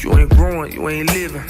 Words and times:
You 0.00 0.16
ain't 0.16 0.30
growing, 0.30 0.72
you 0.72 0.88
ain't 0.88 1.12
living. 1.12 1.42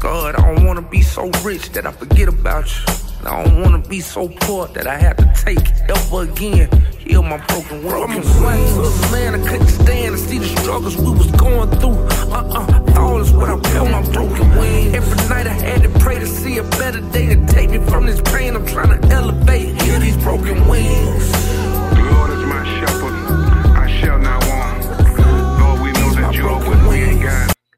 God, 0.00 0.34
I 0.34 0.54
don't 0.54 0.66
wanna 0.66 0.82
be 0.82 1.00
so 1.00 1.30
rich 1.42 1.70
that 1.70 1.86
I 1.86 1.92
forget 1.92 2.28
about 2.28 2.66
you. 2.66 2.94
And 3.20 3.28
I 3.28 3.42
don't 3.42 3.62
wanna 3.62 3.78
be 3.78 4.00
so 4.00 4.28
poor 4.28 4.66
that 4.68 4.86
I 4.86 4.98
have 4.98 5.16
to 5.16 5.32
take 5.34 5.58
it 5.58 5.82
ever 5.88 6.22
again. 6.24 6.68
Heal 6.98 7.22
my 7.22 7.38
broken 7.46 7.82
wings. 7.84 8.40
Man, 9.10 9.34
I 9.34 9.48
couldn't 9.48 9.66
stand 9.68 10.14
to 10.14 10.18
see 10.18 10.38
the 10.38 10.60
struggles 10.60 10.96
we 10.98 11.10
was 11.10 11.30
going 11.32 11.70
through. 11.80 11.96
Uh-uh, 12.32 12.66
thoughtless 12.92 13.30
when 13.30 13.50
I 13.50 13.58
felt 13.70 13.90
my 13.90 14.02
broken 14.12 14.50
wings. 14.58 14.94
Every 14.94 15.28
night 15.28 15.46
I 15.46 15.54
had 15.54 15.82
to 15.84 15.88
pray 15.98 16.18
to 16.18 16.26
see 16.26 16.58
a 16.58 16.64
better 16.64 17.00
day 17.12 17.34
to 17.34 17.46
take 17.46 17.70
me 17.70 17.78
from 17.78 18.04
this 18.04 18.20
pain. 18.20 18.54
I'm 18.54 18.66
trying 18.66 19.00
to 19.00 19.08
elevate, 19.08 19.80
heal 19.82 20.00
these 20.00 20.18
broken 20.18 20.68
wings. 20.68 21.32
The 21.32 22.08
Lord 22.12 22.30
is 22.30 22.44
my 22.44 22.62
shepherd, 22.78 23.25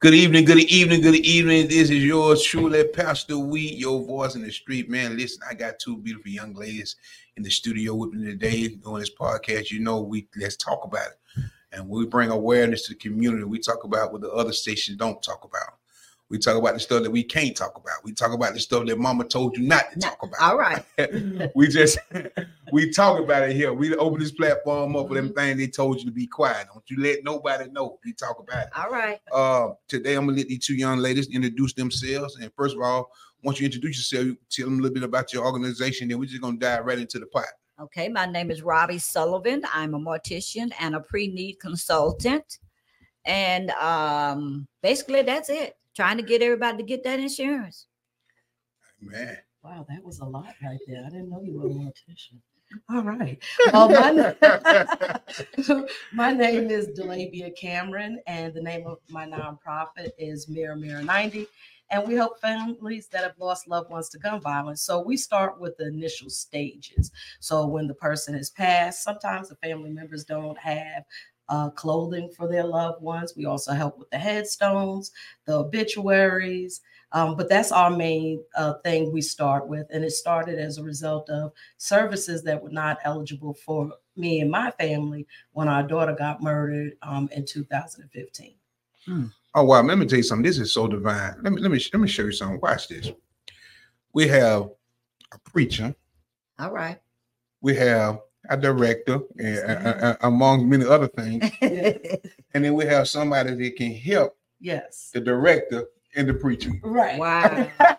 Good 0.00 0.14
evening, 0.14 0.44
good 0.44 0.60
evening, 0.60 1.00
good 1.00 1.16
evening. 1.16 1.66
This 1.66 1.90
is 1.90 2.04
yours 2.04 2.44
truly, 2.44 2.84
Pastor 2.84 3.36
Wheat, 3.36 3.76
your 3.76 4.06
voice 4.06 4.36
in 4.36 4.42
the 4.42 4.52
street. 4.52 4.88
Man, 4.88 5.16
listen, 5.16 5.42
I 5.50 5.54
got 5.54 5.80
two 5.80 5.96
beautiful 5.96 6.30
young 6.30 6.54
ladies 6.54 6.94
in 7.36 7.42
the 7.42 7.50
studio 7.50 7.96
with 7.96 8.12
me 8.12 8.24
today 8.24 8.68
doing 8.68 9.00
this 9.00 9.10
podcast. 9.12 9.72
You 9.72 9.80
know, 9.80 10.00
we 10.00 10.28
let's 10.36 10.56
talk 10.56 10.84
about 10.84 11.08
it. 11.08 11.42
And 11.72 11.88
we 11.88 12.06
bring 12.06 12.30
awareness 12.30 12.86
to 12.86 12.92
the 12.92 12.98
community. 13.00 13.42
We 13.42 13.58
talk 13.58 13.82
about 13.82 14.12
what 14.12 14.20
the 14.20 14.30
other 14.30 14.52
stations 14.52 14.96
don't 14.98 15.20
talk 15.20 15.42
about. 15.42 15.77
We 16.30 16.36
talk 16.38 16.56
about 16.58 16.74
the 16.74 16.80
stuff 16.80 17.02
that 17.04 17.10
we 17.10 17.22
can't 17.24 17.56
talk 17.56 17.76
about. 17.76 18.04
We 18.04 18.12
talk 18.12 18.32
about 18.34 18.52
the 18.52 18.60
stuff 18.60 18.86
that 18.86 18.98
mama 18.98 19.24
told 19.24 19.56
you 19.56 19.62
not 19.66 19.90
to 19.92 19.98
talk 19.98 20.18
about. 20.22 20.40
All 20.40 20.58
right. 20.58 20.84
we 21.54 21.68
just 21.68 21.98
we 22.72 22.90
talk 22.90 23.18
about 23.18 23.48
it 23.48 23.56
here. 23.56 23.72
We 23.72 23.94
open 23.96 24.20
this 24.20 24.32
platform 24.32 24.94
up 24.94 25.08
with 25.08 25.18
Mm-hmm. 25.18 25.30
everything 25.38 25.56
they 25.56 25.66
told 25.68 25.98
you 26.00 26.04
to 26.04 26.10
be 26.10 26.26
quiet. 26.26 26.66
Don't 26.72 26.84
you 26.90 27.02
let 27.02 27.24
nobody 27.24 27.70
know. 27.70 27.98
We 28.04 28.12
talk 28.12 28.38
about 28.38 28.64
it. 28.66 28.68
All 28.76 28.90
right. 28.90 29.18
Uh, 29.32 29.70
today 29.88 30.14
I'm 30.16 30.26
gonna 30.26 30.36
let 30.36 30.48
these 30.48 30.66
two 30.66 30.74
young 30.74 30.98
ladies 30.98 31.28
introduce 31.28 31.72
themselves. 31.72 32.36
And 32.36 32.52
first 32.54 32.76
of 32.76 32.82
all, 32.82 33.10
once 33.42 33.58
you 33.58 33.64
introduce 33.64 33.96
yourself, 33.96 34.26
you 34.26 34.36
tell 34.50 34.66
them 34.66 34.80
a 34.80 34.82
little 34.82 34.94
bit 34.94 35.04
about 35.04 35.32
your 35.32 35.46
organization. 35.46 36.08
Then 36.08 36.18
we're 36.18 36.26
just 36.26 36.42
gonna 36.42 36.58
dive 36.58 36.84
right 36.84 36.98
into 36.98 37.18
the 37.18 37.26
pot. 37.26 37.46
Okay. 37.80 38.08
My 38.10 38.26
name 38.26 38.50
is 38.50 38.60
Robbie 38.60 38.98
Sullivan. 38.98 39.62
I'm 39.72 39.94
a 39.94 39.98
mortician 39.98 40.72
and 40.78 40.94
a 40.94 41.00
pre-need 41.00 41.58
consultant. 41.60 42.58
And 43.24 43.70
um, 43.70 44.66
basically 44.82 45.22
that's 45.22 45.48
it. 45.48 45.74
Trying 45.98 46.18
to 46.18 46.22
get 46.22 46.42
everybody 46.42 46.76
to 46.76 46.84
get 46.84 47.02
that 47.02 47.18
insurance. 47.18 47.88
Man, 49.00 49.36
Wow, 49.64 49.84
that 49.88 50.04
was 50.04 50.20
a 50.20 50.24
lot 50.24 50.54
right 50.62 50.78
there. 50.86 51.02
I 51.04 51.08
didn't 51.10 51.28
know 51.28 51.42
you 51.42 51.58
were 51.58 51.66
a 51.66 51.70
mortician. 51.70 52.38
All 52.88 53.02
right. 53.02 53.42
Well, 53.72 53.88
my, 53.88 54.36
my 56.12 56.32
name 56.32 56.70
is 56.70 56.86
Delabia 56.96 57.50
Cameron, 57.56 58.20
and 58.28 58.54
the 58.54 58.62
name 58.62 58.86
of 58.86 58.98
my 59.08 59.26
nonprofit 59.26 60.10
is 60.18 60.48
Mirror 60.48 60.76
Mirror 60.76 61.02
90. 61.02 61.48
And 61.90 62.06
we 62.06 62.14
help 62.14 62.38
families 62.40 63.08
that 63.08 63.24
have 63.24 63.34
lost 63.40 63.66
loved 63.66 63.90
ones 63.90 64.08
to 64.10 64.20
gun 64.20 64.40
violence. 64.40 64.82
So 64.82 65.02
we 65.02 65.16
start 65.16 65.58
with 65.58 65.76
the 65.78 65.88
initial 65.88 66.30
stages. 66.30 67.10
So 67.40 67.66
when 67.66 67.88
the 67.88 67.94
person 67.94 68.34
has 68.34 68.50
passed, 68.50 69.02
sometimes 69.02 69.48
the 69.48 69.56
family 69.56 69.90
members 69.90 70.22
don't 70.24 70.58
have 70.58 71.02
uh, 71.48 71.70
clothing 71.70 72.30
for 72.30 72.48
their 72.48 72.64
loved 72.64 73.02
ones. 73.02 73.34
We 73.36 73.46
also 73.46 73.72
help 73.72 73.98
with 73.98 74.10
the 74.10 74.18
headstones, 74.18 75.12
the 75.44 75.54
obituaries, 75.54 76.80
um, 77.12 77.36
but 77.36 77.48
that's 77.48 77.72
our 77.72 77.90
main 77.90 78.42
uh, 78.56 78.74
thing 78.84 79.12
we 79.12 79.20
start 79.22 79.66
with. 79.66 79.86
And 79.90 80.04
it 80.04 80.12
started 80.12 80.58
as 80.58 80.78
a 80.78 80.82
result 80.82 81.30
of 81.30 81.52
services 81.78 82.42
that 82.44 82.62
were 82.62 82.70
not 82.70 82.98
eligible 83.04 83.54
for 83.54 83.92
me 84.16 84.40
and 84.40 84.50
my 84.50 84.70
family 84.72 85.26
when 85.52 85.68
our 85.68 85.82
daughter 85.82 86.14
got 86.14 86.42
murdered 86.42 86.92
um, 87.02 87.28
in 87.32 87.46
2015. 87.46 88.54
oh 89.54 89.64
wow, 89.64 89.82
let 89.82 89.96
me 89.96 90.06
tell 90.06 90.18
you 90.18 90.22
something. 90.22 90.44
This 90.44 90.58
is 90.58 90.72
so 90.72 90.86
divine. 90.86 91.36
Let 91.42 91.52
me 91.52 91.62
let 91.62 91.70
me 91.70 91.82
let 91.92 92.00
me 92.00 92.08
show 92.08 92.24
you 92.24 92.32
something. 92.32 92.60
Watch 92.60 92.88
this. 92.88 93.10
We 94.12 94.28
have 94.28 94.70
a 95.32 95.38
preacher, 95.44 95.94
All 96.58 96.72
right. 96.72 96.98
we 97.60 97.74
have 97.76 98.20
a 98.48 98.56
director, 98.56 99.20
and, 99.38 99.58
uh, 99.86 99.88
uh, 99.90 100.16
among 100.22 100.68
many 100.68 100.84
other 100.84 101.08
things, 101.08 101.44
and 101.62 102.64
then 102.64 102.74
we 102.74 102.84
have 102.86 103.08
somebody 103.08 103.54
that 103.54 103.76
can 103.76 103.92
help 103.92 104.36
Yes. 104.60 105.10
the 105.14 105.20
director 105.20 105.84
and 106.16 106.28
the 106.28 106.34
preacher. 106.34 106.70
Right. 106.82 107.18
wow. 107.18 107.68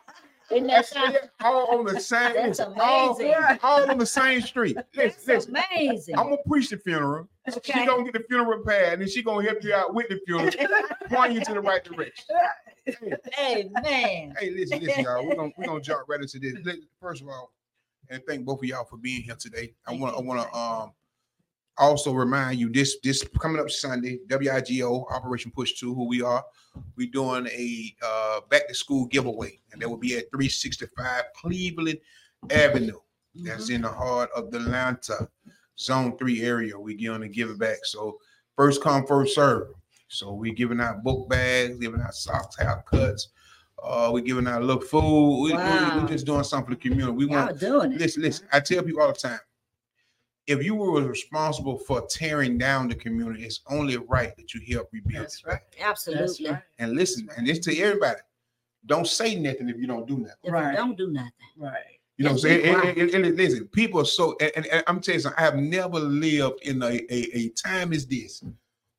Isn't 0.52 0.66
that 0.66 0.88
something? 0.88 1.22
all 1.44 1.78
on 1.78 1.86
the 1.86 2.00
same. 2.00 2.34
That's 2.34 2.60
all- 2.60 3.12
amazing. 3.16 3.36
All, 3.62 3.88
on 3.92 4.00
the 4.00 4.06
same 4.06 4.42
street. 4.42 4.76
Listen, 4.96 5.12
That's 5.28 5.28
listen. 5.28 5.56
amazing. 5.76 6.18
I'm 6.18 6.26
gonna 6.26 6.38
preach 6.48 6.70
the 6.72 6.78
funeral. 6.78 7.30
She 7.52 7.58
Okay. 7.58 7.86
gonna 7.86 8.04
get 8.04 8.14
the 8.14 8.24
funeral 8.28 8.64
pad, 8.66 8.94
and 8.94 9.02
then 9.04 9.10
she 9.10 9.22
gonna 9.22 9.46
help 9.48 9.64
you 9.64 9.76
out 9.76 9.94
with 9.94 10.08
the 10.10 10.20
funeral, 10.26 10.50
point 11.10 11.34
you 11.34 11.42
to 11.42 11.54
the 11.54 11.62
right 11.62 11.84
direction. 11.84 12.26
Hey 13.34 13.70
man. 13.84 14.34
Hey, 14.40 14.50
listen, 14.50 14.80
listen, 14.80 15.04
y'all. 15.04 15.24
We're 15.24 15.36
gonna 15.36 15.52
we're 15.56 15.66
gonna 15.68 15.82
jump 15.82 16.10
right 16.10 16.20
into 16.20 16.40
this. 16.40 16.56
First 17.00 17.22
of 17.22 17.28
all, 17.30 17.52
and 18.10 18.22
thank 18.28 18.46
both 18.46 18.60
of 18.60 18.66
y'all 18.66 18.86
for 18.86 18.98
being 18.98 19.22
here 19.22 19.36
today. 19.36 19.74
I 19.88 19.94
want 19.94 20.16
I 20.16 20.22
want 20.22 20.42
to 20.42 20.58
um 20.58 20.94
also 21.78 22.12
remind 22.12 22.60
you 22.60 22.72
this 22.72 22.98
this 23.04 23.24
coming 23.40 23.62
up 23.62 23.70
Sunday, 23.70 24.20
WIGO 24.28 25.12
Operation 25.12 25.52
P.U.S.H. 25.52 25.80
Too, 25.80 25.94
who 25.94 26.08
we 26.08 26.22
are. 26.22 26.44
We're 26.96 27.12
doing 27.12 27.48
a 27.48 27.96
uh 28.06 28.42
back 28.50 28.68
to 28.68 28.74
school 28.74 29.06
giveaway, 29.08 29.60
and 29.72 29.82
that 29.82 29.90
will 29.90 29.98
be 29.98 30.18
at 30.18 30.30
365 30.32 31.24
Cleveland 31.36 32.00
Avenue. 32.52 33.00
That's 33.36 33.70
in 33.70 33.84
the 33.84 33.90
heart 33.90 34.30
of 34.36 34.52
the 34.52 34.58
Atlanta 34.58 35.30
Zone 35.80 36.18
Three 36.18 36.42
area. 36.42 36.78
We're 36.78 36.98
going 36.98 37.22
to 37.22 37.30
give 37.30 37.50
it 37.50 37.60
back. 37.60 37.80
So 37.84 38.18
first 38.56 38.82
come, 38.82 39.06
first 39.06 39.36
serve. 39.36 39.68
So 40.08 40.34
we're 40.34 40.56
giving 40.56 40.82
out 40.82 41.04
book 41.04 41.30
bags, 41.30 41.78
giving 41.78 42.02
out 42.02 42.16
socks, 42.16 42.58
haircuts. 42.58 43.28
Uh, 43.84 44.12
we 44.14 44.22
giving 44.22 44.48
out 44.48 44.62
a 44.62 44.66
little 44.66 44.82
food. 44.82 45.42
We, 45.44 45.52
we, 45.52 45.54
Wow. 45.54 46.02
we 46.02 46.08
just 46.10 46.26
doing 46.26 46.44
something 46.44 46.74
for 46.74 46.76
the 46.76 46.90
community. 46.90 47.12
We 47.18 47.26
Y'all 47.28 47.46
want 47.46 47.60
doing 47.60 47.94
it. 47.94 48.00
listen, 48.00 48.24
listen. 48.24 48.48
I 48.52 48.60
tell 48.60 48.84
people 48.84 49.02
all 49.02 49.08
the 49.12 49.14
time. 49.18 49.40
If 50.48 50.64
you 50.64 50.74
were 50.76 51.02
responsible 51.04 51.78
for 51.78 52.02
tearing 52.08 52.58
down 52.58 52.88
the 52.88 52.96
community, 52.96 53.44
it's 53.46 53.62
only 53.70 53.98
right 53.98 54.36
that 54.36 54.54
you 54.54 54.62
help 54.76 54.90
rebuild 54.92 55.26
That's 55.26 55.40
it. 55.42 55.48
right. 55.48 55.60
That's 55.78 56.08
Absolutely. 56.08 56.50
right. 56.52 56.64
And 56.80 56.94
listen, 56.94 57.30
and 57.38 57.46
this 57.48 57.60
to 57.60 57.78
everybody. 57.80 58.20
Don't 58.86 59.08
say 59.08 59.36
nothing 59.36 59.70
if 59.70 59.78
you 59.78 59.86
don't 59.88 60.08
do 60.08 60.18
nothing. 60.18 60.36
If 60.44 60.52
Right. 60.54 60.76
don't 60.76 60.98
do 60.98 61.12
nothing. 61.12 61.32
Right. 61.58 61.74
You 62.18 62.26
know 62.26 62.32
what 62.32 62.36
I'm 62.36 62.40
saying? 62.40 62.66
And, 62.76 62.84
and- 62.98 63.10
and- 63.12 63.26
and 63.26 63.38
listen, 63.38 63.68
people 63.68 64.02
are 64.02 64.06
so, 64.06 64.36
and, 64.42 64.52
and- 64.56 64.66
and 64.68 64.84
I'm 64.88 65.00
telling 65.02 65.18
you 65.18 65.22
something, 65.24 65.40
I 65.40 65.46
have 65.46 65.58
never 65.58 66.00
lived 66.00 66.62
in 66.64 66.82
a, 66.82 66.88
a, 67.10 67.38
a 67.38 67.50
time 67.50 67.94
as 67.94 68.08
this 68.08 68.44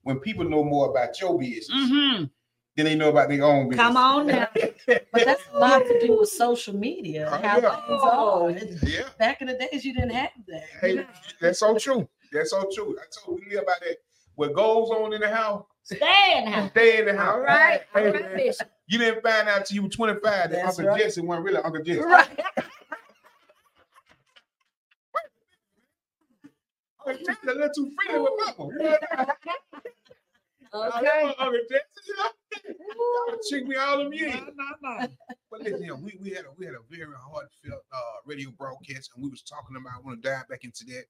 when 0.03 0.21
people 0.21 0.45
know 0.49 0.63
more 0.63 0.91
about 0.91 1.21
your 1.21 1.39
business 1.39 1.69
Mm-hmm. 1.91 2.25
Than 2.77 2.87
they 2.87 2.95
know 2.95 3.11
about 3.11 3.29
their 3.29 3.45
own 3.45 3.69
business. 3.69 3.85
Come 3.87 3.97
on 3.97 4.27
now. 4.29 4.49
But 4.87 5.25
that's 5.25 5.43
a 5.53 5.59
lot 5.59 5.85
to 5.87 6.01
do 6.01 6.19
with 6.21 6.29
social 6.29 6.75
media. 6.75 7.29
Oh, 7.31 7.35
and 7.37 7.45
how 7.45 7.61
yeah. 7.61 7.87
things 7.87 8.03
are. 8.03 8.49
And 8.49 8.83
Yeah, 8.89 9.03
Back 9.19 9.41
in 9.43 9.49
the 9.49 9.55
days, 9.55 9.85
you 9.85 9.93
didn't 9.95 10.11
have 10.11 10.31
that. 10.49 10.65
hey, 10.81 11.07
that's 11.41 11.59
so 11.61 11.77
true. 11.77 12.09
That's 12.33 12.51
so 12.51 12.69
true. 12.75 12.97
I 12.99 13.05
told 13.25 13.41
you 13.49 13.59
about 13.59 13.67
by 13.67 13.75
that. 13.89 13.97
What 14.37 14.55
goes 14.55 14.89
on 14.91 15.13
in 15.13 15.21
the 15.21 15.29
house, 15.29 15.65
Stay 15.83 16.35
in 16.39 16.45
the 16.47 16.51
house. 16.53 16.71
stay 16.71 16.99
in 17.01 17.07
the 17.07 17.17
house. 17.17 17.35
All 17.35 17.41
right. 17.41 17.81
All 17.95 18.03
Hey, 18.03 18.11
right, 18.11 18.57
you 18.87 18.99
didn't 18.99 19.23
find 19.23 19.49
out 19.49 19.67
till 19.67 19.75
you 19.75 19.83
were 19.83 19.89
25 19.89 20.23
that 20.23 20.51
That's 20.51 20.79
Uncle 20.79 20.87
right. 20.95 21.03
Jesse 21.03 21.21
wasn't 21.21 21.45
really 21.45 21.59
Uncle 21.59 21.83
Jesse. 21.83 22.01
Right. 22.01 22.29
Uncle 27.07 27.25
Jesse 27.27 27.39
a 27.49 27.53
little 27.53 27.69
too 27.75 27.91
friendly 28.07 28.23
with 28.23 28.59
Mama. 28.59 29.27
Okay. 30.73 31.35
Uncle 31.39 31.59
Jesse, 31.69 31.85
you 32.07 32.17
know? 32.17 32.31
Y'all 33.29 33.39
check 33.51 33.65
me 33.67 33.77
all 33.77 33.99
them 33.99 34.13
years. 34.13 34.35
No, 34.35 34.41
no, 34.83 34.97
no. 35.01 35.07
But 35.51 35.63
listen, 35.63 35.83
here, 35.83 35.97
we, 35.97 36.17
we 36.21 36.31
had 36.31 36.45
a 36.45 36.49
we 36.57 36.67
had 36.67 36.75
a 36.75 36.81
very 36.89 37.13
heartfelt 37.19 37.83
uh, 37.93 38.01
radio 38.25 38.51
broadcast, 38.51 39.11
and 39.15 39.25
we 39.25 39.31
was 39.31 39.43
talking 39.43 39.77
about. 39.77 39.95
I 39.97 40.01
want 40.01 40.23
to 40.23 40.29
dive 40.29 40.49
back 40.49 40.65
into 40.65 40.85
that, 40.87 41.05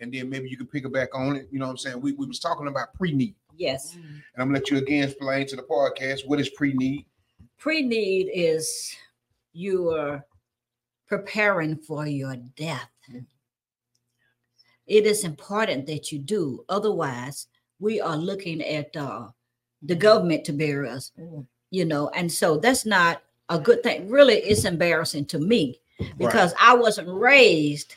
and 0.00 0.12
then 0.12 0.28
maybe 0.28 0.50
you 0.50 0.56
can 0.58 0.66
pick 0.66 0.84
it 0.84 0.92
back 0.92 1.14
on 1.14 1.36
it. 1.36 1.48
You 1.50 1.58
know 1.58 1.66
what 1.66 1.72
I'm 1.72 1.78
saying? 1.78 2.00
We, 2.00 2.12
we 2.12 2.26
was 2.26 2.38
talking 2.38 2.66
about 2.68 2.92
pre-need, 2.94 3.34
Yes. 3.56 3.94
and 3.94 4.22
I'm 4.36 4.48
gonna 4.48 4.58
let 4.58 4.70
you 4.70 4.76
again 4.78 5.04
explain 5.08 5.46
to 5.48 5.56
the 5.56 5.62
podcast 5.62 6.26
what 6.26 6.38
is 6.40 6.50
pre-need. 6.50 7.06
Pre-need 7.58 8.30
is 8.34 8.94
you 9.54 9.90
are 9.92 10.24
preparing 11.08 11.76
for 11.76 12.06
your 12.06 12.36
death. 12.36 12.90
It 14.86 15.06
is 15.06 15.24
important 15.24 15.86
that 15.86 16.12
you 16.12 16.18
do. 16.18 16.64
Otherwise, 16.68 17.48
we 17.78 18.00
are 18.00 18.16
looking 18.16 18.62
at 18.62 18.96
uh, 18.96 19.28
the 19.82 19.94
government 19.94 20.44
to 20.44 20.52
bear 20.52 20.86
us, 20.86 21.12
Mm. 21.18 21.46
you 21.70 21.84
know, 21.84 22.08
and 22.10 22.30
so 22.30 22.56
that's 22.58 22.86
not 22.86 23.22
a 23.48 23.58
good 23.58 23.82
thing. 23.82 24.08
Really, 24.08 24.34
it's 24.36 24.64
embarrassing 24.64 25.26
to 25.26 25.38
me 25.38 25.80
because 26.18 26.52
I 26.60 26.74
wasn't 26.74 27.08
raised 27.08 27.96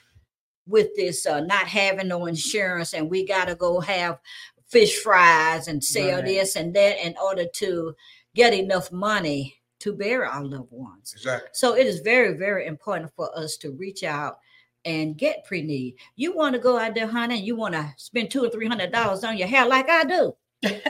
with 0.67 0.95
this 0.95 1.25
uh, 1.25 1.39
not 1.41 1.67
having 1.67 2.07
no 2.07 2.27
insurance 2.27 2.93
and 2.93 3.09
we 3.09 3.25
got 3.25 3.47
to 3.47 3.55
go 3.55 3.79
have 3.79 4.19
fish 4.67 5.01
fries 5.01 5.67
and 5.67 5.83
sell 5.83 6.17
Right. 6.17 6.25
this 6.25 6.55
and 6.55 6.73
that 6.75 7.03
in 7.03 7.15
order 7.21 7.45
to 7.45 7.95
get 8.35 8.53
enough 8.53 8.91
money 8.91 9.55
to 9.79 9.93
bear 9.93 10.25
our 10.25 10.43
loved 10.43 10.71
ones. 10.71 11.13
Exactly. 11.13 11.49
So 11.53 11.75
it 11.75 11.87
is 11.87 12.01
very, 12.01 12.33
very 12.37 12.67
important 12.67 13.11
for 13.15 13.35
us 13.35 13.57
to 13.57 13.71
reach 13.71 14.03
out 14.03 14.39
and 14.85 15.17
get 15.17 15.45
pre-need. 15.45 15.95
You 16.15 16.35
want 16.35 16.53
to 16.55 16.59
go 16.59 16.77
out 16.77 16.95
there, 16.95 17.07
honey, 17.07 17.37
and 17.37 17.45
you 17.45 17.55
want 17.55 17.73
to 17.73 17.93
spend 17.97 18.31
two 18.31 18.43
or 18.43 18.49
three 18.49 18.67
hundred 18.67 18.91
dollars 18.91 19.23
on 19.23 19.37
your 19.37 19.47
hair 19.47 19.65
like 19.67 19.89
I 19.89 20.03
do. 20.03 20.35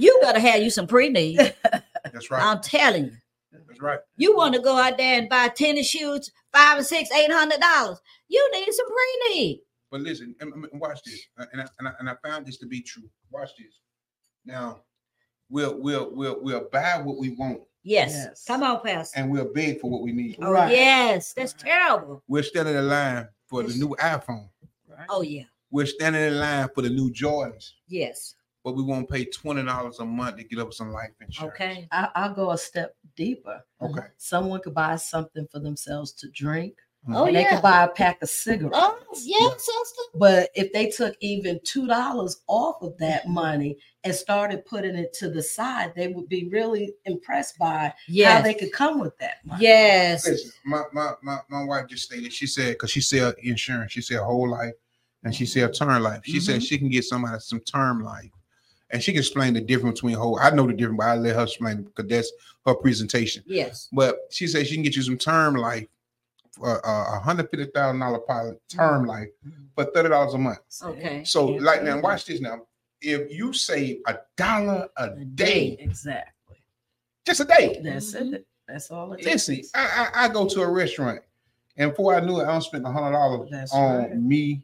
You 0.00 0.16
better 0.22 0.38
have 0.38 0.62
you 0.62 0.70
some 0.70 0.86
pre-need. 0.86 1.38
That's 2.12 2.30
right. 2.30 2.40
I'm 2.40 2.60
telling 2.60 3.06
you. 3.06 3.12
That's 3.66 3.80
right. 3.82 3.98
You 4.16 4.36
want 4.36 4.54
to 4.54 4.60
go 4.60 4.76
out 4.78 4.96
there 4.96 5.18
and 5.18 5.28
buy 5.28 5.48
tennis 5.48 5.88
shoes, 5.90 6.30
five 6.52 6.78
or 6.78 6.84
six, 6.84 7.10
eight 7.10 7.32
hundred 7.32 7.58
dollars. 7.60 7.98
You 8.28 8.48
need 8.54 8.72
some 8.72 8.86
pre-need. 8.86 9.60
But 9.90 10.02
listen, 10.02 10.36
and- 10.40 10.52
and 10.70 10.80
watch 10.80 11.02
this, 11.02 11.20
uh, 11.36 11.46
and 11.52 11.62
I, 11.62 11.66
and 11.80 11.88
I 11.88 11.92
and 11.98 12.08
I 12.10 12.14
found 12.24 12.46
this 12.46 12.58
to 12.58 12.66
be 12.66 12.80
true. 12.80 13.10
Watch 13.32 13.50
this. 13.58 13.80
Now, 14.44 14.82
we'll 15.50 15.76
we'll 15.80 16.14
we'll 16.14 16.38
we'll 16.40 16.68
buy 16.70 17.02
what 17.02 17.18
we 17.18 17.30
want, 17.30 17.62
Yes. 17.82 18.12
Yes. 18.12 18.44
Come 18.46 18.62
on, 18.62 18.80
Pastor. 18.84 19.18
and 19.18 19.32
we'll 19.32 19.52
beg 19.52 19.80
for 19.80 19.90
what 19.90 20.02
we 20.02 20.12
need. 20.12 20.36
Oh, 20.40 20.52
Right. 20.52 20.70
yes. 20.72 21.32
That's 21.32 21.54
terrible. 21.54 22.22
We're 22.28 22.44
standing 22.44 22.76
in 22.76 22.82
the 22.84 22.88
line 22.88 23.28
for 23.48 23.62
the 23.62 23.74
new 23.74 23.96
iPhone. 24.00 24.48
Right. 24.88 25.06
Oh, 25.08 25.22
yeah. 25.22 25.44
We're 25.70 25.86
standing 25.86 26.22
in 26.22 26.38
line 26.38 26.68
for 26.74 26.82
the 26.82 26.88
new 26.90 27.10
Jordans, 27.12 27.72
Yes. 27.88 28.34
but 28.64 28.72
we 28.74 28.82
won't 28.82 29.08
pay 29.10 29.24
twenty 29.26 29.62
dollars 29.64 29.98
a 29.98 30.04
month 30.04 30.36
to 30.36 30.44
get 30.44 30.58
up 30.60 30.72
some 30.72 30.92
life 30.92 31.10
insurance. 31.20 31.52
Okay. 31.54 31.86
I, 31.92 32.08
I'll 32.14 32.34
go 32.34 32.50
a 32.52 32.58
step 32.58 32.94
deeper. 33.16 33.62
Okay. 33.82 34.06
Someone 34.16 34.60
could 34.60 34.74
buy 34.74 34.96
something 34.96 35.46
for 35.52 35.58
themselves 35.58 36.12
to 36.12 36.30
drink, 36.30 36.74
Oh, 37.10 37.24
and 37.24 37.36
they 37.36 37.42
yeah. 37.42 37.54
could 37.54 37.62
buy 37.62 37.84
a 37.84 37.88
pack 37.88 38.20
of 38.20 38.28
cigarettes. 38.28 38.76
Oh, 38.78 38.98
yes, 39.22 39.64
sister. 39.64 40.02
But 40.14 40.50
if 40.54 40.72
they 40.72 40.90
took 40.90 41.16
even 41.20 41.58
two 41.64 41.86
dollars 41.86 42.42
off 42.48 42.82
of 42.82 42.98
that 42.98 43.22
Mm-hmm. 43.24 43.32
money 43.32 43.78
and 44.04 44.14
started 44.14 44.64
putting 44.66 44.94
it 44.94 45.12
to 45.14 45.30
the 45.30 45.42
side, 45.42 45.92
they 45.96 46.08
would 46.08 46.28
be 46.28 46.48
really 46.48 46.92
impressed 47.04 47.58
by 47.58 47.92
how 48.24 48.42
they 48.42 48.54
could 48.54 48.72
come 48.72 48.98
with 49.00 49.16
that 49.18 49.38
money. 49.44 49.62
Yes. 49.62 50.26
Listen, 50.26 50.50
my, 50.64 50.82
my 50.92 51.12
my 51.22 51.38
my 51.48 51.64
wife 51.64 51.86
just 51.88 52.04
stated. 52.04 52.32
She 52.32 52.46
said 52.46 52.72
because 52.72 52.90
she 52.90 53.00
sell 53.00 53.32
insurance. 53.42 53.92
She 53.92 54.02
said 54.02 54.18
whole 54.18 54.48
life, 54.50 54.74
and 55.24 55.34
she 55.34 55.46
said 55.46 55.72
term 55.74 56.02
life. 56.02 56.20
She 56.24 56.40
said 56.40 56.62
she 56.62 56.78
can 56.78 56.90
get 56.90 57.04
somebody 57.04 57.40
some 57.40 57.60
term 57.60 58.02
life, 58.02 58.30
and 58.90 59.02
she 59.02 59.12
can 59.12 59.20
explain 59.20 59.54
the 59.54 59.60
difference 59.60 60.00
between 60.00 60.16
whole. 60.16 60.38
I 60.38 60.50
know 60.50 60.66
the 60.66 60.74
difference, 60.74 60.98
but 60.98 61.08
I 61.08 61.16
let 61.16 61.36
her 61.36 61.44
explain 61.44 61.82
because 61.84 62.06
that's 62.08 62.32
her 62.66 62.74
presentation. 62.74 63.42
Yes. 63.46 63.88
But 63.92 64.16
she 64.30 64.46
said 64.46 64.66
she 64.66 64.74
can 64.74 64.82
get 64.82 64.96
you 64.96 65.02
some 65.02 65.18
term 65.18 65.54
life, 65.54 65.82
for 65.82 65.88
a 66.64 67.20
hundred 67.20 67.50
fifty 67.50 67.66
thousand 67.74 68.00
dollar 68.00 68.18
pilot 68.20 68.60
term 68.68 69.06
life 69.06 69.28
for 69.74 69.84
thirty 69.86 70.08
dollars 70.08 70.34
a 70.34 70.38
month. 70.38 70.58
Okay. 70.82 71.24
So 71.24 71.48
Can't 71.48 71.62
like 71.62 71.80
beat 71.80 71.86
now, 71.86 72.00
watch 72.00 72.24
this 72.26 72.40
now. 72.40 72.62
If 73.00 73.32
you 73.32 73.52
save 73.52 74.00
a 74.06 74.18
dollar 74.36 74.88
a 74.96 75.10
day, 75.16 75.76
Exactly. 75.80 76.56
just 77.24 77.40
a 77.40 77.44
day, 77.44 77.80
That's 77.82 78.12
Mhm. 78.14 78.34
it. 78.34 78.46
That's 78.66 78.90
all 78.90 79.12
it 79.14 79.24
Listen, 79.24 79.56
is. 79.60 79.70
I, 79.74 80.10
I 80.14 80.24
I 80.24 80.28
go 80.28 80.46
to 80.48 80.62
a 80.62 80.70
restaurant, 80.70 81.20
and 81.76 81.90
before 81.90 82.14
I 82.14 82.20
knew 82.20 82.40
it, 82.40 82.44
I 82.44 82.52
don't 82.52 82.62
spend 82.62 82.84
a 82.86 82.90
hundred 82.92 83.12
dollars 83.12 83.70
on 83.72 83.98
right. 83.98 84.16
me 84.16 84.62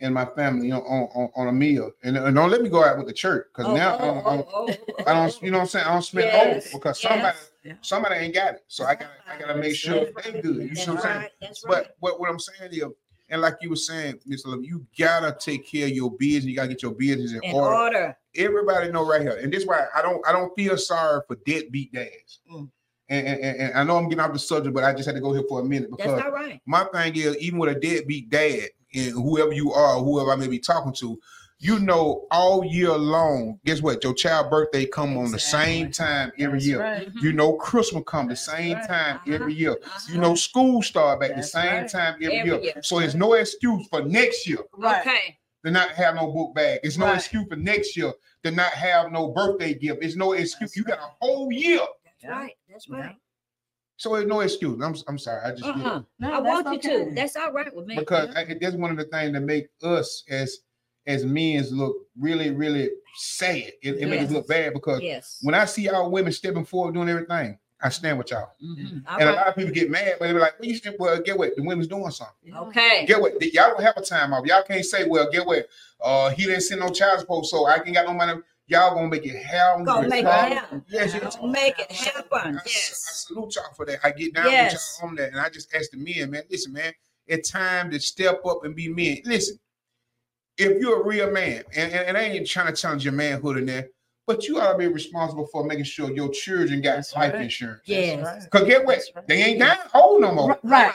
and 0.00 0.14
my 0.14 0.24
family, 0.24 0.68
you 0.68 0.72
know, 0.72 0.80
on, 0.82 1.02
on, 1.14 1.30
on 1.36 1.48
a 1.48 1.52
meal. 1.52 1.90
And, 2.02 2.16
and 2.16 2.34
don't 2.34 2.50
let 2.50 2.62
me 2.62 2.70
go 2.70 2.82
out 2.82 2.96
with 2.96 3.06
the 3.06 3.12
church 3.12 3.46
because 3.52 3.70
Oh, 3.70 3.74
now 3.76 3.96
oh, 3.96 3.98
I, 3.98 4.06
don't, 4.06 4.26
I, 4.26 4.36
don't, 4.36 4.48
oh, 4.50 4.68
oh, 4.98 5.04
I 5.06 5.12
don't, 5.12 5.42
you 5.42 5.50
know 5.50 5.58
what 5.58 5.62
I'm 5.64 5.68
saying? 5.68 5.86
I 5.86 5.92
don't 5.92 6.02
spend 6.02 6.24
Yes, 6.24 6.66
over 6.68 6.78
because 6.78 7.02
yes. 7.04 7.12
somebody 7.12 7.36
Yeah. 7.64 7.74
somebody 7.82 8.14
ain't 8.16 8.34
got 8.34 8.54
it. 8.54 8.64
So 8.68 8.84
I 8.84 8.94
gotta 8.94 9.10
I 9.28 9.38
gotta 9.38 9.56
make 9.56 9.74
sure 9.74 10.06
they 10.24 10.40
good. 10.40 10.44
You 10.56 10.68
That's 10.68 10.84
see 10.84 10.90
what 10.90 10.98
I'm 10.98 11.02
saying? 11.02 11.16
right. 11.18 11.30
That's 11.42 11.64
right. 11.64 11.84
But 11.84 11.96
what, 12.00 12.20
what 12.20 12.30
I'm 12.30 12.38
saying 12.38 12.72
is, 12.72 12.84
and 13.28 13.42
like 13.42 13.56
you 13.60 13.70
were 13.70 13.76
saying, 13.76 14.18
Mr. 14.28 14.46
Love, 14.46 14.64
you 14.64 14.86
gotta 14.98 15.36
take 15.38 15.66
care 15.70 15.86
of 15.86 15.92
your 15.92 16.10
business. 16.12 16.46
You 16.46 16.56
gotta 16.56 16.68
get 16.68 16.82
your 16.82 16.92
business 16.94 17.32
in 17.32 17.40
In 17.44 17.54
order. 17.54 17.74
order. 17.76 18.16
Everybody 18.34 18.90
know 18.90 19.06
right 19.06 19.20
here, 19.20 19.36
and 19.36 19.52
this 19.52 19.62
is 19.62 19.66
why 19.68 19.86
I 19.94 20.00
don't 20.02 20.26
I 20.26 20.32
don't 20.32 20.54
feel 20.56 20.76
sorry 20.78 21.20
for 21.28 21.36
deadbeat 21.46 21.92
dads. 21.92 22.40
Mm. 22.50 22.70
And, 23.10 23.26
and, 23.26 23.40
and- 23.44 23.60
and 23.60 23.78
I 23.78 23.84
know 23.84 23.96
I'm 23.96 24.04
getting 24.08 24.20
off 24.20 24.32
the 24.32 24.38
subject, 24.38 24.72
but 24.74 24.84
I 24.84 24.94
just 24.94 25.06
had 25.06 25.16
to 25.16 25.20
go 25.20 25.32
here 25.32 25.42
for 25.48 25.60
a 25.60 25.64
minute 25.64 25.90
That's 25.90 26.02
because 26.04 26.22
all 26.22 26.30
right. 26.30 26.60
my 26.64 26.84
thing 26.94 27.14
is, 27.16 27.36
even 27.38 27.58
with 27.58 27.76
a 27.76 27.78
deadbeat 27.80 28.30
dad 28.30 28.68
and 28.94 29.12
whoever 29.12 29.52
you 29.52 29.72
are, 29.72 29.98
whoever 29.98 30.32
I 30.32 30.36
may 30.36 30.46
be 30.48 30.60
talking 30.60 30.92
to, 30.94 31.18
you 31.62 31.78
know, 31.78 32.26
all 32.30 32.64
year 32.64 32.96
long, 32.96 33.60
guess 33.66 33.82
what? 33.82 34.02
Your 34.02 34.14
child 34.14 34.48
birthday 34.48 34.86
come 34.86 35.18
on 35.18 35.30
the 35.30 35.38
same 35.38 35.90
time 35.92 36.32
every 36.38 36.58
That's 36.58 36.66
year. 36.66 36.80
right. 36.80 37.08
You 37.20 37.34
know, 37.34 37.52
Christmas 37.52 38.02
come 38.06 38.28
the 38.28 38.34
same 38.36 38.76
right. 38.78 38.86
time 38.88 39.16
Uh-huh. 39.16 39.34
every 39.34 39.52
year. 39.52 39.72
Uh-huh. 39.72 40.00
You 40.12 40.18
know, 40.20 40.34
school 40.34 40.80
start 40.82 41.20
back 41.20 41.36
the 41.36 41.42
same 41.42 41.82
right. 41.82 41.90
time 41.90 42.14
every, 42.22 42.38
Every 42.38 42.50
year. 42.50 42.60
year. 42.60 42.82
So 42.82 42.98
there's 42.98 43.14
no 43.14 43.34
excuse 43.34 43.86
for 43.88 44.02
next 44.02 44.48
year 44.48 44.60
Right. 44.72 45.06
Okay. 45.06 45.38
to 45.66 45.70
not 45.70 45.90
have 45.90 46.14
no 46.14 46.32
book 46.32 46.54
bag. 46.54 46.80
It's 46.82 46.96
no 46.96 47.04
Right. 47.04 47.16
excuse 47.16 47.46
for 47.46 47.56
next 47.56 47.94
year 47.94 48.14
to 48.44 48.50
not 48.50 48.72
have 48.72 49.12
no 49.12 49.28
birthday 49.28 49.74
gift. 49.74 50.02
It's 50.02 50.16
no 50.16 50.32
excuse. 50.32 50.70
That's 50.70 50.76
You 50.78 50.84
got 50.84 50.98
a 50.98 51.10
whole 51.20 51.52
year. 51.52 51.80
That's 52.04 52.24
right. 52.34 52.54
That's 52.70 52.88
right. 52.88 53.16
So 53.98 54.14
there's 54.14 54.26
no 54.26 54.40
excuse. 54.40 54.82
I'm, 54.82 54.94
I'm 55.08 55.18
sorry. 55.18 55.42
I 55.44 55.50
just 55.50 55.64
Uh-huh. 55.64 56.00
No, 56.18 56.32
I 56.32 56.40
that's 56.40 56.64
want 56.64 56.82
you 56.84 57.04
to. 57.04 57.14
That's 57.14 57.36
all 57.36 57.52
right 57.52 57.74
with 57.76 57.84
me. 57.84 57.96
because 57.96 58.34
I, 58.34 58.56
that's 58.58 58.76
one 58.76 58.90
of 58.90 58.96
the 58.96 59.04
things 59.04 59.34
that 59.34 59.42
make 59.42 59.66
us 59.82 60.24
as 60.30 60.56
as 61.06 61.24
men 61.24 61.64
look 61.70 61.96
really 62.18 62.50
really 62.50 62.90
sad. 63.16 63.72
It, 63.82 63.98
it 63.98 64.08
makes 64.08 64.24
us 64.24 64.30
look 64.30 64.46
bad 64.48 64.72
because 64.74 65.00
yes. 65.00 65.38
when 65.42 65.54
I 65.54 65.64
see 65.64 65.88
our 65.88 66.08
women 66.08 66.32
stepping 66.32 66.64
forward 66.64 66.94
doing 66.94 67.08
everything, 67.08 67.58
I 67.82 67.88
stand 67.88 68.18
with 68.18 68.30
y'all. 68.30 68.50
Mhm. 68.62 69.02
All 69.08 69.20
and 69.20 69.30
a 69.30 69.32
lot 69.32 69.46
of 69.48 69.56
people 69.56 69.72
get 69.72 69.90
mad, 69.90 70.16
but 70.18 70.26
they're 70.30 70.38
like, 70.38 70.58
"Well, 70.60 70.68
you 70.68 70.76
should, 70.76 70.96
well, 70.98 71.20
get 71.20 71.38
what? 71.38 71.56
The 71.56 71.62
women's 71.62 71.88
doing 71.88 72.10
something. 72.10 72.54
Okay. 72.54 73.06
Get 73.06 73.20
what? 73.20 73.40
Y'all 73.54 73.70
don't 73.70 73.82
have 73.82 73.96
a 73.96 74.02
time 74.02 74.32
off. 74.34 74.44
Y'all 74.44 74.62
can't 74.62 74.84
say, 74.84 75.06
well, 75.06 75.30
get 75.30 75.46
what? 75.46 75.66
Uh, 76.00 76.30
he 76.30 76.44
didn't 76.44 76.60
send 76.62 76.80
no 76.80 76.88
child 76.90 77.20
support, 77.20 77.46
so 77.46 77.66
I 77.66 77.78
can 77.78 77.92
got 77.92 78.06
no 78.06 78.12
money. 78.12 78.40
Y'all 78.66 78.94
gonna 78.94 79.08
make 79.08 79.26
it 79.26 79.42
happen. 79.42 79.84
Gonna 79.84 80.08
make 80.08 80.24
it 80.24 80.28
happen. 80.28 80.84
Yes, 80.88 81.12
yes. 81.14 81.36
Gonna 81.36 81.52
Make 81.52 81.78
it 81.80 81.86
I, 81.90 81.94
happen. 81.94 82.56
I 82.56 82.60
Yes. 82.64 83.26
salute 83.26 83.56
y'all 83.56 83.72
for 83.74 83.84
that. 83.86 83.98
I 84.04 84.12
get 84.12 84.32
down 84.34 84.46
Yes. 84.50 84.72
with 84.72 84.80
y'all 85.00 85.08
on 85.08 85.14
that, 85.16 85.30
and 85.30 85.40
I 85.40 85.48
just 85.48 85.74
ask 85.74 85.90
the 85.90 85.96
men, 85.96 86.30
man. 86.30 86.42
Listen, 86.48 86.72
man, 86.74 86.92
it's 87.26 87.50
time 87.50 87.90
to 87.90 87.98
step 87.98 88.44
up 88.46 88.64
and 88.64 88.76
be 88.76 88.88
men. 88.88 89.22
Listen, 89.24 89.58
if 90.60 90.80
you're 90.80 91.02
a 91.02 91.06
real 91.06 91.30
man, 91.30 91.64
and, 91.74 91.92
and, 91.92 92.08
and 92.08 92.16
I 92.18 92.22
ain't 92.22 92.46
trying 92.46 92.66
to 92.72 92.80
challenge 92.80 93.04
your 93.04 93.14
manhood 93.14 93.56
in 93.56 93.66
there, 93.66 93.88
but 94.26 94.46
you 94.46 94.60
ought 94.60 94.72
to 94.72 94.78
be 94.78 94.86
responsible 94.86 95.46
for 95.50 95.64
making 95.64 95.84
sure 95.84 96.10
your 96.12 96.28
children 96.30 96.80
got 96.80 96.96
That's 96.96 97.14
life 97.16 97.32
right. 97.32 97.42
insurance. 97.42 97.80
Yes. 97.86 98.22
That's. 98.24 98.46
Cause 98.48 98.64
get 98.64 98.84
what? 98.84 99.00
Right. 99.16 99.26
They 99.26 99.42
ain't 99.42 99.58
down 99.60 99.78
old 99.94 100.20
no 100.20 100.32
more. 100.32 100.58
Right. 100.62 100.92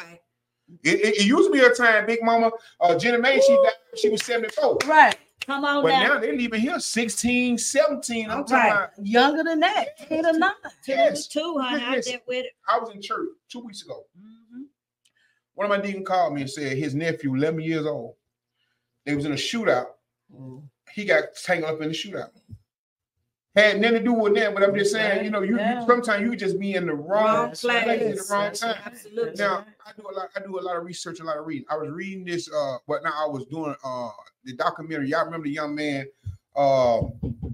It, 0.84 1.00
it, 1.02 1.16
it 1.18 1.26
used 1.26 1.50
to 1.50 1.54
be 1.54 1.60
a 1.60 1.70
time, 1.74 2.06
Big 2.06 2.20
Mama, 2.24 2.52
uh, 2.82 2.98
Jenna 2.98 3.20
May, 3.20 3.40
she 3.40 3.56
died, 3.56 3.72
when 3.92 3.98
she 4.02 4.10
was 4.10 4.24
74. 4.24 4.78
Right. 4.88 5.18
Come 5.46 5.64
on 5.64 5.84
But 5.84 5.90
now. 5.90 6.04
now 6.16 6.20
they're 6.20 6.36
leaving 6.36 6.60
here 6.60 6.80
16, 6.80 7.58
17. 7.60 8.32
I'm 8.32 8.46
talking 8.46 8.56
Right. 8.56 8.68
about, 8.72 8.90
Younger 9.06 9.44
than 9.44 9.60
that. 9.60 9.90
Eight 10.10 10.26
or 10.26 10.34
nine. 10.34 10.54
yes. 10.88 11.28
Two, 11.28 11.58
honey. 11.60 11.84
I 11.84 12.00
did 12.00 12.22
with 12.28 12.46
it. 12.46 12.54
I 12.68 12.80
was 12.80 12.90
in 12.96 13.02
church 13.02 13.28
two 13.52 13.60
weeks 13.60 13.84
ago. 13.84 14.06
Mhm. 14.18 14.64
One 15.54 15.70
of 15.70 15.78
my 15.78 15.86
deacons 15.86 16.08
called 16.08 16.34
me 16.34 16.42
and 16.42 16.50
said 16.50 16.78
his 16.78 16.96
nephew, 16.96 17.36
11 17.36 17.60
years 17.62 17.86
old, 17.86 18.16
they 19.06 19.16
was 19.16 19.26
in 19.26 19.32
a 19.32 19.36
shootout. 19.36 19.88
Mm. 20.34 20.64
He 20.94 21.06
got 21.06 21.24
tangled 21.44 21.72
up 21.76 21.82
in 21.82 21.90
the 21.90 21.94
shootout. 21.94 22.30
Had 23.56 23.80
nothing 23.80 24.00
to 24.00 24.04
do 24.04 24.12
with 24.12 24.36
that, 24.36 24.54
but 24.54 24.64
I'm 24.64 24.76
just 24.76 24.92
saying, 24.92 25.24
you 25.24 25.32
know, 25.32 25.42
you, 25.42 25.56
Yeah. 25.58 25.80
you 25.80 25.88
sometimes 25.88 26.24
you 26.24 26.36
just 26.36 26.60
be 26.60 26.74
in 26.74 26.88
the 26.88 26.94
wrong 26.94 27.24
Wrong 27.24 27.48
place 27.52 27.62
place. 27.62 28.02
at 28.02 28.28
the 28.28 28.34
wrong 28.34 28.52
time. 28.52 28.76
Absolutely. 28.86 29.34
Now. 29.38 29.66
I 29.86 29.92
do 29.96 30.04
a 30.10 30.12
lot. 30.14 30.30
I 30.36 30.40
do 30.42 30.60
a 30.60 30.62
lot 30.62 30.76
of 30.76 30.84
research, 30.84 31.22
a 31.22 31.24
lot 31.24 31.38
of 31.38 31.46
reading. 31.46 31.66
I 31.70 31.78
was 31.78 31.90
reading 31.90 32.26
this. 32.26 32.52
Uh, 32.52 32.78
but 32.86 33.02
now 33.04 33.14
I 33.16 33.28
was 33.30 33.46
doing 33.46 33.74
uh 33.84 34.10
the 34.44 34.54
documentary. 34.56 35.10
Y'all 35.10 35.24
remember 35.24 35.46
the 35.48 35.54
young 35.54 35.74
man? 35.74 36.06
Uh, 36.56 37.02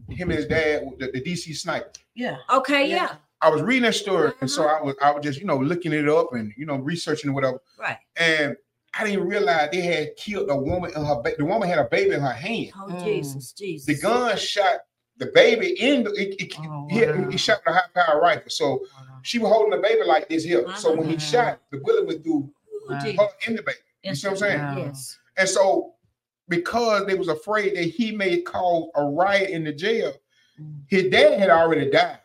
him 0.09 0.29
and 0.29 0.31
his 0.31 0.47
dad, 0.47 0.85
the, 0.97 1.11
the 1.11 1.21
DC 1.21 1.55
sniper. 1.55 1.91
Yeah. 2.15 2.37
Okay, 2.51 2.89
yeah. 2.89 3.15
I 3.41 3.49
was 3.49 3.61
reading 3.61 3.83
that 3.83 3.93
story, 3.95 4.31
and 4.41 4.49
so 4.49 4.63
Uh-huh. 4.63 4.77
I 4.79 4.81
was 4.83 4.95
I 5.03 5.11
was 5.11 5.23
just 5.23 5.39
you 5.39 5.45
know 5.45 5.57
looking 5.57 5.93
it 5.93 6.07
up 6.09 6.33
and 6.33 6.51
you 6.57 6.65
know 6.65 6.77
researching 6.77 7.31
whatever. 7.33 7.59
Right. 7.79 7.97
And 8.15 8.55
I 8.97 9.05
didn't 9.05 9.27
realize 9.27 9.69
they 9.71 9.81
had 9.81 10.15
killed 10.17 10.49
a 10.49 10.55
woman 10.55 10.91
in 10.95 11.05
her. 11.05 11.21
Ba- 11.21 11.35
the 11.37 11.45
woman 11.45 11.67
had 11.69 11.79
a 11.79 11.85
baby 11.85 12.13
in 12.13 12.21
her 12.21 12.31
hand. 12.33 12.71
Oh, 12.75 12.87
Mm. 12.87 13.03
Jesus, 13.03 13.53
Jesus. 13.53 13.85
The 13.87 14.01
gun 14.01 14.37
shot 14.37 14.81
the 15.17 15.27
baby 15.27 15.79
in 15.79 16.03
the. 16.03 16.11
It, 16.11 16.41
it, 16.41 16.53
Oh, 16.59 16.87
he, 16.89 17.05
wow. 17.05 17.29
he 17.29 17.37
shot 17.37 17.59
with 17.65 17.75
a 17.75 17.77
high 17.79 17.87
power 17.93 18.19
rifle. 18.21 18.49
So 18.49 18.85
she 19.23 19.39
was 19.39 19.49
holding 19.51 19.71
the 19.71 19.77
baby 19.87 20.03
like 20.03 20.27
this 20.27 20.43
here. 20.43 20.65
So 20.75 20.95
when 20.95 21.07
he 21.07 21.15
Uh-huh. 21.15 21.25
shot, 21.25 21.59
the 21.71 21.77
bullet 21.77 22.05
went 22.07 22.23
through 22.23 22.49
Wow. 22.89 22.99
Her 22.99 23.27
in 23.47 23.55
the 23.55 23.61
baby. 23.61 23.77
You 24.03 24.15
see 24.15 24.27
what 24.27 24.33
I'm 24.33 24.37
saying? 24.39 24.59
Wow. 24.59 24.77
Yes. 24.77 25.17
And 25.37 25.47
so, 25.47 25.93
because 26.49 27.05
they 27.05 27.13
was 27.15 27.27
afraid 27.29 27.77
that 27.77 27.83
he 27.83 28.11
may 28.11 28.41
cause 28.41 28.89
a 28.95 29.05
riot 29.05 29.51
in 29.51 29.63
the 29.63 29.71
jail, 29.71 30.13
Mm. 30.59 30.81
his 30.89 31.09
dad 31.09 31.39
had 31.39 31.49
already 31.49 31.89
died. 31.89 32.17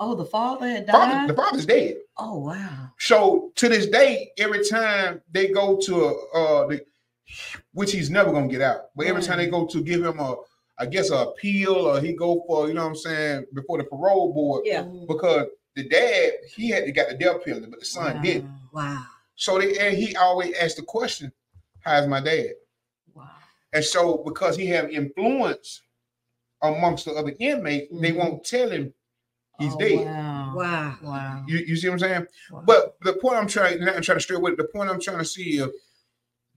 Oh, 0.00 0.14
the 0.14 0.24
father 0.24 0.66
had 0.68 0.86
Father, 0.88 1.12
died. 1.12 1.30
the 1.30 1.34
father's 1.34 1.66
dead. 1.66 1.96
oh 2.18 2.38
wow. 2.38 2.90
So 2.98 3.52
to 3.56 3.68
this 3.68 3.86
day, 3.86 4.30
every 4.38 4.64
time 4.64 5.20
they 5.30 5.48
go 5.48 5.76
to 5.76 6.06
uh, 6.34 6.66
the, 6.66 6.80
which 7.72 7.92
he's 7.92 8.10
never 8.10 8.32
gonna 8.32 8.48
get 8.48 8.60
out, 8.60 8.90
but 8.96 9.06
every 9.06 9.22
time 9.22 9.38
they 9.38 9.46
go 9.46 9.66
to 9.66 9.82
give 9.82 10.02
him 10.04 10.18
a, 10.18 10.36
I 10.78 10.86
guess 10.86 11.10
a 11.10 11.16
appeal 11.18 11.74
or 11.74 12.00
he 12.00 12.12
go 12.12 12.42
for, 12.46 12.66
you 12.68 12.74
know 12.74 12.82
what 12.82 12.88
I'm 12.90 12.96
saying, 12.96 13.46
before 13.54 13.78
the 13.78 13.84
parole 13.84 14.32
board, 14.34 14.62
Yeah. 14.66 14.82
because 15.06 15.46
the 15.76 15.88
dad 15.88 16.32
he 16.54 16.70
had 16.70 16.84
to 16.86 16.92
got 16.92 17.08
the 17.08 17.14
death 17.16 17.44
penalty, 17.44 17.66
but 17.70 17.78
the 17.80 17.86
son 17.86 18.16
wow. 18.16 18.22
didn't. 18.22 18.50
Wow. 18.72 19.04
So 19.36 19.58
they 19.58 19.78
and 19.78 19.96
he 19.96 20.14
always 20.16 20.54
asked 20.56 20.76
the 20.76 20.82
question, 20.82 21.32
"How's 21.80 22.06
my 22.08 22.20
dad?" 22.20 22.50
Wow. 23.14 23.30
And 23.72 23.84
so, 23.84 24.22
because 24.24 24.56
he 24.56 24.66
have 24.66 24.90
influence 24.90 25.82
amongst 26.62 27.04
the 27.06 27.12
other 27.12 27.32
inmates, 27.38 27.88
they 28.00 28.12
Mhm. 28.12 28.16
won't 28.16 28.44
tell 28.44 28.70
him 28.70 28.92
he's 29.58 29.72
Oh, 29.74 29.78
dead. 29.78 30.06
Wow. 30.06 30.52
Wow. 30.56 30.96
Wow. 31.02 31.44
You, 31.46 31.58
you 31.58 31.76
see 31.76 31.88
what 31.88 31.94
I'm 31.94 31.98
saying? 32.00 32.26
Wow. 32.50 32.62
But 32.66 32.96
the 33.02 33.14
point 33.14 33.36
I'm 33.36 33.46
trying, 33.48 33.80
not 33.84 34.02
trying 34.02 34.18
to 34.18 34.20
straight 34.20 34.40
with 34.42 34.56
the 34.56 34.64
point 34.64 34.90
I'm 34.90 35.00
trying 35.00 35.18
to 35.18 35.24
see 35.24 35.58
is 35.58 35.68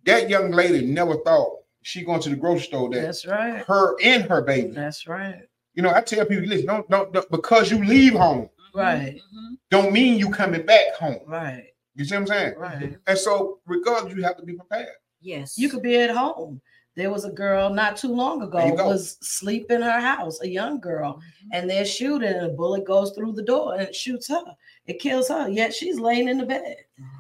that 0.06 0.30
young 0.30 0.52
lady 0.52 0.86
never 0.86 1.16
thought 1.18 1.52
she 1.82 2.04
going 2.04 2.22
to 2.22 2.30
the 2.30 2.36
grocery 2.36 2.66
store 2.66 2.90
that 2.90 3.02
that's 3.02 3.26
right. 3.26 3.64
her 3.66 3.96
and 4.04 4.24
her 4.24 4.42
baby. 4.42 4.72
That's 4.72 5.08
right. 5.08 5.42
You 5.74 5.84
know, 5.84 5.94
I 5.94 6.02
tell 6.02 6.26
people, 6.26 6.46
listen, 6.48 6.66
don't, 6.66 6.90
don't, 6.90 7.14
don't 7.14 7.30
because 7.32 7.70
you 7.72 7.84
leave 7.86 8.14
home, 8.14 8.50
Right. 8.74 9.16
Mhm. 9.16 9.58
don't 9.70 9.94
mean 9.94 10.18
you 10.20 10.30
coming 10.30 10.66
back 10.66 10.96
home. 10.96 11.20
Right. 11.28 11.66
You 11.96 12.06
see 12.06 12.14
what 12.16 12.22
I'm 12.22 12.28
saying? 12.28 12.54
Right. 12.58 12.96
And 13.08 13.18
so, 13.18 13.60
regardless, 13.66 14.14
you 14.16 14.24
have 14.24 14.38
to 14.38 14.44
be 14.44 14.54
prepared. 14.54 14.90
Yes. 15.22 15.58
You 15.58 15.70
could 15.70 15.82
be 15.82 15.98
at 15.98 16.12
home. 16.16 16.62
There 16.98 17.12
was 17.12 17.26
a 17.26 17.30
girl 17.32 17.70
not 17.72 17.96
too 17.96 18.12
long 18.14 18.42
ago 18.42 18.58
There 18.58 18.70
you 18.70 18.76
go. 18.76 18.88
was 18.88 19.18
sleep 19.22 19.70
in 19.70 19.84
her 19.84 20.00
house, 20.02 20.42
a 20.42 20.50
young 20.50 20.80
girl, 20.80 21.14
Mhm. 21.18 21.50
and 21.54 21.70
they're 21.70 21.86
shooting, 21.86 22.28
and 22.34 22.48
a 22.48 22.50
bullet 22.50 22.86
goes 22.86 23.12
through 23.12 23.34
the 23.34 23.44
door 23.44 23.74
and 23.76 23.84
it 23.84 23.96
shoots 23.96 24.28
her. 24.30 24.44
It 24.88 25.00
kills 25.00 25.30
her. 25.30 25.48
Yet 25.48 25.76
she's 25.76 26.00
laying 26.00 26.28
in 26.28 26.40
the 26.40 26.46
bed. 26.48 26.78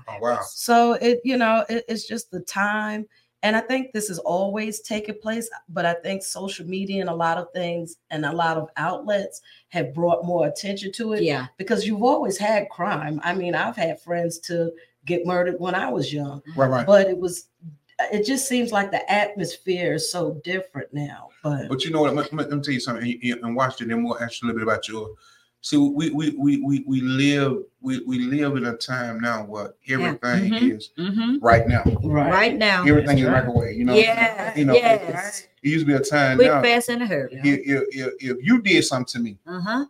Oh 0.09 0.17
wow. 0.19 0.39
So 0.51 0.93
it, 0.93 1.21
you 1.23 1.37
know, 1.37 1.63
it, 1.69 1.85
it's 1.87 2.07
just 2.07 2.31
the 2.31 2.39
time. 2.41 3.05
And 3.43 3.55
I 3.55 3.59
think 3.59 3.91
this 3.93 4.09
is 4.09 4.17
always 4.17 4.81
taking 4.81 5.19
place, 5.21 5.47
but 5.69 5.85
I 5.85 5.93
think 5.93 6.23
social 6.23 6.65
media 6.65 7.01
and 7.01 7.09
a 7.09 7.13
lot 7.15 7.37
of 7.37 7.51
things 7.53 7.97
and 8.09 8.25
a 8.25 8.31
lot 8.33 8.57
of 8.57 8.69
outlets 8.77 9.41
have 9.69 9.93
brought 9.93 10.25
more 10.25 10.47
attention 10.47 10.91
to 10.93 11.13
it 11.13 11.21
Yeah. 11.21 11.45
because 11.57 11.85
you've 11.85 12.01
always 12.01 12.39
had 12.39 12.67
crime. 12.71 13.21
I 13.23 13.35
mean, 13.35 13.53
I've 13.53 13.75
had 13.75 14.01
friends 14.01 14.39
to 14.49 14.73
get 15.05 15.23
murdered 15.27 15.59
when 15.59 15.75
I 15.75 15.87
was 15.91 16.11
young, 16.11 16.41
Right, 16.55 16.67
right. 16.67 16.85
but 16.87 17.07
it 17.07 17.17
was 17.19 17.49
it 17.99 18.25
just 18.25 18.47
seems 18.47 18.71
like 18.71 18.91
the 18.91 19.11
atmosphere 19.11 19.93
is 19.95 20.11
so 20.11 20.39
different 20.43 20.93
now. 20.93 21.29
But 21.43 21.67
But 21.69 21.83
you 21.83 21.91
know 21.91 22.01
what? 22.01 22.15
Let, 22.15 22.31
let- 22.33 22.49
let 22.49 22.57
me 22.57 22.63
tell 22.63 22.73
you 22.73 22.79
something. 22.79 23.03
And, 23.03 23.23
and- 23.33 23.43
and 23.45 23.55
watch 23.55 23.81
it. 23.81 23.87
Then 23.87 24.03
we'll 24.03 24.19
ask 24.19 24.41
you 24.41 24.45
a 24.45 24.51
little 24.51 24.59
bit 24.59 24.67
about 24.71 24.87
your. 24.87 25.09
See, 25.61 25.75
we 25.75 26.11
we 26.11 26.29
we 26.37 26.61
we, 26.61 26.83
we 26.87 27.01
live 27.01 27.63
we, 27.81 27.99
we 28.05 28.19
live 28.19 28.55
in 28.57 28.65
a 28.67 28.77
time 28.77 29.19
now 29.19 29.43
where 29.43 29.73
everything 29.89 30.51
Mhm. 30.51 30.77
is 30.77 30.91
Mhm. 30.97 31.39
right 31.41 31.67
now. 31.67 31.83
Right 32.03 32.55
now. 32.55 32.83
Everything 32.85 33.17
is 33.17 33.23
That's 33.25 33.33
right. 33.33 33.45
microwave. 33.47 33.75
You 33.75 33.85
know. 33.85 33.95
Yeah. 33.95 34.55
You 34.55 34.65
know. 34.65 34.73
yes. 34.75 35.47
It 35.63 35.69
used 35.69 35.85
to 35.85 35.87
be 35.87 35.93
a 35.95 35.99
time 35.99 36.37
Quick, 36.37 36.51
now. 36.51 36.61
fast, 36.61 36.89
and 36.89 37.01
a 37.01 37.07
hurry. 37.07 37.29
If, 37.43 37.59
if, 37.65 37.83
if, 37.91 38.13
if 38.19 38.37
you 38.45 38.61
did 38.61 38.83
something 38.85 39.11
to 39.13 39.19
me 39.19 39.39
Uh 39.47 39.59
huh. 39.59 39.85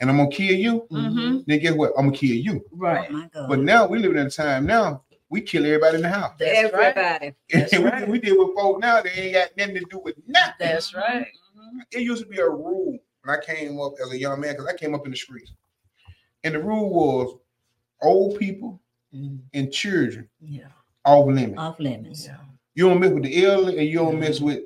and 0.00 0.08
I'm 0.10 0.16
gonna 0.16 0.30
kill 0.30 0.54
you, 0.54 0.86
Mhm. 0.90 1.44
then 1.46 1.58
guess 1.60 1.74
what? 1.74 1.92
I'm 1.98 2.06
gonna 2.06 2.16
kill 2.16 2.36
you. 2.36 2.64
right. 2.72 3.06
Oh 3.10 3.12
my 3.12 3.28
God. 3.32 3.48
But 3.50 3.58
now 3.60 3.86
we 3.86 3.98
live 3.98 4.12
in 4.16 4.26
a 4.26 4.30
time 4.30 4.64
now 4.66 5.02
we 5.30 5.40
kill 5.40 5.64
everybody 5.64 5.96
in 5.96 6.02
the 6.02 6.08
house. 6.08 6.34
That's 6.38 6.72
right. 6.74 6.96
Everybody. 6.96 7.34
That's 7.52 7.72
And 7.72 7.84
we, 7.84 7.90
right. 7.90 8.08
we 8.08 8.18
deal 8.18 8.44
with 8.44 8.54
folk 8.56 8.80
now. 8.80 9.00
They 9.00 9.10
ain't 9.10 9.34
got 9.34 9.56
nothing 9.56 9.76
to 9.76 9.84
do 9.90 10.00
with 10.04 10.16
nothing. 10.26 10.54
That's 10.58 10.92
right. 10.94 11.26
Mhm. 11.56 11.80
it 11.92 12.00
used 12.00 12.22
to 12.22 12.28
be 12.28 12.38
a 12.38 12.48
rule 12.48 12.98
when 13.22 13.36
I 13.38 13.40
came 13.44 13.80
up 13.80 13.92
as 14.02 14.10
a 14.12 14.18
young 14.18 14.40
man 14.40 14.54
because 14.54 14.66
I 14.66 14.76
came 14.76 14.94
up 14.94 15.04
in 15.04 15.12
the 15.12 15.16
streets, 15.16 15.52
and 16.42 16.54
the 16.54 16.58
rule 16.62 16.90
was 16.90 17.38
old 18.02 18.38
people 18.38 18.80
Mhm. 19.14 19.40
and 19.54 19.72
children 19.72 20.28
Yeah. 20.40 20.68
off 21.04 21.26
limits. 21.26 21.58
Off 21.58 21.78
limits. 21.78 22.26
Yeah. 22.26 22.38
You 22.74 22.88
don't 22.88 23.00
mess 23.00 23.10
with 23.12 23.22
the 23.24 23.44
elderly 23.44 23.78
and 23.78 23.88
you 23.88 23.98
don't 23.98 24.18
mess 24.18 24.40
with 24.40 24.64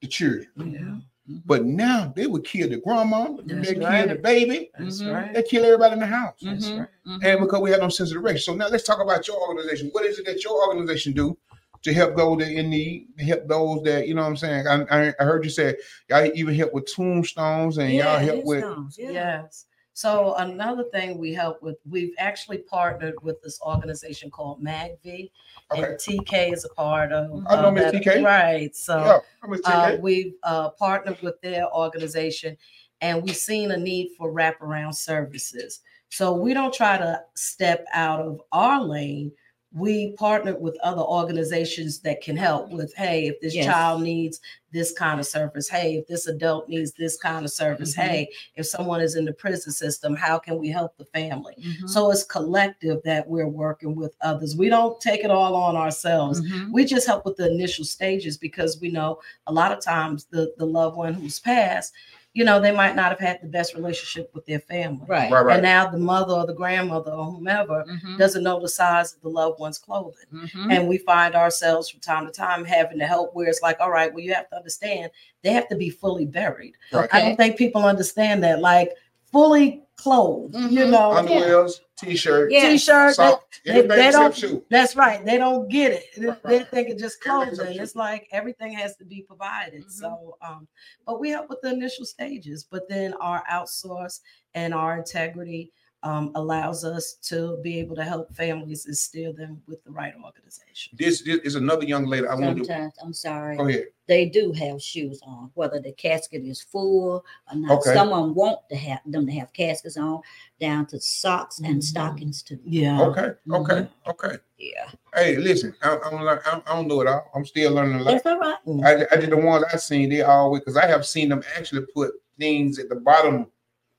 the 0.00 0.06
children. 0.08 0.48
Yeah. 0.56 0.96
But 1.26 1.64
now 1.64 2.12
they 2.14 2.26
would 2.26 2.44
kill 2.44 2.68
the 2.68 2.76
grandma, 2.76 3.28
That's 3.44 3.68
they 3.68 3.74
kill 3.74 4.08
the 4.08 4.16
baby, 4.16 4.70
That's 4.78 5.00
Mhm. 5.02 5.14
right. 5.14 5.32
they 5.34 5.42
kill 5.42 5.64
everybody 5.64 5.94
in 5.94 6.00
the 6.00 6.06
house. 6.06 6.38
That's 6.42 6.70
Mhm. 6.70 6.78
right. 6.80 6.88
And 7.22 7.40
because 7.40 7.60
we 7.62 7.70
have 7.70 7.80
no 7.80 7.88
sense 7.88 8.10
of 8.10 8.20
direction. 8.22 8.40
So 8.52 8.54
now 8.54 8.68
let's 8.68 8.84
talk 8.84 9.00
about 9.00 9.26
your 9.26 9.40
organization. 9.40 9.88
What 9.92 10.04
is 10.04 10.18
it 10.18 10.26
that 10.26 10.44
your 10.44 10.68
organization 10.68 11.12
do 11.14 11.36
to 11.82 11.92
help 11.94 12.16
those 12.16 12.38
that 12.38 12.50
in 12.52 12.68
need, 12.68 13.08
to 13.18 13.24
help 13.24 13.48
those 13.48 13.82
that, 13.84 14.06
you 14.06 14.14
know 14.14 14.22
what 14.22 14.28
I'm 14.28 14.36
saying? 14.36 14.66
I, 14.66 14.82
I, 14.90 15.14
I 15.18 15.24
heard 15.24 15.44
you 15.44 15.50
say 15.50 15.76
y'all 16.10 16.30
even 16.34 16.54
help 16.54 16.74
with 16.74 16.92
tombstones 16.94 17.78
and 17.78 17.94
y'all 17.94 18.18
help 18.18 18.44
with 18.44 18.62
headstones, 18.62 18.98
Yeah. 18.98 19.10
Yes. 19.10 19.66
So 19.94 20.34
another 20.38 20.82
thing 20.92 21.18
we 21.18 21.32
help 21.32 21.62
with, 21.62 21.76
we've 21.88 22.14
actually 22.18 22.58
partnered 22.58 23.14
with 23.22 23.40
this 23.42 23.60
organization 23.62 24.28
called 24.28 24.60
MAGV, 24.60 25.30
okay. 25.72 25.82
and 25.82 25.84
TK 25.94 26.52
is 26.52 26.64
a 26.64 26.68
part 26.74 27.12
of. 27.12 27.44
I 27.46 27.62
know 27.62 27.68
uh, 27.68 27.70
Miss 27.70 27.94
TK. 27.94 28.24
Right. 28.24 28.74
So 28.74 29.22
Yeah, 29.48 29.60
uh, 29.64 29.96
we've 30.00 30.34
uh, 30.42 30.70
partnered 30.70 31.22
with 31.22 31.40
their 31.42 31.72
organization, 31.72 32.56
and 33.02 33.22
we've 33.22 33.36
seen 33.36 33.70
a 33.70 33.76
need 33.76 34.10
for 34.18 34.32
wraparound 34.32 34.96
services. 34.96 35.80
So 36.10 36.32
we 36.32 36.54
don't 36.54 36.74
try 36.74 36.98
to 36.98 37.20
step 37.36 37.84
out 37.92 38.20
of 38.20 38.40
our 38.50 38.82
lane. 38.82 39.30
We 39.76 40.12
partnered 40.12 40.60
with 40.60 40.78
other 40.84 41.02
organizations 41.02 41.98
that 42.00 42.20
can 42.22 42.36
help 42.36 42.70
with, 42.70 42.94
hey, 42.94 43.26
if 43.26 43.40
this 43.40 43.54
Yes. 43.56 43.66
child 43.66 44.02
needs 44.02 44.40
this 44.72 44.92
kind 44.92 45.18
of 45.18 45.26
service, 45.26 45.68
hey, 45.68 45.96
if 45.96 46.06
this 46.06 46.26
adult 46.28 46.68
needs 46.68 46.92
this 46.92 47.16
kind 47.16 47.44
of 47.44 47.50
service, 47.50 47.94
Mhm. 47.96 48.02
hey, 48.02 48.28
if 48.54 48.66
someone 48.66 49.00
is 49.00 49.16
in 49.16 49.24
the 49.24 49.32
prison 49.32 49.72
system, 49.72 50.14
how 50.14 50.38
can 50.38 50.58
we 50.58 50.68
help 50.68 50.96
the 50.96 51.04
family? 51.06 51.54
Mhm. 51.60 51.88
So 51.88 52.10
it's 52.12 52.22
collective 52.24 53.02
that 53.04 53.28
we're 53.28 53.48
working 53.48 53.96
with 53.96 54.14
others. 54.20 54.56
We 54.56 54.68
don't 54.68 55.00
take 55.00 55.24
it 55.24 55.30
all 55.30 55.54
on 55.56 55.74
ourselves 55.76 56.40
Mhm. 56.40 56.72
we 56.72 56.84
just 56.84 57.06
help 57.06 57.24
with 57.24 57.36
the 57.36 57.50
initial 57.50 57.84
stages 57.84 58.36
because 58.36 58.80
we 58.80 58.90
know 58.90 59.18
a 59.48 59.52
lot 59.52 59.72
of 59.72 59.80
times 59.80 60.26
the 60.30 60.52
the 60.58 60.66
loved 60.66 60.96
one 60.96 61.14
who's 61.14 61.40
passed 61.40 61.92
you 62.34 62.44
know 62.44 62.60
they 62.60 62.72
might 62.72 62.94
not 62.96 63.10
have 63.10 63.20
had 63.20 63.40
the 63.40 63.46
best 63.46 63.74
relationship 63.74 64.28
with 64.34 64.44
their 64.44 64.58
family 64.58 65.04
Right. 65.06 65.30
Right, 65.32 65.44
right. 65.46 65.54
and 65.54 65.62
now 65.62 65.88
the 65.88 65.98
mother 65.98 66.34
or 66.34 66.46
the 66.46 66.52
grandmother 66.52 67.12
or 67.12 67.24
whomever 67.26 67.84
Mhm. 67.88 68.18
doesn't 68.18 68.42
know 68.42 68.60
the 68.60 68.68
size 68.68 69.14
of 69.14 69.20
the 69.22 69.28
loved 69.30 69.60
one's 69.60 69.78
clothing 69.78 70.26
Mhm. 70.32 70.72
and 70.72 70.88
we 70.88 70.98
find 70.98 71.34
ourselves 71.36 71.88
from 71.88 72.00
time 72.00 72.26
to 72.26 72.32
time 72.32 72.64
having 72.64 72.98
to 72.98 73.06
help 73.06 73.34
where 73.34 73.46
it's 73.48 73.62
like 73.62 73.78
all 73.80 73.90
right 73.90 74.12
well 74.12 74.22
you 74.22 74.34
have 74.34 74.50
to 74.50 74.56
understand 74.56 75.10
they 75.42 75.52
have 75.52 75.68
to 75.68 75.76
be 75.76 75.90
fully 75.90 76.26
buried 76.26 76.74
Right. 76.92 77.08
i 77.12 77.20
don't 77.20 77.36
think 77.36 77.56
people 77.56 77.84
understand 77.84 78.42
that 78.44 78.60
like 78.60 78.90
fully 79.34 79.82
clothed 79.96 80.54
you 80.54 80.84
Mhm. 80.84 80.90
know 80.90 81.10
Underwears, 81.10 81.80
t-shirt, 81.96 82.50
Yeah. 82.52 82.68
t-shirt 82.68 83.16
they- 83.16 83.80
they- 83.80 83.80
they 83.86 84.10
don't- 84.10 84.34
shoe. 84.36 84.64
That's 84.70 84.94
right. 84.96 85.24
They 85.24 85.38
don't 85.38 85.68
get 85.68 85.92
it. 85.92 86.04
They, 86.16 86.26
Right, 86.26 86.42
they 86.44 86.58
right. 86.58 86.68
think 86.68 86.88
it's 86.90 87.00
just 87.02 87.18
Everything's 87.26 87.58
clothing. 87.58 87.80
It's 87.80 87.96
like 87.96 88.28
everything 88.32 88.72
has 88.74 88.96
to 88.96 89.04
be 89.04 89.22
provided. 89.22 89.84
Mhm. 89.84 89.90
So, 89.90 90.36
um, 90.42 90.68
but 91.06 91.18
we 91.20 91.30
help 91.30 91.48
with 91.48 91.60
the 91.62 91.70
initial 91.70 92.04
stages. 92.04 92.64
But 92.70 92.88
then 92.88 93.14
our 93.14 93.42
outsource 93.50 94.20
and 94.54 94.72
our 94.74 94.96
integrity 94.98 95.72
um, 96.04 96.30
allows 96.34 96.84
us 96.84 97.14
to 97.14 97.58
be 97.62 97.80
able 97.80 97.96
to 97.96 98.04
help 98.04 98.32
families 98.34 98.86
and 98.86 98.96
steer 98.96 99.32
them 99.32 99.60
with 99.66 99.82
the 99.84 99.90
right 99.90 100.12
organization. 100.22 100.92
This, 100.96 101.22
this 101.22 101.38
is 101.40 101.54
another 101.56 101.84
young 101.84 102.04
lady. 102.06 102.26
I 102.26 102.34
want 102.34 102.58
to 102.58 102.64
Sometimes, 102.64 102.92
I'm 103.02 103.12
sorry, 103.14 103.56
go 103.56 103.66
ahead. 103.66 103.86
they 104.06 104.26
do 104.26 104.52
have 104.52 104.80
shoes 104.82 105.20
on, 105.26 105.50
whether 105.54 105.80
the 105.80 105.92
casket 105.92 106.42
is 106.44 106.60
full 106.60 107.24
or 107.50 107.56
not. 107.56 107.78
Okay. 107.78 107.94
Someone 107.94 108.34
want 108.34 108.58
to 108.70 108.76
have 108.76 109.00
them 109.06 109.26
to 109.26 109.32
have 109.32 109.52
caskets 109.54 109.96
on, 109.96 110.20
down 110.60 110.86
to 110.86 111.00
socks 111.00 111.58
and 111.60 111.76
Mhm. 111.80 111.82
stockings 111.82 112.42
too. 112.42 112.60
Yeah. 112.64 113.00
Okay, 113.02 113.30
Mm-hmm. 113.48 113.54
okay, 113.54 113.88
okay. 114.06 114.36
Yeah, 114.58 114.88
Hey, 115.14 115.36
listen, 115.36 115.74
I, 115.82 115.96
I, 115.96 116.10
don't, 116.10 116.22
learn- 116.24 116.40
I, 116.46 116.62
I 116.66 116.76
don't 116.76 116.86
know 116.86 117.00
it 117.00 117.06
all. 117.08 117.30
I'm 117.34 117.44
still 117.44 117.72
learning 117.72 117.96
a 118.00 118.02
lot. 118.02 118.10
that's 118.12 118.26
all 118.26 118.38
right. 118.38 118.56
I, 118.84 119.06
I 119.14 119.16
did 119.20 119.30
the 119.30 119.36
ones 119.36 119.64
I 119.72 119.76
seen. 119.78 120.10
They 120.10 120.22
always 120.22 120.60
because 120.60 120.76
I 120.76 120.86
have 120.86 121.04
seen 121.06 121.28
them 121.30 121.42
actually 121.56 121.86
put 121.94 122.12
things 122.38 122.78
at 122.78 122.88
the 122.88 122.94
bottom 122.96 123.46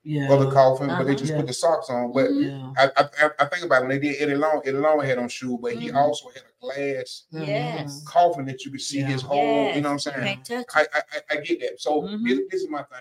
Yeah. 0.08 0.32
of 0.32 0.40
the 0.40 0.52
coffin, 0.52 0.88
but 0.88 1.00
they 1.04 1.12
Uh-huh. 1.12 1.14
just 1.16 1.32
Yeah. 1.32 1.38
put 1.38 1.48
the 1.48 1.54
socks 1.54 1.90
on. 1.90 2.12
But 2.14 2.30
Mhm. 2.30 2.76
Yeah. 2.78 2.92
I, 2.96 3.04
I, 3.26 3.30
I 3.40 3.46
think 3.46 3.66
about 3.66 3.82
it, 3.84 3.88
when 3.88 3.90
they 3.90 4.00
did 4.00 4.22
Eddie 4.22 4.36
Long. 4.36 4.62
Eddie 4.64 4.78
Long 4.78 5.00
had 5.04 5.18
on 5.18 5.28
shoe, 5.28 5.58
but 5.60 5.74
he 5.74 5.90
Mhm. 5.90 5.96
also 5.96 6.30
had 6.30 6.44
a 6.44 6.62
glass 6.62 7.24
Yes. 7.32 8.04
coffin 8.08 8.46
that 8.46 8.64
you 8.64 8.72
could 8.72 8.82
see 8.82 9.00
Yeah. 9.00 9.08
his 9.08 9.22
whole. 9.24 9.72
You 9.74 9.82
know 9.82 9.90
what 9.90 9.94
I'm 9.94 10.00
saying? 10.00 10.42
I. 10.76 10.82
I 10.82 10.86
I- 10.94 11.22
I 11.32 11.36
get 11.38 11.60
that. 11.62 11.82
So 11.82 12.04
Mhm. 12.04 12.24
this, 12.24 12.40
this 12.52 12.62
is 12.62 12.70
my 12.70 12.84
thing. 12.84 13.00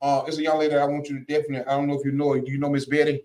Uh, 0.00 0.24
it's 0.26 0.38
a 0.38 0.42
young 0.42 0.58
lady 0.58 0.74
that 0.74 0.82
I 0.82 0.86
want 0.86 1.08
you 1.08 1.20
to 1.20 1.24
definitely. 1.24 1.60
I 1.60 1.76
don't 1.76 1.86
know 1.86 1.94
if 1.98 2.04
you 2.04 2.10
know 2.10 2.32
her. 2.32 2.40
Do 2.40 2.50
you 2.50 2.58
know 2.58 2.68
Miss 2.68 2.86
Betty 2.86 3.24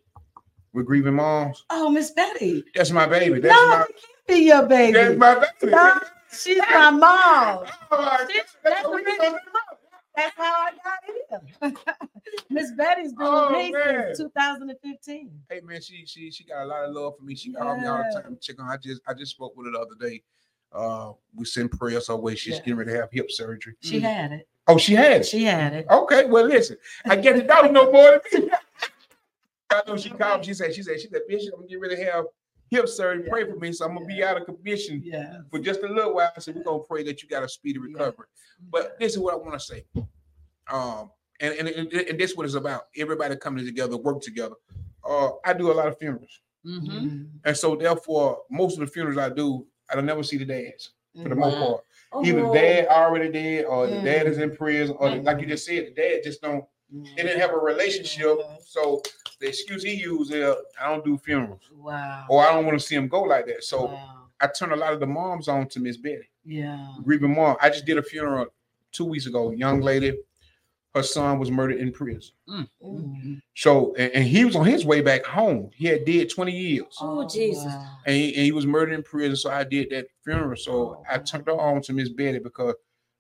with 0.74 0.86
grieving 0.86 1.16
moms? 1.16 1.66
Oh, 1.72 1.90
Miss 1.90 2.12
Betty. 2.12 2.64
That's 2.76 2.92
my 2.92 3.08
baby. 3.08 3.40
That's 3.40 3.56
no, 3.56 3.68
my 3.70 3.82
it 3.82 3.88
can't 3.88 4.28
be 4.28 4.46
your 4.46 4.64
baby. 4.68 4.92
that's 4.94 5.18
my 5.18 5.34
baby. 5.60 5.72
No, 5.74 6.00
she's 6.32 6.58
my 6.60 6.92
mom. 6.92 7.66
Oh 7.90 8.02
my 8.04 8.28
She- 8.30 8.38
God. 8.38 8.46
that's 8.64 8.88
what 8.88 9.04
That's 10.18 10.36
how 10.36 10.44
I 10.44 10.72
got 10.84 11.72
here. 11.72 11.74
Miss 12.50 12.72
Betty's 12.72 13.14
been 13.14 13.28
Oh, 13.28 13.52
with 13.52 13.58
me 13.68 13.72
man. 13.72 14.16
since 14.16 14.18
2015. 14.36 15.30
Hey 15.50 15.62
man, 15.64 15.80
she 15.80 16.06
she 16.08 16.32
she 16.32 16.44
got 16.44 16.64
a 16.64 16.66
lot 16.66 16.86
of 16.86 16.94
love 16.96 17.14
for 17.18 17.24
me. 17.24 17.36
She 17.36 17.54
called 17.54 17.80
me 17.80 17.86
all 17.86 18.04
the 18.04 18.20
time. 18.22 18.38
Check 18.42 18.60
on. 18.60 18.68
I 18.70 18.78
just 18.78 19.02
I 19.08 19.14
just 19.14 19.32
spoke 19.32 19.56
with 19.56 19.68
her 19.68 19.72
the 19.74 19.80
other 19.80 19.96
day. 20.00 20.24
Uh, 20.74 21.14
we 21.36 21.46
send 21.46 21.72
prayers 21.72 22.08
her 22.08 22.16
way. 22.16 22.34
She's 22.36 22.56
Yeah. 22.56 22.60
getting 22.60 22.76
ready 22.78 22.92
to 22.94 22.98
have 22.98 23.10
hip 23.12 23.30
surgery. 23.30 23.76
She 23.82 24.00
had 24.00 24.32
it. 24.32 24.48
Oh, 24.68 24.78
she 24.78 24.96
had 24.96 25.22
it. 25.22 25.26
She 25.26 25.44
had 25.44 25.74
it. 25.74 25.86
Okay, 25.90 26.26
well 26.26 26.46
listen, 26.46 26.78
I 27.06 27.16
get 27.16 27.36
the 27.36 27.44
doctor 27.44 27.72
no 27.72 27.92
more 27.92 28.20
than 28.32 28.46
me. 28.46 28.52
I 29.70 29.82
know 29.88 29.98
she 29.98 30.10
called. 30.10 30.42
me. 30.42 30.48
She 30.48 30.54
said 30.56 30.74
she 30.74 30.82
said 30.82 31.00
she 31.00 31.08
said 31.10 31.22
Bishop, 31.28 31.54
I'm 31.56 31.68
getting 31.68 31.80
ready 31.82 31.96
to 31.98 32.04
have 32.12 32.26
hip 32.70 32.88
surgery. 32.88 33.28
Pray 33.30 33.46
for 33.46 33.56
me, 33.58 33.72
so 33.72 33.86
I'm 33.86 33.94
gonna 33.96 34.06
be 34.06 34.24
out 34.24 34.38
of 34.40 34.46
commission 34.46 35.02
Yeah. 35.04 35.40
for 35.50 35.60
just 35.60 35.82
a 35.84 35.88
little 35.88 36.14
while. 36.16 36.32
I 36.36 36.40
said 36.40 36.56
we're 36.56 36.64
gonna 36.64 36.84
pray 36.84 37.04
that 37.04 37.22
you 37.24 37.30
got 37.30 37.44
a 37.44 37.50
speedy 37.50 37.80
Yeah. 37.80 37.86
recovery. 37.94 38.28
But 38.70 39.00
this 39.00 39.14
is 39.14 39.20
what 39.20 39.34
I 39.34 39.38
want 39.38 39.54
to 39.54 39.60
say. 39.60 39.86
Um, 40.72 41.12
and, 41.40 41.54
and, 41.54 41.68
and, 41.70 41.94
and 41.94 42.20
this 42.20 42.36
what 42.36 42.46
it's 42.46 42.56
about. 42.56 42.88
Everybody 42.98 43.36
coming 43.38 43.66
together, 43.66 43.96
work 43.98 44.22
together. 44.22 44.56
Uh, 45.08 45.32
I 45.46 45.54
do 45.54 45.72
a 45.72 45.74
lot 45.74 45.88
of 45.88 45.98
funerals. 45.98 46.42
Mm-hmm. 46.66 47.24
And 47.46 47.56
so 47.58 47.76
therefore, 47.76 48.40
most 48.50 48.74
of 48.74 48.80
the 48.86 48.88
funerals 48.92 49.18
I 49.18 49.30
do, 49.30 49.66
I 49.90 49.96
don't 49.96 50.06
never 50.06 50.24
see 50.24 50.38
the 50.38 50.46
dads 50.46 50.92
for 51.22 51.30
the 51.30 51.36
most 51.36 51.56
Wow. 51.56 51.82
part. 52.12 52.26
Either 52.26 52.46
Oh, 52.46 52.54
dad 52.54 52.88
already 52.88 53.32
dead 53.32 53.66
or 53.66 53.88
the 53.88 53.96
Mm. 53.98 54.04
dad 54.04 54.28
is 54.28 54.38
in 54.38 54.56
prison, 54.56 54.96
or 55.00 55.10
the- 55.12 55.22
like 55.22 55.40
you 55.40 55.46
just 55.46 55.66
said, 55.66 55.88
the 55.88 55.92
dad 55.92 56.22
just 56.24 56.42
don't 56.42 56.66
they 56.92 57.24
didn't 57.24 57.40
have 57.40 57.52
a 57.52 57.58
relationship. 57.58 58.38
So 58.66 59.02
the 59.40 59.48
excuse 59.48 59.84
he 59.84 59.94
used 59.96 60.32
is 60.34 60.56
I 60.82 60.88
don't 60.90 61.04
do 61.06 61.18
funerals. 61.18 61.62
Wow. 61.74 62.26
Or 62.30 62.46
I 62.48 62.54
don't 62.54 62.66
want 62.66 62.80
to 62.80 62.86
see 62.86 62.96
him 62.96 63.08
go 63.08 63.22
like 63.22 63.46
that. 63.48 63.64
So 63.64 63.86
wow. 63.86 64.28
I 64.40 64.48
turn 64.48 64.72
a 64.72 64.76
lot 64.76 64.94
of 64.94 65.00
the 65.00 65.08
moms 65.08 65.48
on 65.48 65.68
to 65.70 65.80
Miss 65.80 65.98
Betty. 65.98 66.30
Yeah. 66.46 66.94
Grieving 67.04 67.36
mom. 67.36 67.58
I 67.62 67.70
just 67.70 67.86
did 67.86 67.98
a 67.98 68.04
funeral 68.04 68.48
two 68.92 69.06
weeks 69.06 69.26
ago, 69.26 69.52
young 69.52 69.82
lady. 69.82 70.18
her 70.96 71.04
son 71.04 71.38
was 71.40 71.52
murdered 71.52 71.78
in 71.80 71.92
prison. 71.92 72.32
Mm. 72.50 73.42
So, 73.56 73.94
and, 73.96 74.12
and 74.14 74.24
he 74.24 74.46
was 74.46 74.56
on 74.56 74.66
his 74.66 74.86
way 74.86 75.02
back 75.02 75.26
home. 75.26 75.70
He 75.76 75.86
had 75.88 76.06
did 76.06 76.30
20 76.30 76.52
years. 76.52 76.98
Oh, 77.02 77.28
Jesus. 77.28 77.66
wow. 77.66 77.98
and 78.06 78.16
he, 78.16 78.34
and 78.36 78.46
he 78.46 78.52
was 78.52 78.66
murdered 78.66 78.94
in 78.94 79.04
prison. 79.04 79.36
So 79.36 79.52
I 79.52 79.64
did 79.66 79.90
that 79.92 80.08
funeral. 80.24 80.56
So 80.56 80.72
Oh, 80.72 81.04
I 81.10 81.18
turned 81.20 81.46
her 81.48 81.60
on 81.60 81.82
to 81.84 81.94
Miss 81.94 82.10
Betty 82.10 82.40
because 82.40 82.76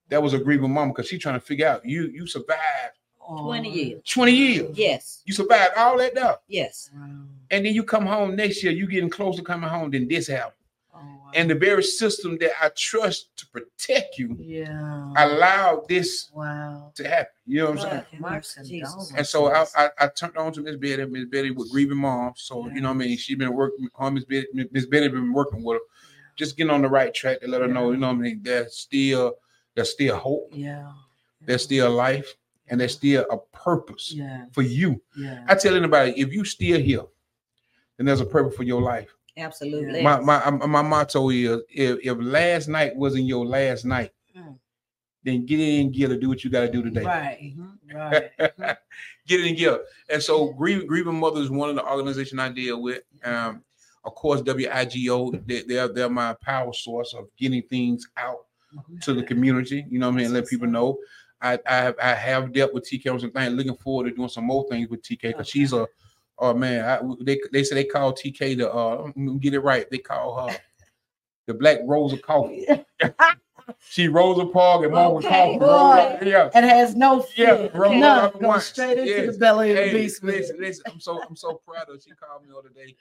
that 0.09 0.23
was 0.23 0.33
a 0.33 0.39
grieving 0.39 0.71
mom 0.73 0.89
because 0.89 1.07
she 1.07 1.17
trying 1.17 1.39
to 1.39 1.45
figure 1.45 1.67
out 1.67 1.85
you 1.85 2.07
you 2.07 2.25
survived 2.27 2.57
Oh, 2.59 2.96
20 3.27 3.69
years. 3.69 4.01
20 4.05 4.31
years. 4.31 4.77
Yes. 4.77 5.21
You 5.25 5.33
survived 5.33 5.73
all 5.75 5.97
that 5.97 6.11
stuff. 6.11 6.39
Yes. 6.47 6.89
Wow. 6.95 7.23
And 7.51 7.65
then 7.65 7.73
you 7.73 7.83
come 7.83 8.05
home 8.05 8.35
next 8.35 8.63
year, 8.63 8.71
you 8.71 8.87
getting 8.87 9.09
close 9.09 9.35
to 9.37 9.43
coming 9.43 9.69
home, 9.69 9.91
than 9.91 10.07
this 10.07 10.27
happened. 10.27 10.53
Oh, 10.93 10.99
wow. 10.99 11.31
And 11.33 11.49
the 11.49 11.55
very 11.55 11.83
system 11.83 12.37
that 12.39 12.51
I 12.61 12.69
trust 12.75 13.35
to 13.37 13.47
protect 13.47 14.17
you 14.17 14.37
yeah. 14.39 15.11
allowed 15.17 15.87
this 15.87 16.29
wow. 16.33 16.91
to 16.95 17.07
happen. 17.07 17.33
You 17.45 17.59
know 17.59 17.71
what 17.71 17.71
I'm 17.71 17.77
saying? 17.77 17.93
Lord 17.93 18.05
have 18.11 18.19
My 18.19 18.35
mercy, 18.35 18.61
Jesus. 18.63 19.13
And 19.15 19.27
so 19.27 19.51
I, 19.51 19.65
I, 19.75 19.89
I 19.99 20.07
turned 20.07 20.37
on 20.37 20.53
to 20.53 20.61
Miss 20.61 20.77
Betty. 20.77 21.05
Miss 21.05 21.25
Betty 21.25 21.51
was 21.51 21.69
grieving 21.69 21.97
mom. 21.97 22.33
So 22.35 22.67
you 22.69 22.81
know 22.81 22.89
what 22.89 22.95
I 22.95 22.97
mean. 22.97 23.17
She's 23.17 23.37
been 23.37 23.53
working 23.53 23.89
on 23.95 24.13
Miss 24.13 24.25
Betty. 24.25 24.47
Miss 24.71 24.85
Betty 24.85 25.09
been 25.09 25.33
working 25.33 25.63
with 25.63 25.75
her, 25.75 25.81
just 26.35 26.57
getting 26.57 26.71
on 26.71 26.81
the 26.81 26.89
right 26.89 27.13
track 27.13 27.41
to 27.41 27.47
let 27.47 27.61
her 27.61 27.67
know. 27.67 27.91
You 27.91 27.97
know 27.97 28.07
what 28.07 28.17
I 28.17 28.19
mean. 28.19 28.39
There's 28.41 28.77
still 28.77 29.35
there's 29.75 29.91
still 29.91 30.17
hope. 30.17 30.49
Yeah. 30.51 30.91
There's 31.41 31.63
still 31.63 31.91
life, 31.91 32.35
and 32.69 32.79
there's 32.79 32.93
still 32.93 33.25
a 33.31 33.37
purpose 33.55 34.11
Yeah. 34.13 34.45
for 34.51 34.61
you. 34.61 35.01
Yeah. 35.17 35.43
I 35.47 35.55
tell 35.55 35.75
anybody 35.75 36.13
if 36.19 36.31
you 36.33 36.43
still 36.45 36.79
here, 36.79 37.03
then 37.97 38.05
there's 38.05 38.21
a 38.21 38.25
purpose 38.25 38.55
for 38.55 38.63
your 38.63 38.81
life. 38.81 39.13
Absolutely. 39.37 40.01
My 40.01 40.19
my 40.19 40.49
my 40.49 40.81
motto 40.81 41.29
is 41.29 41.61
if, 41.69 41.99
if 42.03 42.17
last 42.19 42.67
night 42.67 42.95
wasn't 42.95 43.25
your 43.25 43.45
last 43.45 43.85
night, 43.85 44.11
Mm. 44.35 44.57
then 45.23 45.45
get 45.45 45.59
in 45.59 45.91
gear 45.91 46.07
to 46.09 46.17
do 46.17 46.29
what 46.29 46.43
you 46.43 46.49
got 46.49 46.61
to 46.61 46.71
do 46.71 46.83
today. 46.83 47.03
Right. 47.03 47.53
Mhm. 47.57 47.77
Right. 47.93 48.77
get 49.27 49.41
in 49.45 49.55
gear. 49.55 49.79
And 50.09 50.21
so 50.21 50.53
Grieving, 50.53 50.87
Grieving 50.87 51.19
Mother 51.19 51.41
is 51.41 51.49
one 51.49 51.69
of 51.69 51.75
the 51.75 51.85
organizations 51.87 52.39
I 52.39 52.49
deal 52.49 52.81
with. 52.81 53.01
Um, 53.23 53.63
of 54.03 54.15
course, 54.15 54.41
WIGO, 54.41 55.45
they, 55.47 55.61
they're 55.63 55.87
they're 55.87 56.09
my 56.09 56.33
power 56.41 56.71
source 56.73 57.13
of 57.13 57.27
getting 57.37 57.61
things 57.63 58.07
out 58.17 58.45
to 59.01 59.13
the 59.13 59.23
community. 59.23 59.85
You 59.89 59.99
know 59.99 60.09
what 60.09 60.19
I 60.19 60.23
mean? 60.23 60.33
Let 60.33 60.47
people 60.47 60.67
know. 60.67 60.97
I 61.41 61.59
I 61.67 61.75
have, 61.77 61.95
I 62.01 62.13
have 62.13 62.53
dealt 62.53 62.73
with 62.73 62.89
TK 62.89 63.11
on 63.13 63.19
some 63.19 63.31
things. 63.31 63.53
Looking 63.53 63.75
forward 63.75 64.09
to 64.09 64.15
doing 64.15 64.29
some 64.29 64.45
more 64.45 64.65
things 64.69 64.89
with 64.89 65.01
TK 65.01 65.21
because 65.21 65.47
she's 65.49 65.73
a 65.73 65.87
oh 66.39 66.53
man. 66.53 66.85
I, 66.85 66.99
they 67.21 67.39
they 67.51 67.63
say 67.63 67.75
they 67.75 67.83
call 67.85 68.13
TK 68.13 68.57
the 68.57 68.71
uh 68.71 69.11
get 69.39 69.53
it 69.53 69.59
right. 69.59 69.89
They 69.89 69.97
call 69.99 70.39
her 70.49 70.57
the 71.45 71.53
Black 71.53 71.79
Rose 71.85 72.13
of 72.13 72.21
Coffee. 72.21 72.65
she 73.89 74.07
Rosa 74.07 74.45
Park 74.45 74.83
and 74.83 74.93
Mama 74.93 75.15
Okay, 75.17 75.27
Coffee. 75.27 75.59
boy. 75.59 76.29
Yeah. 76.29 76.49
And 76.53 76.65
has 76.65 76.95
no 76.95 77.25
Yeah, 77.35 77.67
fear. 77.67 77.71
None. 77.73 78.03
up 78.03 78.39
Go 78.39 78.57
straight 78.59 78.97
into 78.97 79.11
Yes. 79.11 79.33
the 79.33 79.39
belly 79.39 79.71
of 79.71 79.77
the 79.77 79.91
beast. 79.93 80.23
listen, 80.23 80.57
listen, 80.59 80.83
I'm 80.91 80.99
so 80.99 81.21
I'm 81.27 81.35
so 81.35 81.61
proud 81.67 81.83
of 81.89 81.95
her. 81.95 81.99
She 82.01 82.11
called 82.15 82.43
me 82.43 82.49
the 82.49 82.57
other 82.57 82.69
day 82.69 82.95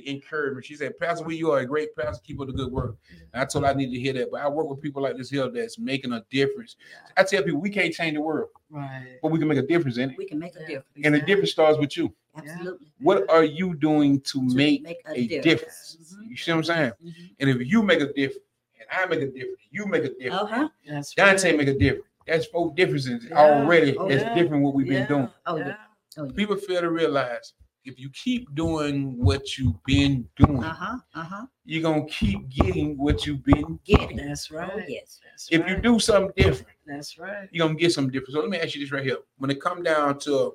to 0.00 0.10
encourage 0.10 0.56
me. 0.56 0.62
She 0.62 0.74
said, 0.76 0.98
Pastor, 0.98 1.24
we 1.24 1.36
you 1.36 1.50
are 1.52 1.58
a 1.60 1.66
great 1.66 1.94
pastor, 1.96 2.22
keep 2.24 2.40
up 2.40 2.46
the 2.46 2.52
good 2.52 2.70
work. 2.72 2.96
And 3.32 3.42
I 3.42 3.44
told 3.44 3.64
her 3.64 3.70
I 3.70 3.74
need 3.74 3.92
to 3.92 3.98
hear 4.00 4.12
that. 4.14 4.30
But 4.30 4.40
I 4.42 4.48
work 4.48 4.68
with 4.68 4.80
people 4.80 5.02
like 5.02 5.16
this 5.16 5.30
here 5.30 5.48
that's 5.48 5.78
making 5.78 6.12
a 6.12 6.24
difference. 6.30 6.76
I 7.16 7.22
tell 7.24 7.42
people 7.42 7.60
we 7.60 7.70
can't 7.70 7.92
change 7.92 8.14
the 8.14 8.20
world, 8.20 8.50
Right. 8.70 9.18
but 9.22 9.30
we 9.30 9.38
can 9.38 9.48
make 9.48 9.58
a 9.58 9.62
difference 9.66 9.98
in 9.98 10.10
it. 10.10 10.18
we 10.18 10.26
can 10.26 10.38
make 10.38 10.54
a 10.56 10.60
difference. 10.60 10.86
And 11.04 11.14
the 11.14 11.20
difference 11.20 11.50
starts 11.52 11.78
with 11.78 11.96
you. 11.96 12.12
Absolutely. 12.36 12.86
What 13.00 13.28
are 13.30 13.42
you 13.44 13.74
doing 13.74 14.20
to 14.20 14.48
To 14.48 14.54
make 14.54 14.86
a, 15.06 15.12
a 15.18 15.26
difference. 15.26 15.44
difference? 15.44 16.16
You 16.28 16.36
see 16.36 16.52
what 16.52 16.58
I'm 16.58 16.64
saying? 16.64 16.92
Mhm. 17.04 17.30
And 17.40 17.50
if 17.50 17.66
you 17.66 17.82
make 17.82 18.00
a 18.00 18.12
difference, 18.12 18.44
and 18.78 18.88
I 18.92 19.06
make 19.06 19.20
a 19.22 19.26
difference, 19.26 19.58
you 19.70 19.86
make 19.86 20.04
a 20.04 20.08
difference. 20.10 20.34
Uh-huh. 20.42 20.68
That's 20.86 21.14
Dante 21.14 21.48
right. 21.50 21.58
make 21.58 21.68
a 21.68 21.74
difference. 21.78 22.04
That's 22.26 22.46
four 22.46 22.72
differences 22.76 23.24
Yeah. 23.28 23.36
already. 23.38 23.96
Oh, 23.96 24.08
that's 24.08 24.22
yeah. 24.22 24.34
different 24.34 24.62
what 24.62 24.74
we've 24.74 24.86
been 24.86 25.08
doing. 25.08 25.28
Oh, 25.46 25.56
yeah. 25.56 25.66
Yeah. 25.68 25.76
Oh, 26.18 26.24
yeah. 26.26 26.32
people 26.32 26.56
fail 26.56 26.82
to 26.82 26.90
realize 26.90 27.54
if 27.88 27.98
you 27.98 28.10
keep 28.10 28.54
doing 28.54 29.16
what 29.16 29.56
you've 29.56 29.82
been 29.84 30.28
doing, 30.36 30.62
Uh-huh. 30.62 30.98
Uh-huh. 31.14 31.46
you're 31.64 31.82
gonna 31.82 32.04
keep 32.06 32.48
getting 32.50 32.98
what 32.98 33.26
you've 33.26 33.42
been 33.42 33.78
getting. 33.84 34.18
That's 34.18 34.50
Oh, 34.50 34.56
right. 34.56 34.84
yes. 34.88 35.20
That's 35.24 35.48
If 35.50 35.62
right. 35.62 35.70
you 35.70 35.80
do 35.80 35.98
something 35.98 36.32
different, 36.36 36.76
That's 36.86 37.18
right. 37.18 37.48
you're 37.50 37.66
gonna 37.66 37.78
get 37.78 37.92
something 37.92 38.12
different. 38.12 38.34
So 38.34 38.40
let 38.40 38.50
me 38.50 38.58
ask 38.58 38.74
you 38.74 38.82
this 38.82 38.92
right 38.92 39.02
here. 39.02 39.18
When 39.38 39.50
it 39.50 39.60
come 39.60 39.82
down 39.82 40.18
to 40.20 40.54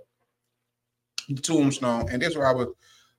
the 1.27 1.41
tombstone, 1.41 2.07
and 2.11 2.21
this 2.21 2.29
is 2.31 2.37
where 2.37 2.47
I 2.47 2.53
was 2.53 2.67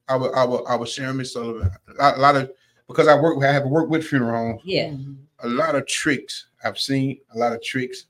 I 0.08 0.16
was 0.16 0.32
I 0.34 0.44
was 0.44 0.60
I 0.68 0.76
was 0.76 0.92
sharing 0.92 1.16
Miss 1.16 1.32
Sullivan. 1.32 1.70
A 1.88 1.94
lot, 2.02 2.16
a 2.16 2.20
lot 2.20 2.36
of 2.36 2.52
because 2.86 3.08
I 3.08 3.18
work 3.20 3.42
I 3.42 3.52
have 3.52 3.64
worked 3.66 3.90
with 3.90 4.06
funeral 4.06 4.36
homes, 4.52 4.62
Yeah. 4.64 4.94
A 5.40 5.48
lot 5.48 5.74
of 5.74 5.86
tricks 5.86 6.46
I've 6.62 6.78
seen, 6.78 7.18
a 7.34 7.38
lot 7.38 7.52
of 7.52 7.62
tricks 7.62 8.06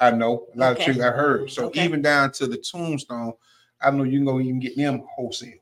I 0.00 0.10
know, 0.12 0.46
a 0.54 0.58
lot 0.58 0.72
Okay. 0.72 0.80
of 0.80 0.84
tricks 0.86 1.00
I 1.00 1.10
heard. 1.10 1.50
So 1.50 1.66
Okay. 1.66 1.84
even 1.84 2.00
down 2.02 2.32
to 2.32 2.46
the 2.46 2.56
tombstone, 2.56 3.34
I 3.84 3.90
know 3.90 4.04
you 4.04 4.18
can 4.18 4.26
go 4.26 4.40
even 4.40 4.60
get 4.60 4.76
them 4.76 5.04
wholesale. 5.14 5.58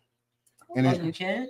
And 0.77 0.87
Oh, 0.87 0.93
you 0.93 1.13
can? 1.13 1.49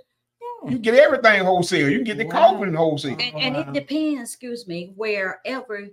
You 0.67 0.77
get 0.77 0.95
everything 0.95 1.43
wholesale. 1.43 1.89
You 1.89 1.97
can 1.97 2.05
get 2.05 2.17
the 2.17 2.25
Wow. 2.25 2.53
coffin 2.53 2.73
wholesale. 2.73 3.17
And, 3.19 3.35
and 3.35 3.55
Wow. 3.55 3.61
it 3.61 3.73
depends, 3.73 4.31
excuse 4.31 4.67
me, 4.67 4.93
wherever 4.95 5.87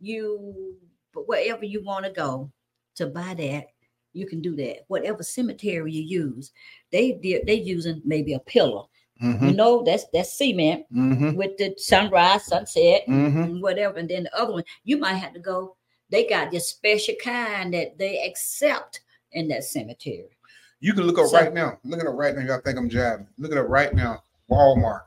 you 0.00 0.76
wherever 1.14 1.64
you 1.64 1.82
want 1.84 2.04
to 2.06 2.10
go 2.10 2.50
to 2.94 3.06
buy 3.06 3.34
that, 3.34 3.66
you 4.14 4.26
can 4.26 4.40
do 4.40 4.56
that. 4.56 4.84
Whatever 4.88 5.22
cemetery 5.22 5.92
you 5.92 6.02
use, 6.02 6.52
they 6.90 7.18
they 7.22 7.42
they 7.46 7.54
using 7.54 8.00
maybe 8.04 8.34
a 8.34 8.38
pillar. 8.40 8.84
Mm-hmm. 9.22 9.48
You 9.48 9.54
know, 9.54 9.82
that's 9.82 10.06
that's 10.12 10.36
cement 10.36 10.86
Mm-hmm. 10.92 11.34
with 11.34 11.56
the 11.58 11.74
sunrise, 11.76 12.44
sunset, 12.46 13.02
Mm-hmm. 13.08 13.42
and 13.42 13.62
whatever. 13.62 13.98
And 13.98 14.08
then 14.08 14.24
the 14.24 14.36
other 14.40 14.52
one, 14.52 14.64
you 14.84 14.96
might 14.98 15.14
have 15.14 15.34
to 15.34 15.40
go. 15.40 15.76
They 16.10 16.26
got 16.26 16.50
this 16.50 16.68
special 16.68 17.14
kind 17.22 17.72
that 17.74 17.96
they 17.98 18.22
accept 18.26 19.00
in 19.32 19.48
that 19.48 19.64
cemetery. 19.64 20.36
You 20.80 20.94
can 20.94 21.04
look 21.04 21.18
up 21.18 21.26
So- 21.28 21.38
right 21.38 21.52
now. 21.52 21.78
Look 21.84 22.00
it 22.00 22.06
up 22.06 22.14
right 22.16 22.34
now. 22.34 22.42
Y'all 22.42 22.60
think 22.60 22.78
I'm 22.78 22.88
jabbing. 22.88 23.28
Look 23.38 23.52
it 23.52 23.58
up 23.58 23.68
right 23.68 23.94
now. 23.94 24.22
Walmart. 24.50 25.02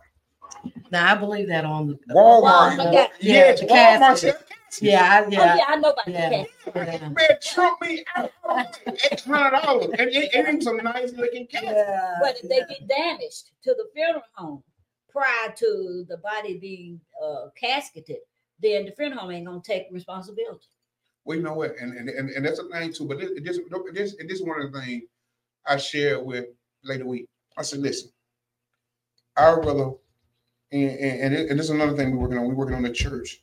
Now 0.92 1.12
I 1.14 1.16
believe 1.16 1.48
that 1.50 1.66
on 1.66 1.88
the 1.88 1.94
Walmart. 2.14 2.78
Walmart 2.78 2.92
got- 2.94 3.12
yes, 3.20 3.60
the 3.60 3.66
Walmart. 3.68 3.70
casket. 4.00 4.38
Yeah, 4.82 5.04
I- 5.04 5.26
Oh 5.26 5.30
yeah. 5.30 5.56
yeah, 5.58 5.64
I 5.68 5.76
know 5.78 5.92
about 5.92 6.08
Yeah. 6.08 6.30
that. 6.30 6.48
Yeah. 6.76 7.10
Man, 7.10 7.38
trump 7.42 7.82
me 7.82 8.04
out. 8.16 8.32
Eight 8.88 9.22
hundred 9.22 9.62
dollars, 9.62 9.86
and 9.98 10.10
it, 10.10 10.34
it 10.34 10.48
ain't 10.48 10.64
some 10.64 10.78
nice 10.78 11.14
looking 11.14 11.48
cat. 11.48 11.64
Yeah, 11.64 12.16
But 12.22 12.38
if 12.42 12.50
they 12.50 12.60
get 12.68 12.88
damaged 12.88 13.52
to 13.64 13.74
the 13.74 13.88
funeral 13.94 14.24
home 14.34 14.64
prior 15.10 15.52
to 15.56 16.06
the 16.10 16.18
body 16.18 16.58
being 16.58 17.00
uh, 17.24 17.48
casketed, 17.60 18.18
then 18.62 18.86
the 18.86 18.92
funeral 18.92 19.22
home 19.22 19.32
ain't 19.32 19.46
gonna 19.46 19.62
take 19.64 19.88
responsibility. 19.92 20.68
Well, 21.26 21.38
you 21.38 21.44
know 21.44 21.54
what, 21.54 21.76
and 21.80 21.98
and, 21.98 22.10
and, 22.10 22.30
and 22.30 22.46
that's 22.46 22.60
a 22.60 22.68
thing 22.70 22.94
too. 22.94 23.06
But 23.08 23.20
this 23.20 23.32
this 23.44 23.60
this 23.94 24.16
this 24.20 24.40
is 24.40 24.44
one 24.44 24.62
of 24.62 24.72
the 24.72 24.80
things 24.80 25.04
I 25.66 25.78
shared 25.78 26.24
with 26.26 26.46
later 26.84 27.06
week. 27.06 27.26
I 27.58 27.64
said, 27.64 27.80
listen, 27.80 28.12
our 29.38 29.62
brother, 29.62 29.92
and 30.72 30.92
and, 30.92 31.34
and, 31.36 31.60
this 31.60 31.66
is 31.66 31.70
another 31.72 31.96
thing 31.96 32.12
we're 32.12 32.20
working 32.24 32.38
on. 32.38 32.48
We're 32.48 32.54
working 32.54 32.76
on 32.76 32.84
the 32.84 32.92
church 32.92 33.42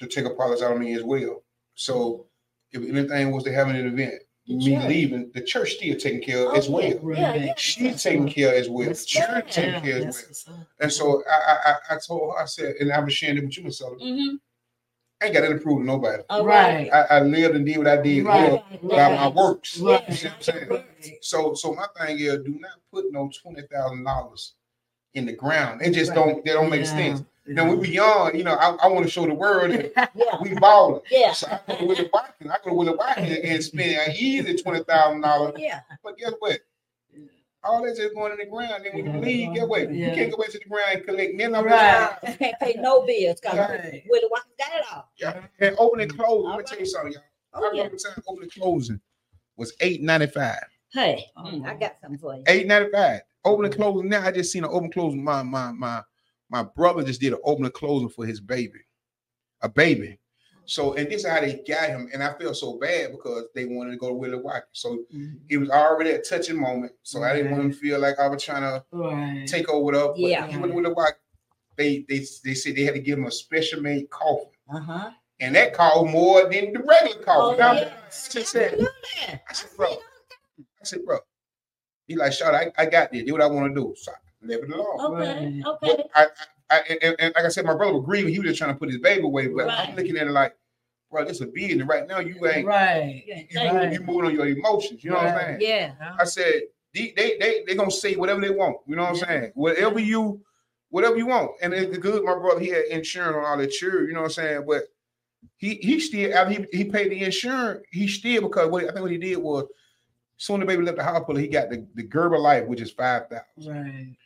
to 0.00 0.06
take 0.06 0.26
a 0.26 0.30
policy 0.30 0.64
out 0.64 0.72
of 0.72 0.78
me 0.80 0.94
as 0.94 1.02
well. 1.02 1.42
So 1.74 2.26
if 2.72 2.82
anything 2.82 3.30
was 3.32 3.44
to 3.44 3.52
have 3.52 3.68
an 3.68 3.76
event, 3.76 4.14
The 4.46 4.56
me 4.56 4.74
church. 4.76 4.84
leaving, 4.88 5.30
the 5.34 5.40
church 5.40 5.72
still 5.76 5.96
taking 5.96 6.20
care 6.22 6.40
of 6.46 6.52
Oh, 6.52 6.56
as 6.56 6.68
well. 6.68 6.82
yeah. 6.84 7.30
Right. 7.30 7.58
She's 7.58 8.02
taking 8.02 8.28
care 8.28 8.54
as 8.54 8.68
well. 8.68 8.80
The 8.84 8.86
That's 8.90 9.06
church 9.06 9.26
good. 9.46 9.50
taking 9.50 9.74
Yeah, 9.74 9.80
care 10.00 10.08
as 10.08 10.44
well. 10.46 10.66
And 10.80 10.92
so 10.92 11.22
I, 11.30 11.34
I 11.34 11.70
I- 11.72 11.94
I 11.94 11.98
told 12.06 12.32
her, 12.34 12.42
I 12.42 12.44
said, 12.44 12.74
and 12.80 12.92
I 12.92 13.00
was 13.00 13.14
sharing 13.14 13.38
it 13.38 13.44
with 13.44 13.56
you, 13.56 13.64
Miss 13.64 13.78
Sullivan. 13.78 14.06
Mm-hmm. 14.06 14.36
I 15.20 15.24
ain't 15.26 15.34
got 15.34 15.42
nothing 15.42 15.58
to 15.58 15.62
prove 15.64 15.80
to 15.80 15.84
nobody. 15.84 16.22
Oh, 16.30 16.38
All 16.38 16.44
Right. 16.46 16.88
I, 16.92 17.00
I 17.16 17.20
lived 17.20 17.56
and 17.56 17.66
did 17.66 17.78
what 17.78 17.86
I 17.88 17.96
did 18.00 18.24
Right. 18.24 18.52
well 18.52 18.64
Right. 18.82 19.08
by 19.08 19.16
my 19.16 19.28
works. 19.28 19.78
Right. 19.78 20.04
You 20.08 20.14
see 20.14 20.28
what 20.28 20.36
I'm 20.36 20.42
saying? 20.42 21.16
So, 21.22 21.54
so 21.54 21.74
my 21.74 21.86
thing 21.98 22.18
is, 22.20 22.38
do 22.44 22.56
not 22.60 22.70
put 22.92 23.06
no 23.10 23.28
twenty 23.42 23.62
thousand 23.62 24.04
dollars 24.04 24.54
in 25.14 25.26
the 25.26 25.32
ground. 25.32 25.82
It 25.82 25.90
just 25.92 26.10
Right. 26.10 26.14
don't. 26.14 26.44
They 26.44 26.52
don't 26.52 26.70
make 26.70 26.82
Yeah. 26.82 26.96
sense. 26.96 27.22
Now 27.46 27.68
we 27.74 27.76
beyond. 27.88 28.36
You 28.36 28.44
know, 28.44 28.54
I, 28.54 28.76
I 28.82 28.86
want 28.88 29.06
to 29.06 29.10
show 29.10 29.26
the 29.26 29.34
world 29.34 29.72
that 29.72 29.92
Yeah, 30.14 30.40
we 30.40 30.54
balling. 30.54 31.00
yeah, 31.10 31.32
So 31.32 31.48
I 31.50 31.60
go 31.66 31.78
to 31.78 31.84
Willie 31.86 32.10
Watkins. 32.12 32.50
I 32.50 32.56
go 32.62 32.70
to 32.70 32.74
Willie 32.74 32.94
Watkins 32.94 33.38
and 33.42 33.64
spend 33.64 34.10
an 34.10 34.14
easy 34.16 34.54
twenty 34.62 34.84
thousand 34.84 35.22
dollars. 35.22 35.54
yeah. 35.58 35.80
But 36.04 36.16
guess 36.18 36.32
what? 36.38 36.60
All 37.64 37.82
that's 37.82 37.98
just 37.98 38.14
going 38.14 38.32
in 38.32 38.38
the 38.38 38.46
ground. 38.46 38.84
Then 38.84 38.94
when 38.94 39.04
you 39.04 39.12
Yeah. 39.12 39.18
leave, 39.18 39.54
get 39.54 39.68
what? 39.68 39.92
You 39.92 40.14
can't 40.14 40.30
go 40.30 40.36
back 40.38 40.50
to 40.50 40.58
the 40.58 40.64
ground 40.68 40.96
and 40.96 41.04
collect. 41.04 41.38
Then 41.38 41.54
I'm 41.54 41.64
Right. 41.64 42.16
You 42.26 42.34
can't 42.38 42.58
pay 42.60 42.74
no 42.74 43.02
bills 43.04 43.40
because 43.40 43.58
Right. 43.58 44.04
Willie 44.08 44.28
Watkins 44.30 44.54
got 44.58 44.68
it 44.80 44.84
all. 44.92 45.10
Yeah. 45.16 45.44
And 45.60 45.76
open 45.78 46.00
and 46.00 46.14
close. 46.16 46.44
Let 46.44 46.52
All 46.52 46.58
me 46.58 46.64
tell 46.64 46.78
you 46.78 46.86
something, 46.86 47.12
y'all. 47.12 47.22
I 47.54 47.58
Oh 47.58 47.62
yeah. 47.72 47.82
remember 47.82 47.96
the 47.96 48.08
time 48.08 48.22
open 48.28 48.42
and 48.44 48.52
closing 48.52 49.00
was 49.56 49.72
eight 49.80 50.02
ninety 50.02 50.28
five. 50.28 50.62
Hey, 50.92 51.26
Oh, 51.36 51.42
mm, 51.42 51.66
I 51.66 51.74
got 51.74 51.98
something 52.00 52.18
for 52.18 52.34
you. 52.36 52.44
Eight 52.46 52.66
ninety 52.66 52.90
five. 52.92 53.20
Open 53.44 53.64
and 53.64 53.74
closing. 53.74 54.08
Now 54.08 54.24
I 54.24 54.30
just 54.30 54.52
seen 54.52 54.64
an 54.64 54.70
open 54.72 54.90
closing. 54.92 55.22
My 55.24 55.42
my 55.42 55.72
my 55.72 56.02
my 56.50 56.62
brother 56.62 57.02
just 57.02 57.20
did 57.20 57.32
an 57.32 57.40
open 57.44 57.64
and 57.64 57.74
closing 57.74 58.08
for 58.08 58.24
his 58.24 58.40
baby, 58.40 58.80
a 59.62 59.68
baby. 59.68 60.18
So 60.68 60.92
and 60.94 61.10
this 61.10 61.24
is 61.24 61.26
how 61.30 61.40
they 61.40 61.62
got 61.66 61.88
him, 61.88 62.10
and 62.12 62.22
I 62.22 62.34
feel 62.38 62.52
so 62.52 62.78
bad 62.78 63.12
because 63.12 63.44
they 63.54 63.64
wanted 63.64 63.92
to 63.92 63.96
go 63.96 64.08
to 64.08 64.14
Willie 64.14 64.36
Watkins. 64.38 64.68
So 64.72 65.04
Mhm. 65.14 65.40
it 65.48 65.56
was 65.56 65.70
already 65.70 66.10
a 66.10 66.20
touching 66.20 66.60
moment. 66.60 66.92
So 67.02 67.22
I 67.22 67.34
didn't 67.34 67.52
want 67.52 67.64
him 67.64 67.72
to 67.72 67.76
feel 67.78 67.98
like 67.98 68.18
I 68.18 68.28
was 68.28 68.42
trying 68.42 68.62
to 68.62 68.84
Right. 68.92 69.46
take 69.48 69.68
over 69.70 69.92
the. 69.92 70.12
Yeah. 70.16 70.46
He 70.46 70.58
went 70.58 70.72
to 70.72 70.76
Willie 70.76 70.92
Watkins. 70.92 71.22
They 71.76 72.04
they 72.08 72.18
they 72.44 72.54
said 72.54 72.76
they 72.76 72.82
had 72.84 72.94
to 72.94 73.00
give 73.00 73.18
him 73.18 73.24
a 73.26 73.30
special 73.30 73.80
made 73.80 74.10
coffin. 74.10 74.50
Uh 74.70 74.78
huh. 74.80 75.10
and 75.40 75.54
that 75.54 75.72
cost 75.72 76.04
more 76.10 76.42
than 76.50 76.72
the 76.74 76.80
regular 76.80 77.22
cost. 77.22 77.38
Oh, 77.38 77.56
yeah. 77.56 77.94
I 77.96 78.10
said, 78.10 78.78
Yeah. 78.78 79.38
I 79.48 79.52
said, 79.54 79.70
bro, 79.76 79.86
I 79.92 80.84
said, 80.84 81.04
bro, 81.04 81.20
he 82.08 82.16
like, 82.16 82.32
shot, 82.32 82.54
I, 82.54 82.72
I 82.76 82.86
got 82.86 83.12
this. 83.12 83.22
Do 83.22 83.32
what 83.32 83.40
I 83.42 83.46
want 83.46 83.72
to 83.74 83.80
do. 83.80 83.94
So 83.96 84.10
I 84.12 84.46
left 84.46 84.64
it 84.64 84.70
alone. 84.70 85.00
Okay, 85.00 85.62
Right. 85.62 85.66
okay. 85.66 86.04
I, 86.14 86.24
I, 86.24 86.26
I 86.70 86.80
and, 87.02 87.16
and 87.18 87.32
like 87.34 87.44
I 87.44 87.48
said, 87.48 87.64
my 87.64 87.74
brother 87.74 87.94
was 87.94 88.04
grieving. 88.04 88.32
He 88.32 88.38
was 88.38 88.48
just 88.48 88.58
trying 88.58 88.72
to 88.72 88.78
put 88.78 88.88
his 88.90 88.98
baby 88.98 89.22
away. 89.24 89.48
But 89.48 89.70
I'm 89.70 89.94
looking 89.96 90.16
at 90.16 90.26
it 90.26 90.30
like, 90.32 90.54
bro, 91.10 91.24
this 91.24 91.36
is 91.36 91.42
a 91.42 91.46
business. 91.46 91.86
Right 91.86 92.06
now, 92.06 92.20
you 92.20 92.46
ain't 92.46 92.66
Right. 92.66 93.24
Yeah, 93.26 93.38
you, 93.38 93.46
thank 93.52 93.72
Right. 93.72 93.92
you 93.92 94.00
moving 94.00 94.26
on 94.26 94.34
your 94.34 94.46
emotions. 94.46 95.02
You 95.02 95.10
know 95.10 95.16
what 95.16 95.28
I'm 95.28 95.38
saying? 95.40 95.58
Yeah. 95.60 95.92
I 96.18 96.24
said 96.24 96.62
they 96.94 97.12
they 97.16 97.36
they 97.38 97.64
they 97.66 97.74
gonna 97.74 97.90
say 97.90 98.16
whatever 98.16 98.40
they 98.40 98.50
want. 98.50 98.78
You 98.86 98.96
know 98.96 99.02
what 99.02 99.10
I'm 99.10 99.16
saying? 99.16 99.52
Whatever 99.54 99.98
you 99.98 100.42
whatever 100.90 101.16
you 101.16 101.26
want. 101.26 101.52
And 101.62 101.72
it's 101.72 101.98
good. 101.98 102.24
My 102.24 102.34
brother 102.34 102.60
he 102.60 102.68
had 102.68 102.84
insurance 102.86 103.36
on 103.36 103.44
all 103.44 103.56
that 103.58 103.72
sure. 103.72 104.06
You 104.06 104.14
know 104.14 104.20
what 104.20 104.26
I'm 104.38 104.44
saying? 104.44 104.64
But 104.66 104.84
he 105.56 105.74
he 105.76 106.00
still 106.00 106.34
after 106.34 106.52
he, 106.52 106.66
he 106.72 106.84
paid 106.84 107.10
the 107.10 107.22
insurance. 107.24 107.82
He 107.90 108.08
still 108.08 108.42
because 108.42 108.68
what 108.68 108.84
I 108.84 108.88
think 108.88 109.00
what 109.00 109.10
he 109.10 109.18
did 109.18 109.38
was 109.38 109.66
soon 110.36 110.60
the 110.60 110.66
baby 110.66 110.82
left 110.82 110.98
the 110.98 111.04
hospital. 111.04 111.36
He 111.36 111.48
got 111.48 111.70
the 111.70 111.86
the 111.94 112.02
Gerber 112.02 112.38
Life, 112.38 112.66
which 112.66 112.80
is 112.80 112.90
five 112.90 113.24
thousand. 113.28 113.72
Right. 113.74 114.16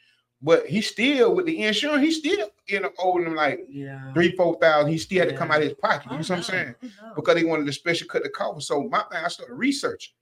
But 0.45 0.67
he 0.67 0.81
still 0.81 1.35
with 1.35 1.47
the 1.47 1.63
insurance. 1.63 2.03
He 2.03 2.11
still 2.11 2.49
you 2.67 2.81
know 2.81 2.91
owing 2.99 3.25
them 3.25 3.35
like 3.37 3.61
Yeah. 3.69 4.13
three 4.13 4.35
four 4.37 4.59
thousand. 4.61 4.91
He 4.91 4.99
still 4.99 5.21
had 5.21 5.29
to 5.29 5.37
come 5.37 5.51
out 5.51 5.59
of 5.59 5.65
his 5.69 5.75
pocket. 5.75 6.07
You 6.07 6.11
Oh, 6.11 6.15
know 6.15 6.19
what 6.19 6.31
I'm 6.33 6.43
saying? 6.43 6.75
Oh, 6.83 7.13
because 7.17 7.35
they 7.37 7.45
wanted 7.45 7.67
to 7.67 7.73
special 7.73 8.09
cut 8.09 8.23
the 8.25 8.29
cost. 8.29 8.67
So 8.67 8.83
my 8.83 9.03
thing, 9.11 9.25
I 9.25 9.29
started 9.29 9.55
researching. 9.55 10.13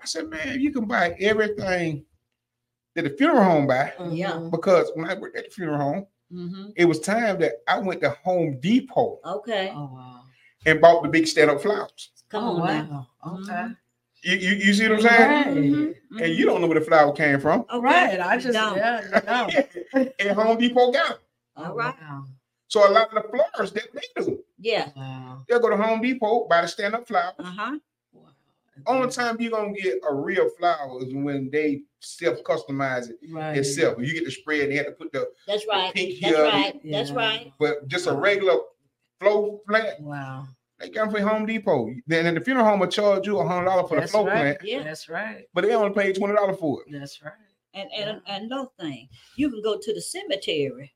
I 0.00 0.06
said, 0.06 0.28
man, 0.28 0.60
you 0.60 0.70
can 0.72 0.84
buy 0.86 1.16
everything 1.20 2.04
that 2.94 3.02
the 3.02 3.10
funeral 3.10 3.42
home 3.44 3.66
buy. 3.66 3.92
Yeah. 4.10 4.32
Mhm. 4.32 4.50
Because 4.52 4.90
when 4.94 5.08
I 5.10 5.14
worked 5.14 5.36
at 5.36 5.46
the 5.46 5.50
funeral 5.50 5.78
home, 5.78 6.06
Mhm. 6.32 6.72
it 6.76 6.84
was 6.84 7.00
time 7.00 7.38
that 7.40 7.54
I 7.66 7.78
went 7.80 8.00
to 8.02 8.10
Home 8.10 8.58
Depot 8.60 9.18
Okay. 9.24 9.72
Oh 9.74 9.90
wow. 9.92 10.22
and 10.64 10.80
bought 10.80 11.02
the 11.02 11.08
big 11.08 11.26
stand-up 11.26 11.60
flowers. 11.62 12.10
Come 12.28 12.44
oh, 12.44 12.60
on 12.62 12.88
now. 12.88 13.08
wow. 13.24 13.34
Okay. 13.40 13.52
Mhm. 13.52 13.76
You, 14.26 14.36
you, 14.36 14.54
you 14.56 14.74
see 14.74 14.88
what 14.88 14.98
I'm 14.98 15.02
saying? 15.02 15.30
Right. 15.30 15.46
Mhm. 15.56 15.94
And 16.24 16.34
you 16.34 16.46
don't 16.46 16.60
know 16.60 16.66
where 16.66 16.80
the 16.80 16.84
flower 16.84 17.12
came 17.12 17.38
from. 17.38 17.64
All 17.70 17.80
right. 17.80 18.18
Right. 18.18 18.20
I 18.20 18.36
just 18.38 18.54
Don't. 18.54 18.76
yeah. 18.76 19.20
No. 19.94 20.04
and 20.18 20.30
Home 20.32 20.58
Depot 20.58 20.90
got 20.90 21.08
them. 21.10 21.18
All 21.56 21.76
right. 21.76 21.94
So 22.68 22.88
a 22.88 22.90
lot 22.90 23.14
of 23.16 23.22
the 23.22 23.28
flowers 23.28 23.70
that 23.72 23.84
they 23.94 24.22
do, 24.24 24.42
Yeah. 24.58 24.88
Wow. 24.96 25.42
they'll 25.48 25.60
go 25.60 25.70
to 25.70 25.76
Home 25.76 26.00
Depot, 26.02 26.48
buy 26.48 26.62
the 26.62 26.66
stand-up 26.68 27.06
flowers. 27.06 27.34
Uh 27.38 27.44
huh. 27.44 27.78
Only 28.86 29.10
time 29.10 29.36
you're 29.40 29.52
gonna 29.52 29.72
get 29.72 29.98
a 30.08 30.12
real 30.14 30.50
flower 30.58 30.98
is 31.02 31.14
when 31.14 31.48
they 31.50 31.82
self-customize 32.00 33.08
it 33.10 33.18
Right. 33.30 33.56
itself. 33.58 33.96
You 34.00 34.12
get 34.12 34.24
the 34.24 34.30
spread, 34.32 34.70
they 34.70 34.76
have 34.76 34.86
to 34.86 34.92
put 34.92 35.12
the 35.12 35.28
That's 35.46 35.64
right. 35.68 35.94
pink 35.94 36.20
That's 36.20 36.34
here. 36.36 36.44
right. 36.44 36.80
That's 36.84 37.10
right. 37.12 37.52
but 37.60 37.86
just 37.88 38.06
a 38.08 38.12
regular 38.12 38.58
flow 39.20 39.60
plant, 39.68 40.00
Wow. 40.00 40.46
They 40.78 40.90
got 40.90 41.10
them 41.10 41.14
for 41.14 41.28
Home 41.28 41.46
Depot. 41.46 41.90
Then 42.06 42.34
the 42.34 42.40
funeral 42.40 42.66
home 42.66 42.80
will 42.80 42.86
charge 42.88 43.26
you 43.26 43.38
a 43.38 43.46
hundred 43.46 43.66
dollars 43.66 43.88
for 43.88 43.94
the 43.96 44.00
That's 44.02 44.12
flow 44.12 44.26
right. 44.26 44.58
plant, 44.58 44.58
Yeah. 44.62 44.82
That's 44.82 45.08
right. 45.08 45.44
but 45.54 45.62
they 45.64 45.74
only 45.74 45.94
pay 45.94 46.12
twenty 46.12 46.34
dollars 46.34 46.58
for 46.58 46.82
it. 46.82 46.88
That's 46.92 47.22
right. 47.22 47.32
And 47.74 47.90
and 47.92 48.20
another 48.26 48.68
thing, 48.80 49.08
you 49.36 49.50
can 49.50 49.62
go 49.62 49.78
to 49.78 49.92
the 49.94 50.00
cemetery, 50.00 50.94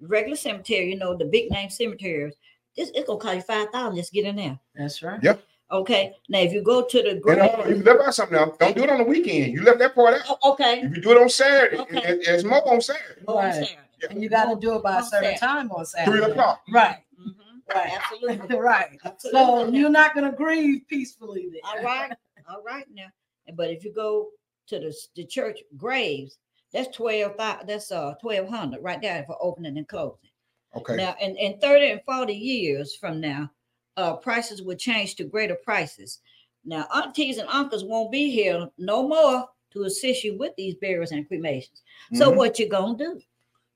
regular 0.00 0.36
cemetery. 0.36 0.90
You 0.90 0.96
know 0.98 1.16
the 1.16 1.24
big 1.24 1.50
name 1.50 1.70
cemeteries. 1.70 2.34
This 2.76 2.90
it's 2.94 3.06
gonna 3.06 3.18
cost 3.20 3.36
you 3.36 3.42
five 3.42 3.70
thousand 3.70 3.96
just 3.96 4.12
get 4.12 4.24
in 4.26 4.36
there. 4.36 4.58
That's 4.74 5.02
right. 5.02 5.18
Yeah. 5.22 5.34
Okay. 5.70 6.14
Now 6.28 6.38
if 6.40 6.52
you 6.52 6.62
go 6.62 6.82
to 6.84 7.02
the 7.02 7.16
grave, 7.16 7.38
hold 7.40 7.66
on, 7.66 7.68
you 7.76 7.82
left 7.82 8.00
out 8.00 8.14
something 8.14 8.36
now. 8.38 8.52
Don't 8.58 8.76
do 8.76 8.84
it 8.84 8.90
on 8.90 8.98
the 8.98 9.04
weekend. 9.04 9.52
You 9.52 9.62
left 9.62 9.78
that 9.80 9.94
part 9.94 10.14
out. 10.14 10.38
oh, 10.42 10.52
okay. 10.52 10.80
If 10.82 10.96
you 10.96 11.02
do 11.02 11.10
it 11.12 11.18
on 11.20 11.28
Saturday, 11.28 11.78
Okay. 11.78 11.98
it- 11.98 12.20
it's 12.26 12.44
more 12.44 12.66
on 12.72 12.80
Saturday. 12.80 13.20
Go 13.26 13.36
on 13.38 13.44
Right. 13.44 13.54
Saturday. 13.54 13.78
And 14.10 14.22
you 14.22 14.28
got 14.28 14.44
to 14.54 14.58
do 14.60 14.76
it 14.76 14.82
by 14.84 15.00
a 15.00 15.02
certain 15.02 15.36
Saturday. 15.36 15.38
time 15.38 15.70
on 15.72 15.84
Saturday. 15.84 16.18
Three 16.20 16.30
o'clock. 16.30 16.62
Right. 16.72 16.98
Mhm. 17.20 17.34
Right. 17.74 17.92
Absolutely. 17.94 18.56
right. 18.58 18.98
So 19.18 19.68
you're 19.68 19.90
not 19.90 20.14
gonna 20.14 20.32
grieve 20.32 20.82
peacefully 20.88 21.48
then. 21.52 21.60
All 21.64 21.82
right, 21.82 22.12
all 22.48 22.62
right 22.62 22.86
now. 22.92 23.08
But 23.56 23.70
if 23.70 23.84
you 23.84 23.92
go 23.92 24.28
to 24.68 24.78
the, 24.78 24.94
the 25.16 25.24
church 25.24 25.60
graves, 25.76 26.38
that's 26.72 26.94
twelve 26.96 27.36
thousand. 27.36 27.68
That's 27.68 27.90
uh 27.92 28.14
twelve 28.20 28.48
hundred 28.48 28.82
right 28.82 29.00
there 29.00 29.24
for 29.26 29.36
opening 29.40 29.76
and 29.76 29.88
closing. 29.88 30.30
Okay. 30.76 30.96
Now, 30.96 31.14
in, 31.20 31.36
in 31.36 31.58
thirty 31.60 31.90
and 31.90 32.00
forty 32.04 32.34
years 32.34 32.94
from 32.96 33.20
now, 33.20 33.50
uh, 33.96 34.14
prices 34.16 34.62
will 34.62 34.76
change 34.76 35.16
to 35.16 35.24
greater 35.24 35.56
prices. 35.64 36.20
Now, 36.64 36.86
aunties 36.94 37.38
and 37.38 37.48
uncles 37.48 37.84
won't 37.84 38.12
be 38.12 38.30
here 38.30 38.68
no 38.78 39.06
more 39.06 39.46
to 39.72 39.84
assist 39.84 40.24
you 40.24 40.36
with 40.38 40.54
these 40.56 40.74
burials 40.74 41.12
and 41.12 41.26
cremations. 41.26 41.82
So 42.14 42.30
Mhm. 42.30 42.36
what 42.36 42.58
you 42.58 42.68
gonna 42.68 42.96
do? 42.96 43.20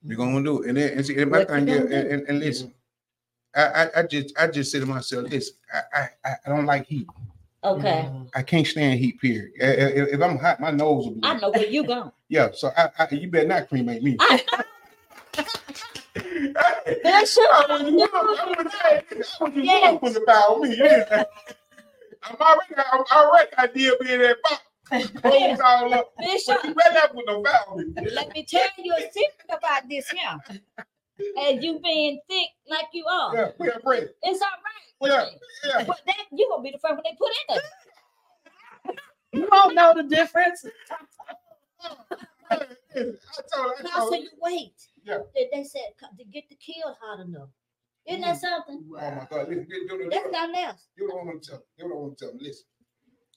We're 0.05 0.16
gonna 0.16 0.42
do. 0.42 0.62
And 0.64 0.76
then 0.76 0.96
and 0.96 1.07
see, 1.07 1.16
and 1.18 1.31
my 1.31 1.38
What 1.38 1.48
you 1.48 1.55
thing 1.55 1.68
is, 1.68 1.83
gonna 1.83 1.94
and, 1.94 2.09
do? 2.09 2.14
and, 2.14 2.28
and 2.28 2.38
listen, 2.40 2.74
I, 3.55 3.62
I 3.85 4.01
I 4.01 4.03
just 4.05 4.38
I 4.38 4.47
just 4.47 4.73
say 4.73 4.81
to 4.81 4.87
myself, 4.87 5.31
listen, 5.31 5.57
I 5.73 5.81
I, 6.01 6.09
I- 6.31 6.37
I 6.47 6.49
don't 6.49 6.67
like 6.67 6.87
heat. 6.87 7.07
Okay, 7.65 8.09
Mhm. 8.11 8.29
I 8.35 8.43
can't 8.43 8.67
stand 8.67 8.99
heat. 8.99 9.21
Period. 9.21 9.53
I- 9.61 9.65
I- 9.67 9.95
If, 10.03 10.09
if 10.15 10.21
I'm 10.21 10.38
hot, 10.38 10.59
my 10.61 10.71
nose 10.71 11.07
will 11.07 11.15
Be 11.15 11.21
I 11.23 11.38
know 11.38 11.51
where 11.51 11.67
you 11.67 11.85
going. 11.85 12.11
Yeah. 12.29 12.49
So 12.53 12.71
I, 12.77 12.88
I 12.99 13.09
you 13.15 13.31
better 13.31 13.47
not 13.47 13.69
cremate 13.69 14.03
me. 14.03 14.17
I 14.21 14.41
you 16.17 16.55
I 16.57 16.75
I 17.07 17.25
the 20.12 20.25
power 20.27 20.55
on 20.55 20.62
me. 20.62 20.77
Yeah. 20.77 21.25
I'm 22.25 22.37
already, 22.41 22.75
I'm 22.77 23.05
already 23.12 23.51
idea 23.59 23.93
being 24.01 24.21
that 24.21 24.37
box. 24.43 24.62
Clothes 25.21 25.61
all 25.65 25.95
up. 25.95 26.12
Bishop, 26.19 26.59
you 26.65 26.75
better 26.75 26.95
not 26.95 27.15
put 27.15 27.27
no 27.27 27.43
power 27.43 27.65
on 27.69 27.95
let 28.15 28.33
me 28.35 28.45
tell 28.45 28.67
you 28.79 28.93
a 28.95 29.01
secret 29.01 29.49
about 29.51 29.88
this 29.88 30.09
here. 30.11 30.38
As 31.40 31.62
you 31.62 31.81
being 31.81 32.20
thick 32.29 32.48
like 32.68 32.87
you 32.92 33.05
are, 33.07 33.35
Yeah, 33.37 33.48
we 33.59 33.68
have 33.68 33.83
bread. 33.83 34.09
it's 34.22 34.40
all 34.42 34.48
right. 34.48 34.94
with 35.01 35.12
Yeah, 35.12 35.25
me. 35.25 35.38
yeah. 35.81 35.85
But 35.87 36.01
then 36.07 36.16
you 36.33 36.48
gonna 36.51 36.62
be 36.62 36.70
the 36.72 36.79
first 36.79 36.94
one 36.94 37.03
they 37.05 37.16
put 37.18 37.31
in 37.31 37.55
there. 37.57 37.62
You 39.35 39.48
don't 39.48 39.75
know 39.75 39.94
the 39.94 40.03
difference. 40.03 40.64
I 42.51 42.57
told 42.57 42.68
her, 42.98 43.75
I 43.81 43.83
told 43.98 44.11
so 44.11 44.12
her. 44.12 44.16
you 44.16 44.29
wait. 44.42 44.75
Yeah. 45.05 45.18
They, 45.35 45.48
they 45.53 45.64
said 45.64 45.83
to 46.18 46.25
get 46.27 46.44
the 46.51 46.57
kill 46.57 46.94
hot 47.01 47.20
enough. 47.27 47.48
Isn't 48.07 48.20
that 48.22 48.37
mm. 48.37 48.40
something? 48.40 48.85
Oh 48.90 49.11
my 49.11 49.27
God, 49.31 49.48
listen, 49.48 49.66
listen, 49.70 49.88
listen, 49.98 50.09
That's 50.11 50.27
listen. 50.27 50.33
nothing 50.33 50.57
else. 50.57 50.88
You 50.98 51.09
don't 51.09 51.27
want 51.27 51.42
to 51.42 51.48
tell 51.51 51.59
me. 51.61 51.64
You 51.79 51.88
don't 51.88 51.98
want 52.01 52.18
to 52.18 52.25
tell 52.27 52.35
me. 52.35 52.40
Listen. 52.42 52.64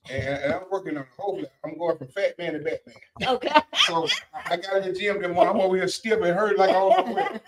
And, 0.10 0.54
I'm 0.54 0.62
working 0.72 0.98
on 0.98 1.06
the 1.18 1.22
whole. 1.22 1.44
I'm 1.64 1.78
going 1.78 1.98
from 1.98 2.08
fat 2.08 2.38
man 2.38 2.54
to 2.54 2.60
Batman. 2.60 2.96
Okay. 3.28 3.50
So 3.88 4.08
I 4.34 4.58
got 4.58 4.78
in 4.78 4.94
the 4.94 5.00
gym. 5.00 5.22
Then 5.22 5.32
I'm 5.32 5.60
over 5.60 5.76
here 5.76 5.88
stiff 5.88 6.22
and 6.22 6.36
hurt 6.36 6.58
like 6.58 6.76
all 6.76 6.94
it. 7.18 7.42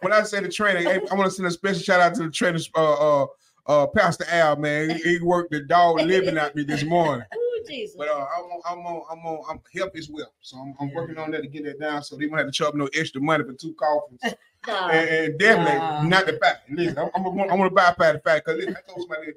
When 0.00 0.12
I 0.12 0.22
say 0.22 0.40
the 0.40 0.48
trainer, 0.48 0.80
hey, 0.80 1.00
I 1.10 1.14
want 1.14 1.24
to 1.26 1.30
send 1.30 1.48
a 1.48 1.50
special 1.50 1.80
shout 1.80 2.00
out 2.00 2.14
to 2.16 2.24
the 2.24 2.30
trainer, 2.30 2.58
uh, 2.76 3.22
uh, 3.22 3.26
uh, 3.66 3.86
Pastor 3.88 4.26
Al. 4.30 4.56
Man, 4.56 4.90
he, 4.90 5.02
he 5.02 5.20
worked 5.20 5.50
the 5.50 5.60
dog 5.60 6.00
living 6.02 6.36
at 6.36 6.54
me 6.54 6.64
this 6.64 6.84
morning. 6.84 7.26
Oh 7.66 7.66
Jesus. 7.66 7.96
But 7.96 8.08
uh, 8.08 8.26
I'm 8.36 8.44
on, 8.44 8.60
I'm 8.68 8.78
on, 8.80 9.02
I'm 9.10 9.18
on, 9.26 9.44
I'm 9.48 9.60
help 9.74 9.96
as 9.96 10.10
well. 10.10 10.30
So 10.42 10.58
I'm, 10.58 10.74
I'm 10.80 10.92
working 10.92 11.16
on 11.16 11.30
that 11.30 11.40
to 11.40 11.48
get 11.48 11.64
that 11.64 11.80
down. 11.80 12.02
So 12.02 12.14
they 12.14 12.26
won't 12.26 12.40
have 12.40 12.48
to 12.48 12.52
charge 12.52 12.74
no 12.74 12.90
extra 12.92 13.22
money 13.22 13.42
for 13.42 13.54
two 13.54 13.74
coffins. 13.74 14.20
Nah. 14.66 14.88
and, 14.88 15.08
and 15.10 15.38
definitely 15.38 16.08
not 16.08 16.24
the 16.24 16.38
fact. 16.42 16.70
Listen, 16.70 16.96
I'm, 16.96 17.10
I'm, 17.14 17.22
gonna- 17.24 17.42
I'm 17.52 17.58
gonna 17.58 17.68
bypass 17.68 18.14
the 18.14 18.20
fact 18.20 18.46
because 18.46 18.62
I 18.66 18.72
told 18.90 19.00
somebody, 19.02 19.32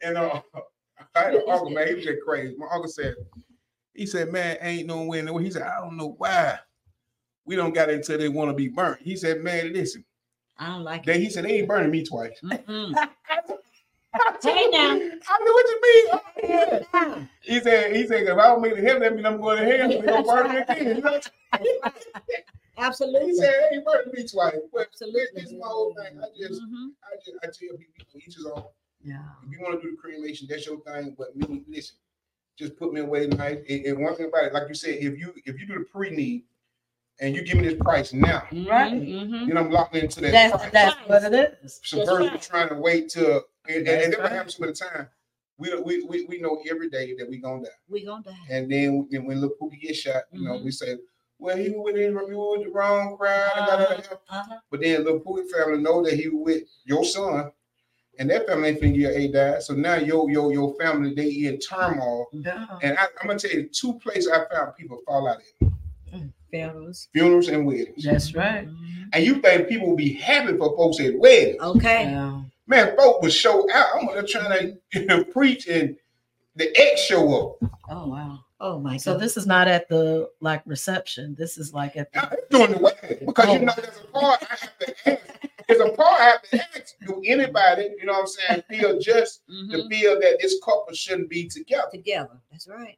and 0.00 0.16
uh, 0.16 0.40
I 1.14 1.18
had 1.20 1.34
an 1.34 1.42
uncle, 1.48 1.70
man, 1.70 1.88
he 1.88 1.94
was 1.94 2.04
just 2.04 2.20
crazy. 2.24 2.54
My 2.56 2.66
uncle 2.72 2.88
said, 2.88 3.14
he 3.94 4.06
said, 4.06 4.30
man, 4.32 4.56
ain't 4.60 4.86
no 4.86 5.02
way 5.04 5.18
in 5.18 5.26
the 5.26 5.32
world. 5.32 5.44
He 5.44 5.50
said, 5.50 5.62
I 5.62 5.80
don't 5.80 5.96
know 5.96 6.14
why 6.18 6.58
we 7.44 7.56
don't 7.56 7.74
got 7.74 7.88
it 7.90 7.96
until 7.96 8.18
they 8.18 8.28
want 8.28 8.50
to 8.50 8.54
be 8.54 8.68
burnt. 8.68 9.00
He 9.02 9.16
said, 9.16 9.42
man, 9.42 9.72
listen, 9.72 10.04
I 10.58 10.66
don't 10.68 10.84
like 10.84 11.04
they, 11.04 11.14
it. 11.16 11.20
he 11.20 11.30
said 11.30 11.44
they 11.44 11.58
ain't 11.58 11.68
burning 11.68 11.90
me 11.90 12.04
twice. 12.04 12.38
Said, 12.42 12.64
Hey, 14.42 14.66
now. 14.70 14.90
I 14.90 14.94
knew 14.94 15.54
what 15.54 15.66
you 15.68 15.80
mean. 15.82 16.06
Oh, 16.12 16.20
yeah. 16.42 16.80
He 17.42 17.60
said, 17.60 17.94
he 17.94 18.06
said, 18.06 18.24
if 18.24 18.36
I 18.38 18.48
don't 18.48 18.60
make 18.60 18.72
it 18.72 18.82
heaven, 18.84 19.02
that 19.02 19.14
means 19.14 19.26
I'm 19.26 19.40
going 19.40 19.58
to 19.58 19.64
hell. 19.64 19.88
They 19.88 20.00
gonna 20.00 20.24
burn 20.24 20.48
me 20.52 20.56
again. 20.68 20.96
You 20.96 21.02
know? 21.02 21.20
He 23.24 23.34
said, 23.34 23.54
ain't 23.72 23.84
burning 23.84 24.12
me 24.12 24.26
twice. 24.26 24.56
But 24.72 24.88
Absolutely. 24.88 25.26
this 25.34 25.52
is 25.52 25.58
my 25.58 25.66
whole 25.66 25.94
thing. 25.94 26.18
I 26.20 26.24
just, 26.36 26.60
Mhm. 26.62 26.90
I 27.04 27.16
just, 27.24 27.36
I 27.42 27.46
tell 27.46 27.76
people, 27.78 28.04
each 28.16 28.24
his 28.34 28.46
own. 28.46 28.64
Yeah. 29.02 29.22
If 29.46 29.52
you 29.52 29.60
want 29.60 29.80
to 29.80 29.86
do 29.86 29.92
the 29.92 29.96
cremation, 29.96 30.46
that's 30.50 30.66
your 30.66 30.80
thing. 30.80 31.14
But 31.18 31.34
me, 31.36 31.62
listen, 31.68 31.96
just 32.58 32.76
put 32.76 32.92
me 32.92 33.00
away 33.00 33.28
tonight. 33.28 33.62
And, 33.68 33.84
and 33.86 33.98
one 34.04 34.14
thing 34.14 34.26
about 34.26 34.44
it, 34.44 34.52
like 34.52 34.68
you 34.68 34.74
said, 34.74 34.96
if 34.96 35.18
you 35.18 35.32
if 35.44 35.58
you 35.60 35.66
do 35.66 35.78
the 35.78 35.84
pre-need 35.84 36.44
and 37.20 37.34
you 37.34 37.42
give 37.42 37.56
me 37.56 37.64
this 37.68 37.78
price 37.78 38.12
now, 38.12 38.46
Right. 38.52 38.92
Mhm. 38.92 39.48
then 39.48 39.56
I'm 39.58 39.70
locked 39.70 39.96
into 39.96 40.20
that 40.22 40.32
That's 40.32 40.56
price. 40.56 40.72
that's 40.72 40.96
what 41.08 41.24
it 41.32 41.58
is. 41.62 41.80
So 41.82 41.96
That's 41.98 42.10
versus 42.10 42.30
right. 42.30 42.42
trying 42.42 42.68
to 42.70 42.74
wait 42.76 43.08
till 43.10 43.42
and, 43.68 43.76
and, 43.76 43.86
That's 43.86 44.04
and 44.04 44.12
that 44.14 44.20
right. 44.20 44.32
happens 44.32 44.58
with 44.58 44.70
of 44.70 44.78
the 44.78 44.84
time. 44.84 45.08
We, 45.58 45.78
we, 45.82 46.02
we, 46.04 46.24
we 46.24 46.40
know 46.40 46.62
every 46.70 46.88
day 46.88 47.14
that 47.18 47.28
we 47.28 47.36
gonna 47.38 47.64
die. 47.64 47.68
We 47.88 48.04
gonna 48.04 48.22
die. 48.24 48.32
And 48.50 48.70
then 48.72 49.06
when, 49.10 49.26
when 49.26 49.40
little 49.40 49.54
Pookie 49.60 49.80
get 49.80 49.94
shot, 49.96 50.22
you 50.32 50.42
know, 50.42 50.52
Mhm. 50.58 50.64
we 50.64 50.70
say, 50.70 50.96
well, 51.38 51.56
he 51.56 51.68
was 51.70 51.92
with, 51.92 51.96
he 51.96 52.08
was 52.10 52.58
with 52.58 52.66
the 52.66 52.70
wrong 52.72 53.16
crowd. 53.18 53.50
Uh-huh. 54.30 54.58
But 54.70 54.80
then 54.80 55.04
little 55.04 55.20
Pookie 55.20 55.48
family 55.50 55.82
know 55.82 56.02
that 56.02 56.14
he 56.14 56.28
was 56.28 56.42
with 56.42 56.62
your 56.86 57.04
son, 57.04 57.52
and 58.20 58.28
that 58.30 58.46
family 58.46 58.68
ain't 58.68 58.80
finna 58.80 58.94
get 58.96 59.16
a 59.16 59.28
died. 59.32 59.62
So 59.62 59.74
now 59.74 59.96
your 59.96 60.30
your 60.30 60.52
your 60.52 60.74
family 60.74 61.14
they 61.14 61.46
in 61.46 61.58
turmoil. 61.58 62.26
Yeah. 62.32 62.66
And 62.82 62.96
I, 62.98 63.04
I'm 63.20 63.26
gonna 63.26 63.38
tell 63.38 63.50
you 63.50 63.64
two 63.72 63.94
places 63.98 64.30
I 64.30 64.44
found 64.54 64.76
people 64.76 64.98
fall 65.06 65.26
out 65.26 65.38
at: 65.62 66.28
Pharaohs. 66.52 67.08
funerals 67.12 67.48
and 67.48 67.66
weddings. 67.66 68.04
That's 68.04 68.34
right. 68.34 68.68
Mhm. 68.68 69.08
And 69.12 69.24
you 69.24 69.36
think 69.40 69.68
people 69.68 69.88
will 69.88 69.96
be 69.96 70.12
happy 70.12 70.56
for 70.56 70.76
folks 70.76 71.00
at 71.00 71.18
weddings? 71.18 71.60
Okay. 71.62 72.04
Yeah. 72.04 72.42
Man, 72.66 72.94
folk 72.96 73.22
would 73.22 73.32
show 73.32 73.68
out. 73.72 73.86
I'm 73.98 74.06
gonna 74.06 74.22
try 74.26 74.72
to 74.92 75.24
preach 75.32 75.66
and 75.66 75.96
the 76.56 76.70
ex 76.78 77.00
show 77.00 77.56
up. 77.62 77.70
Oh 77.88 78.06
wow. 78.08 78.40
Oh 78.60 78.78
my 78.78 78.98
So 78.98 79.14
God. 79.14 79.22
this 79.22 79.38
is 79.38 79.46
not 79.46 79.66
at 79.66 79.88
the 79.88 80.28
like 80.40 80.62
reception. 80.66 81.34
This 81.38 81.56
is 81.56 81.72
like 81.72 81.96
at 81.96 82.12
the 82.12 82.22
I'm 82.22 82.36
doing 82.50 82.72
the 82.72 82.78
wedding 82.78 83.26
because 83.26 83.48
you 83.54 83.60
know 83.60 83.72
there's 83.76 83.96
a 83.98 84.06
part 84.12 84.42
I 84.42 84.56
have 84.56 84.78
to 84.78 85.10
ask. 85.12 85.29
There's 85.78 85.90
a 85.90 85.92
part 85.94 86.20
I 86.20 86.24
have 86.24 86.42
to 86.42 86.60
ask. 86.78 86.94
Do 87.06 87.22
anybody, 87.24 87.90
you 87.98 88.04
know 88.06 88.12
what 88.12 88.20
I'm 88.20 88.26
saying, 88.26 88.62
feel 88.68 88.98
just 88.98 89.42
to 89.46 89.52
Mhm. 89.52 89.88
feel 89.88 90.20
that 90.20 90.38
this 90.40 90.56
couple 90.64 90.92
shouldn't 90.94 91.28
be 91.30 91.48
together? 91.48 91.88
Together. 91.92 92.40
That's 92.50 92.66
right. 92.68 92.96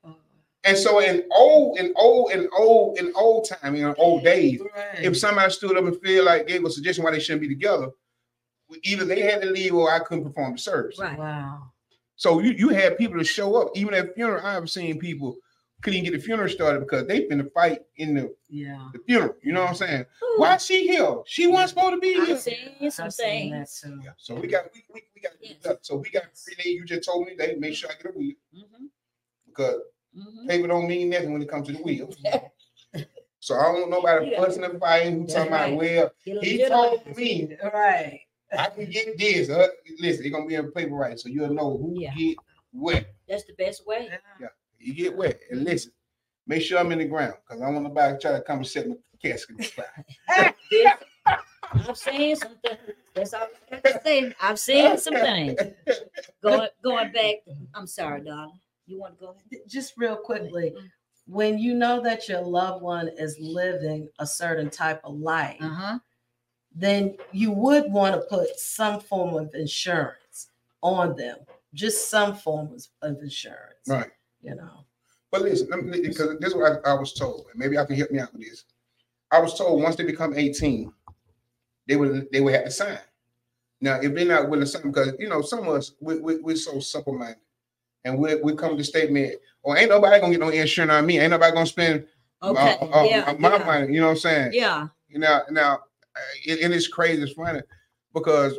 And 0.64 0.78
so 0.78 1.00
in 1.00 1.24
old, 1.32 1.78
in 1.78 1.92
old, 1.96 2.30
in 2.32 2.48
old, 2.56 2.98
in 2.98 3.12
old 3.16 3.48
time, 3.48 3.74
in 3.74 3.94
old 3.98 4.22
days, 4.24 4.60
Right. 4.60 5.02
if 5.04 5.16
somebody 5.16 5.52
stood 5.52 5.76
up 5.76 5.84
and 5.84 6.00
feel 6.00 6.24
like 6.24 6.46
gave 6.46 6.64
a 6.64 6.70
suggestion 6.70 7.04
why 7.04 7.10
they 7.10 7.18
shouldn't 7.20 7.42
be 7.42 7.48
together, 7.48 7.88
either 8.84 9.04
they 9.04 9.20
had 9.20 9.42
to 9.42 9.50
leave 9.50 9.74
or 9.74 9.90
I 9.90 9.98
couldn't 9.98 10.24
perform 10.24 10.52
the 10.52 10.58
service. 10.58 10.98
Right. 10.98 11.18
wow. 11.18 11.72
So 12.16 12.38
you, 12.40 12.52
you 12.52 12.68
had 12.68 12.96
people 12.96 13.18
to 13.18 13.24
show 13.24 13.56
up, 13.56 13.72
even 13.74 13.92
at 13.94 14.14
funeral. 14.14 14.44
I've 14.46 14.70
seen 14.70 14.98
people 14.98 15.36
couldn't 15.82 16.04
get 16.04 16.12
the 16.12 16.18
funeral 16.18 16.48
started 16.48 16.80
because 16.80 17.06
they've 17.06 17.28
been 17.28 17.38
to 17.38 17.50
fight 17.50 17.80
in 17.96 18.14
the, 18.14 18.34
Yeah. 18.48 18.88
the 18.92 19.00
funeral. 19.00 19.34
You 19.42 19.52
know 19.52 19.60
what 19.62 19.70
I'm 19.70 19.74
saying? 19.74 20.04
Ooh, 20.22 20.34
Why 20.38 20.56
she 20.56 20.86
here? 20.86 21.16
She 21.26 21.46
wasn't 21.46 21.70
supposed 21.70 21.94
to 21.94 22.00
be 22.00 22.14
here. 22.14 22.34
I've 22.36 22.40
seen 22.40 22.90
some 22.90 23.06
I've 23.06 23.14
seen 23.14 23.50
things. 23.52 23.84
Yeah, 24.04 24.10
So 24.16 24.34
we 24.36 24.46
got 24.48 24.64
we, 24.74 24.84
we, 24.94 25.02
we 25.14 25.20
got 25.20 25.32
Yes. 25.40 25.76
so 25.82 25.96
we 25.96 26.10
got 26.10 26.24
three. 26.34 26.72
You 26.72 26.84
just 26.84 27.04
told 27.04 27.26
me 27.26 27.34
they 27.36 27.56
make 27.56 27.74
sure 27.74 27.90
I 27.90 27.94
get 28.00 28.14
a 28.14 28.18
wheel 28.18 28.34
Mhm, 28.54 28.88
because 29.46 29.80
mhm. 30.16 30.48
paper 30.48 30.68
don't 30.68 30.86
mean 30.86 31.10
nothing 31.10 31.32
when 31.32 31.42
it 31.42 31.48
comes 31.48 31.66
to 31.68 31.74
the 31.74 31.82
wheel. 31.82 32.08
So 33.40 33.56
I 33.58 33.62
don't 33.64 33.74
want 33.80 33.90
nobody 33.90 34.30
Yeah. 34.30 34.44
fussing 34.44 34.62
and 34.62 34.78
fighting 34.78 35.14
who 35.14 35.20
That's 35.22 35.34
talking 35.34 35.48
about 35.48 35.60
right. 35.70 35.76
well, 35.76 36.10
Get 36.24 36.44
he 36.44 36.58
legitimate. 36.58 36.68
told 36.68 37.16
me 37.16 37.56
Right. 37.74 38.20
I 38.56 38.66
can 38.68 38.88
get 38.88 39.18
this. 39.18 39.50
Uh, 39.50 39.66
listen, 39.98 40.24
it's 40.26 40.30
gonna 40.32 40.46
be 40.46 40.54
in 40.54 40.70
paper 40.70 40.94
right, 40.94 41.18
so 41.18 41.28
you'll 41.28 41.52
know 41.52 41.76
who 41.76 41.94
Yeah. 41.98 42.14
get 42.14 42.36
wet. 42.72 43.12
That's 43.28 43.42
the 43.42 43.54
best 43.54 43.84
way. 43.84 44.08
Yeah. 44.40 44.46
You 44.82 44.94
get 44.94 45.16
wet. 45.16 45.40
And 45.50 45.64
listen, 45.64 45.92
make 46.46 46.62
sure 46.62 46.78
I'm 46.78 46.92
in 46.92 46.98
the 46.98 47.04
ground 47.04 47.34
because 47.46 47.62
I 47.62 47.70
want 47.70 47.84
nobody 47.84 48.14
to 48.14 48.18
try 48.20 48.32
to 48.32 48.40
come 48.42 48.58
and 48.58 48.66
set 48.66 48.88
my 48.88 48.96
casket 49.22 49.56
on 49.58 49.64
fire. 49.64 50.54
I've 51.74 51.96
seen 51.96 52.36
some 52.36 52.56
things. 52.64 52.78
That's 53.14 53.34
all 53.34 53.46
I 53.70 53.76
got 53.76 53.84
to 53.84 54.00
say. 54.04 54.34
I've 54.40 54.58
seen 54.58 54.98
some 54.98 55.14
things. 55.14 55.58
Going 56.42 56.68
going 56.82 57.12
back. 57.12 57.36
I'm 57.74 57.86
sorry, 57.86 58.22
darling. 58.22 58.58
You 58.86 58.98
want 59.00 59.18
to 59.18 59.24
go 59.26 59.30
ahead? 59.30 59.62
Just 59.68 59.94
real 59.96 60.16
quickly, 60.16 60.74
when 61.26 61.58
you 61.58 61.74
know 61.74 62.02
that 62.02 62.28
your 62.28 62.42
loved 62.42 62.82
one 62.82 63.08
is 63.16 63.38
living 63.40 64.08
a 64.18 64.26
certain 64.26 64.68
type 64.68 65.00
of 65.04 65.14
life, 65.14 65.56
Uh-huh. 65.60 65.98
then 66.74 67.16
you 67.30 67.52
would 67.52 67.90
want 67.92 68.14
to 68.16 68.26
put 68.28 68.58
some 68.58 69.00
form 69.00 69.34
of 69.34 69.54
insurance 69.54 70.48
on 70.82 71.14
them, 71.16 71.38
just 71.74 72.10
some 72.10 72.34
form 72.34 72.72
of- 72.74 72.86
of 73.02 73.22
insurance. 73.22 73.86
Right. 73.86 74.10
You 74.42 74.56
know. 74.56 74.84
But 75.30 75.42
listen, 75.42 75.68
me- 75.90 76.02
because 76.02 76.38
this 76.40 76.50
is 76.50 76.54
what 76.54 76.84
I, 76.84 76.90
I 76.90 76.94
was 76.94 77.14
told, 77.14 77.46
and 77.50 77.58
maybe 77.58 77.78
I 77.78 77.84
can 77.84 77.96
help 77.96 78.10
me 78.10 78.20
out 78.20 78.32
with 78.32 78.42
this. 78.42 78.64
I 79.30 79.40
was 79.40 79.56
told 79.56 79.82
once 79.82 79.96
they 79.96 80.04
become 80.04 80.34
18, 80.34 80.92
they 81.88 81.96
would 81.96 82.28
they 82.30 82.40
would 82.40 82.54
have 82.54 82.64
to 82.64 82.70
sign. 82.70 82.98
Now, 83.80 83.98
if 84.00 84.14
they're 84.14 84.26
not 84.26 84.48
willing 84.48 84.60
to 84.60 84.66
sign, 84.66 84.82
because 84.82 85.14
you 85.18 85.28
know, 85.28 85.40
some 85.40 85.60
of 85.60 85.68
us 85.68 85.92
we, 86.00 86.18
we, 86.18 86.36
we're 86.36 86.56
so 86.56 86.78
simple 86.80 87.14
minded, 87.14 87.38
and 88.04 88.18
we 88.18 88.34
we 88.36 88.54
come 88.54 88.76
to 88.76 88.84
statement, 88.84 89.36
"Oh, 89.64 89.74
ain't 89.74 89.90
nobody 89.90 90.20
gonna 90.20 90.32
get 90.32 90.40
no 90.40 90.50
insurance 90.50 90.92
on 90.92 91.06
me. 91.06 91.18
Ain't 91.18 91.30
nobody 91.30 91.52
gonna 91.52 91.66
spend 91.66 92.06
Okay. 92.42 92.76
uh, 92.80 93.00
uh, 93.00 93.04
yeah. 93.04 93.34
my 93.38 93.56
yeah. 93.56 93.64
money." 93.64 93.94
You 93.94 94.00
know 94.00 94.08
what 94.08 94.12
I'm 94.12 94.18
saying? 94.18 94.50
Yeah. 94.52 94.88
You 95.08 95.18
know, 95.18 95.40
now, 95.50 95.74
uh, 96.14 96.20
it, 96.44 96.60
and 96.60 96.74
it's 96.74 96.88
crazy. 96.88 97.22
It's 97.22 97.32
funny 97.32 97.60
because 98.12 98.58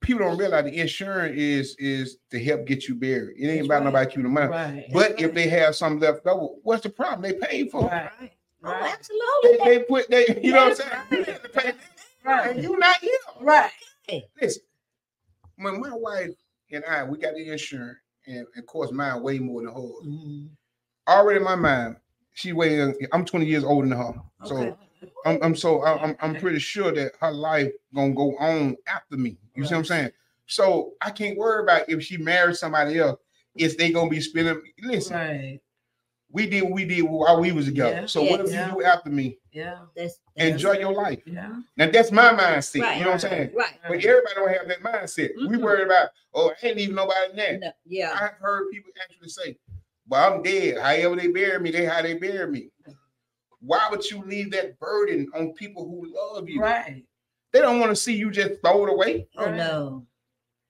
people 0.00 0.24
don't 0.26 0.38
realize 0.38 0.64
the 0.64 0.78
insurance 0.78 1.36
is 1.36 1.76
is 1.78 2.18
to 2.30 2.42
help 2.42 2.66
get 2.66 2.88
you 2.88 2.94
buried. 2.94 3.36
It 3.38 3.46
ain't 3.48 3.56
That's 3.58 3.66
about 3.66 3.74
right. 3.76 3.84
nobody 3.84 4.06
keeping 4.10 4.22
the 4.24 4.28
money. 4.28 4.50
Right. 4.50 4.86
But 4.92 5.20
if 5.20 5.34
they 5.34 5.48
have 5.48 5.76
some 5.76 5.98
left 6.00 6.26
over, 6.26 6.54
what's 6.62 6.82
the 6.82 6.90
problem? 6.90 7.22
They 7.22 7.34
paid 7.46 7.70
for 7.70 7.86
it. 7.86 7.90
right. 7.92 8.10
Right. 8.20 8.32
Oh, 8.62 8.70
Right. 8.70 8.82
They, 9.42 9.48
absolutely. 9.58 9.78
they 9.78 9.78
put 9.84 10.10
they, 10.10 10.40
you 10.42 10.52
know 10.52 10.68
what 10.68 10.70
I'm 10.70 10.76
saying? 10.76 11.02
You 11.12 11.24
have 11.24 11.42
to 11.42 11.48
pay, 11.48 11.72
Right. 12.24 12.54
and 12.54 12.62
you 12.62 12.78
not 12.78 12.96
here. 12.98 13.10
Right. 13.40 13.70
Listen, 14.40 14.62
when 15.56 15.80
my 15.80 15.94
wife 15.94 16.30
and 16.72 16.84
I 16.84 17.04
we 17.04 17.18
got 17.18 17.34
the 17.34 17.50
insurance, 17.50 17.98
and 18.26 18.46
of 18.56 18.66
course 18.66 18.92
mine 18.92 19.22
way 19.22 19.38
more 19.38 19.62
than 19.62 19.72
hers. 19.72 20.06
Mhm. 20.06 20.48
Already 21.08 21.38
in 21.38 21.44
my 21.44 21.54
mind, 21.54 21.96
she 22.34 22.52
weighing. 22.52 22.94
I'm 23.12 23.24
20 23.24 23.46
years 23.46 23.64
older 23.64 23.88
than 23.88 23.96
her, 23.98 24.14
so 24.44 24.56
Okay. 24.56 24.74
I'm, 25.24 25.38
I'm 25.42 25.56
so 25.56 25.80
I- 25.82 26.02
I'm 26.02 26.16
I'm 26.20 26.34
pretty 26.36 26.58
sure 26.58 26.92
that 26.92 27.12
her 27.20 27.30
life 27.32 27.72
gonna 27.94 28.14
go 28.14 28.36
on 28.38 28.76
after 28.86 29.16
me. 29.16 29.36
You 29.54 29.64
see 29.64 29.74
what 29.74 29.78
I'm 29.80 29.84
saying? 29.84 30.10
So 30.46 30.92
I 31.00 31.10
can't 31.10 31.38
worry 31.38 31.62
about 31.62 31.88
if 31.88 32.02
she 32.02 32.16
marries 32.16 32.58
somebody 32.60 32.98
else. 32.98 33.18
If 33.54 33.76
they 33.76 33.90
gonna 33.92 34.10
be 34.10 34.20
spending, 34.20 34.60
listen, 34.82 35.16
Right. 35.16 35.60
we 36.30 36.46
did 36.46 36.62
what 36.62 36.72
we 36.72 36.84
did 36.84 37.02
while 37.02 37.40
we 37.40 37.52
was 37.52 37.66
together. 37.66 38.00
Yeah. 38.02 38.06
So 38.06 38.22
what 38.22 38.40
if 38.40 38.50
Yeah. 38.50 38.68
you 38.68 38.74
do 38.80 38.82
after 38.84 39.10
me? 39.10 39.38
Yeah. 39.52 39.80
That's, 39.96 40.18
that's 40.36 40.50
Enjoy 40.50 40.72
your 40.78 40.92
life. 40.92 41.20
Yeah. 41.26 41.60
Now 41.76 41.90
that's 41.90 42.12
my 42.12 42.32
mindset. 42.32 42.80
Right. 42.82 42.98
You 42.98 43.04
know 43.04 43.10
what 43.10 43.24
I'm 43.24 43.30
saying? 43.30 43.50
right. 43.54 43.74
But 43.86 44.04
everybody 44.04 44.34
don't 44.36 44.52
have 44.52 44.68
that 44.68 44.82
mindset. 44.82 45.30
We 45.36 45.56
Mhm. 45.56 45.62
worried 45.62 45.86
about, 45.86 46.10
oh, 46.34 46.50
I 46.50 46.66
ain't 46.66 46.76
leaving 46.76 46.94
nobody 46.94 47.30
in 47.30 47.36
there. 47.36 47.58
No, 47.58 47.72
yeah. 47.86 48.12
I've 48.12 48.38
heard 48.40 48.70
people 48.70 48.92
actually 49.02 49.28
say, 49.28 49.56
well, 50.08 50.32
I'm 50.34 50.42
dead. 50.42 50.78
However 50.78 51.16
they 51.16 51.28
bury 51.28 51.58
me, 51.60 51.70
they 51.72 51.84
how 51.84 52.02
they 52.02 52.14
bury 52.14 52.50
me. 52.50 52.70
Why 53.60 53.88
would 53.90 54.08
you 54.10 54.22
leave 54.24 54.50
that 54.52 54.78
burden 54.78 55.30
on 55.34 55.52
people 55.52 55.86
who 55.88 56.12
love 56.14 56.48
you? 56.48 56.60
Right. 56.60 57.04
They 57.52 57.60
don't 57.60 57.80
want 57.80 57.90
to 57.90 57.96
see 57.96 58.14
you 58.14 58.30
just 58.30 58.60
throw 58.62 58.86
it 58.86 58.92
away. 58.92 59.26
Oh 59.36 59.46
Right. 59.46 59.56
no. 59.56 60.06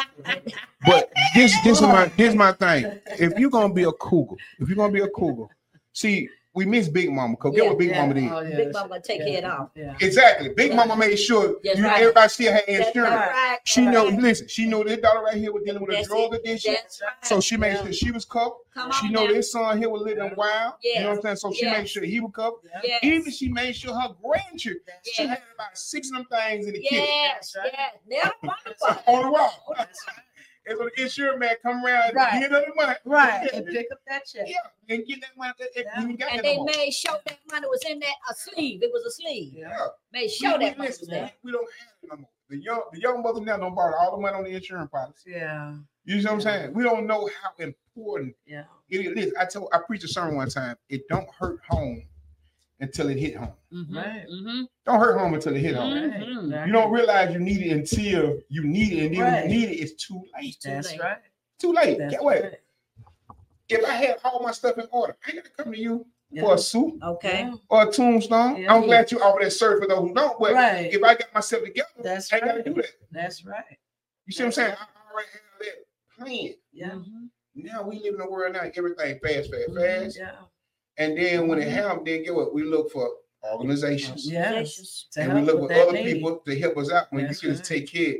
But 0.85 1.11
this, 1.33 1.53
this 1.63 1.77
is 1.77 1.81
my, 1.81 2.05
this 2.17 2.29
is 2.29 2.35
my 2.35 2.51
thing. 2.51 2.99
If 3.19 3.37
you're 3.39 3.49
gonna 3.49 3.73
be 3.73 3.83
a 3.83 3.91
cougar, 3.91 4.35
if 4.59 4.67
you're 4.67 4.75
gonna 4.75 4.93
be 4.93 5.01
a 5.01 5.09
cougar, 5.09 5.47
see, 5.93 6.29
we 6.55 6.67
miss 6.67 6.87
Big 6.87 7.11
Mama. 7.11 7.35
Cause 7.35 7.55
get 7.55 7.65
what 7.65 7.79
Big 7.79 7.89
Mama 7.91 8.13
did. 8.13 8.31
Oh, 8.31 8.41
yeah. 8.41 8.55
Big 8.57 8.73
Mama 8.73 8.99
take 9.01 9.21
yeah. 9.21 9.25
it 9.39 9.43
off. 9.43 9.69
Yeah. 9.73 9.95
Exactly. 9.99 10.49
Big 10.49 10.69
Yeah. 10.69 10.75
Mama 10.77 10.95
made 10.95 11.15
sure 11.15 11.55
That's 11.63 11.79
you, 11.79 11.83
right. 11.85 11.99
everybody 11.99 12.29
still 12.29 12.53
had 12.53 12.63
That's 12.67 12.87
insurance. 12.89 13.09
right. 13.15 13.57
She 13.63 13.81
know, 13.87 14.05
listen, 14.05 14.47
she 14.47 14.67
know 14.67 14.83
this 14.83 14.99
daughter 14.99 15.21
right 15.21 15.35
here 15.35 15.51
was 15.51 15.63
dealing 15.65 15.81
with 15.83 15.97
a 15.97 16.03
drug 16.03 16.31
it. 16.35 16.41
addiction. 16.41 16.73
That's 16.73 17.01
right. 17.01 17.11
So 17.25 17.41
she 17.41 17.57
made 17.57 17.73
Yeah. 17.73 17.83
sure 17.85 17.93
she 17.93 18.11
was 18.11 18.25
covered. 18.25 18.57
Come 18.75 18.91
She 18.91 19.07
on 19.07 19.13
know 19.13 19.25
now. 19.25 19.33
this 19.33 19.51
son 19.51 19.79
here 19.79 19.89
was 19.89 20.03
living 20.03 20.31
wild. 20.37 20.73
You 20.83 20.99
know 20.99 21.09
what 21.09 21.15
I'm 21.15 21.21
saying? 21.23 21.35
So 21.37 21.53
she 21.53 21.65
Yes. 21.65 21.77
made 21.79 21.89
sure 21.89 22.03
he 22.03 22.19
was 22.19 22.31
covered. 22.35 22.59
Yes. 22.83 22.99
Even 23.01 23.31
she 23.31 23.49
made 23.49 23.75
sure 23.75 23.99
her 23.99 24.09
grandchildren. 24.23 24.83
She 25.11 25.25
had 25.25 25.41
about 25.55 25.75
six 25.75 26.09
of 26.11 26.17
them 26.17 26.25
things 26.25 26.67
in 26.67 26.73
the 26.73 26.81
kitchen 26.81 26.97
Yes, 27.03 27.55
right. 27.57 27.71
yes. 27.73 27.93
Never 28.07 28.31
wonderful. 28.43 29.11
on 29.11 29.23
the 29.23 29.31
wall. 29.31 29.75
And 30.65 30.77
so 30.77 30.89
the 30.95 31.03
insurance 31.03 31.39
man 31.39 31.55
come 31.61 31.85
around 31.85 32.15
Right. 32.15 32.39
the 32.39 32.45
end 32.45 32.55
of 32.55 32.63
the 32.65 32.73
month. 32.75 32.97
Right. 33.05 33.49
And 33.53 33.65
pick 33.67 33.87
up 33.91 33.99
that 34.07 34.25
check. 34.25 34.47
Yeah, 34.47 34.57
and 34.89 35.05
get 35.05 35.21
that 35.21 35.35
money. 35.37 35.53
Yeah. 35.75 36.07
you 36.07 36.17
got 36.17 36.29
And 36.31 36.39
that 36.39 36.43
they 36.43 36.57
made 36.59 36.91
sure 36.91 37.17
that 37.25 37.39
money 37.51 37.67
was 37.67 37.83
in 37.89 37.99
that 37.99 38.15
a 38.29 38.33
sleeve. 38.33 38.81
It 38.81 38.91
was 38.93 39.03
a 39.05 39.11
sleeve. 39.11 39.53
Yeah. 39.55 39.69
Yeah. 39.69 39.87
Made 40.13 40.29
sure 40.31 40.57
we, 40.57 40.65
that 40.65 40.73
we, 40.73 40.77
money 40.77 40.89
was 40.89 40.99
listen, 41.01 41.13
there. 41.13 41.31
we 41.43 41.51
don't 41.51 41.67
have 41.79 41.89
it 42.03 42.09
no 42.09 42.17
more. 42.17 42.29
The 42.49 42.57
young, 42.57 42.81
the 42.91 42.99
young 42.99 43.23
mothers 43.23 43.43
now 43.43 43.57
don't 43.57 43.73
borrow 43.75 43.95
all 43.97 44.15
the 44.15 44.21
money 44.21 44.35
on 44.35 44.43
the 44.43 44.51
insurance 44.51 44.89
policy. 44.91 45.31
Yeah. 45.31 45.75
You 46.05 46.21
know 46.21 46.31
what 46.31 46.33
I'm 46.35 46.41
saying? 46.41 46.73
We 46.73 46.83
don't 46.83 47.07
know 47.07 47.29
how 47.41 47.51
important 47.59 48.35
Yeah. 48.45 48.63
it 48.89 49.17
is. 49.17 49.33
I 49.39 49.45
told 49.45 49.69
I 49.73 49.79
preached 49.79 50.03
a 50.03 50.07
sermon 50.07 50.35
one 50.35 50.49
time. 50.49 50.75
It 50.89 51.07
don't 51.07 51.27
hurt 51.29 51.59
home 51.67 52.03
until 52.79 53.09
it 53.09 53.17
hit 53.17 53.35
home. 53.35 53.53
Mhm, 53.71 53.95
Right. 53.95 54.27
mhm. 54.27 54.67
Don't 54.85 54.99
hurt 54.99 55.17
home 55.17 55.33
until 55.33 55.55
it 55.55 55.59
hit 55.61 55.75
home. 55.75 55.93
Mhm. 55.93 56.67
You 56.67 56.73
don't 56.73 56.91
realize 56.91 57.33
you 57.33 57.39
need 57.39 57.61
it 57.61 57.71
until 57.71 58.39
you 58.49 58.63
need 58.63 58.93
it, 58.93 59.05
and 59.07 59.15
then 59.15 59.21
Right. 59.21 59.43
when 59.43 59.51
you 59.51 59.59
need 59.67 59.69
it, 59.69 59.81
it's 59.81 60.05
too 60.05 60.23
late. 60.35 60.57
That's 60.63 60.91
late. 60.91 60.99
right. 60.99 61.17
Too 61.59 61.71
late. 61.73 61.97
That's 61.97 62.11
Get 62.13 62.23
what? 62.23 62.41
right. 62.43 62.59
If 63.69 63.85
I 63.85 63.93
had 63.93 64.17
all 64.23 64.43
my 64.43 64.51
stuff 64.51 64.77
in 64.77 64.87
order, 64.91 65.15
I 65.25 65.31
ain't 65.31 65.43
gotta 65.43 65.63
come 65.63 65.73
to 65.73 65.79
you. 65.79 66.05
for 66.39 66.55
a 66.55 66.57
suit 66.57 66.95
Okay. 67.03 67.47
Or 67.69 67.87
a 67.87 67.91
tombstone. 67.91 68.57
Yeah. 68.57 68.73
I'm 68.73 68.81
glad 68.81 69.11
you 69.11 69.21
offer 69.21 69.43
that 69.43 69.51
service 69.51 69.81
for 69.83 69.87
those 69.87 69.99
who 70.09 70.15
don't. 70.15 70.39
But 70.39 70.53
Right. 70.53 70.91
if 70.91 71.03
I 71.03 71.13
got 71.13 71.31
myself 71.31 71.63
together, 71.63 71.89
That's 71.99 72.33
I 72.33 72.37
ain't 72.37 72.45
gotta 72.45 72.55
right. 72.57 72.65
do 72.65 72.73
that. 72.73 72.89
That's 73.11 73.45
right. 73.45 73.77
You 74.25 74.33
see 74.33 74.41
what 74.41 74.47
I'm 74.47 74.51
saying? 74.53 74.71
I 74.79 75.11
already 75.13 75.27
have 75.31 75.59
that 75.59 75.85
plan. 76.25 76.53
Yeah. 76.71 76.89
Mhm. 76.89 77.29
Now 77.53 77.83
we 77.83 77.99
live 77.99 78.15
in 78.15 78.21
a 78.21 78.27
world 78.27 78.53
now, 78.53 78.61
everything 78.61 79.19
fast, 79.19 79.51
fast, 79.51 79.69
Mhm. 79.69 79.75
fast. 79.75 80.17
Yeah. 80.17 80.31
And 80.97 81.17
then 81.17 81.47
when 81.47 81.59
it 81.59 81.67
Mhm. 81.67 81.71
happens, 81.71 82.05
then 82.05 82.23
get 82.23 82.35
what? 82.35 82.53
We 82.53 82.63
look 82.63 82.91
for 82.91 83.09
organizations. 83.51 84.29
Yes. 84.29 84.51
Delicious. 84.53 85.07
To 85.13 85.21
and 85.21 85.33
we 85.33 85.41
look 85.41 85.59
with 85.61 85.71
for 85.71 85.81
other 85.81 85.91
need. 85.93 86.13
people 86.13 86.37
to 86.45 86.59
help 86.59 86.77
us 86.77 86.91
out 86.91 87.07
when 87.11 87.25
That's 87.25 87.41
you 87.43 87.49
can 87.49 87.57
just 87.57 87.69
right. 87.69 87.79
take 87.79 87.91
care. 87.91 88.15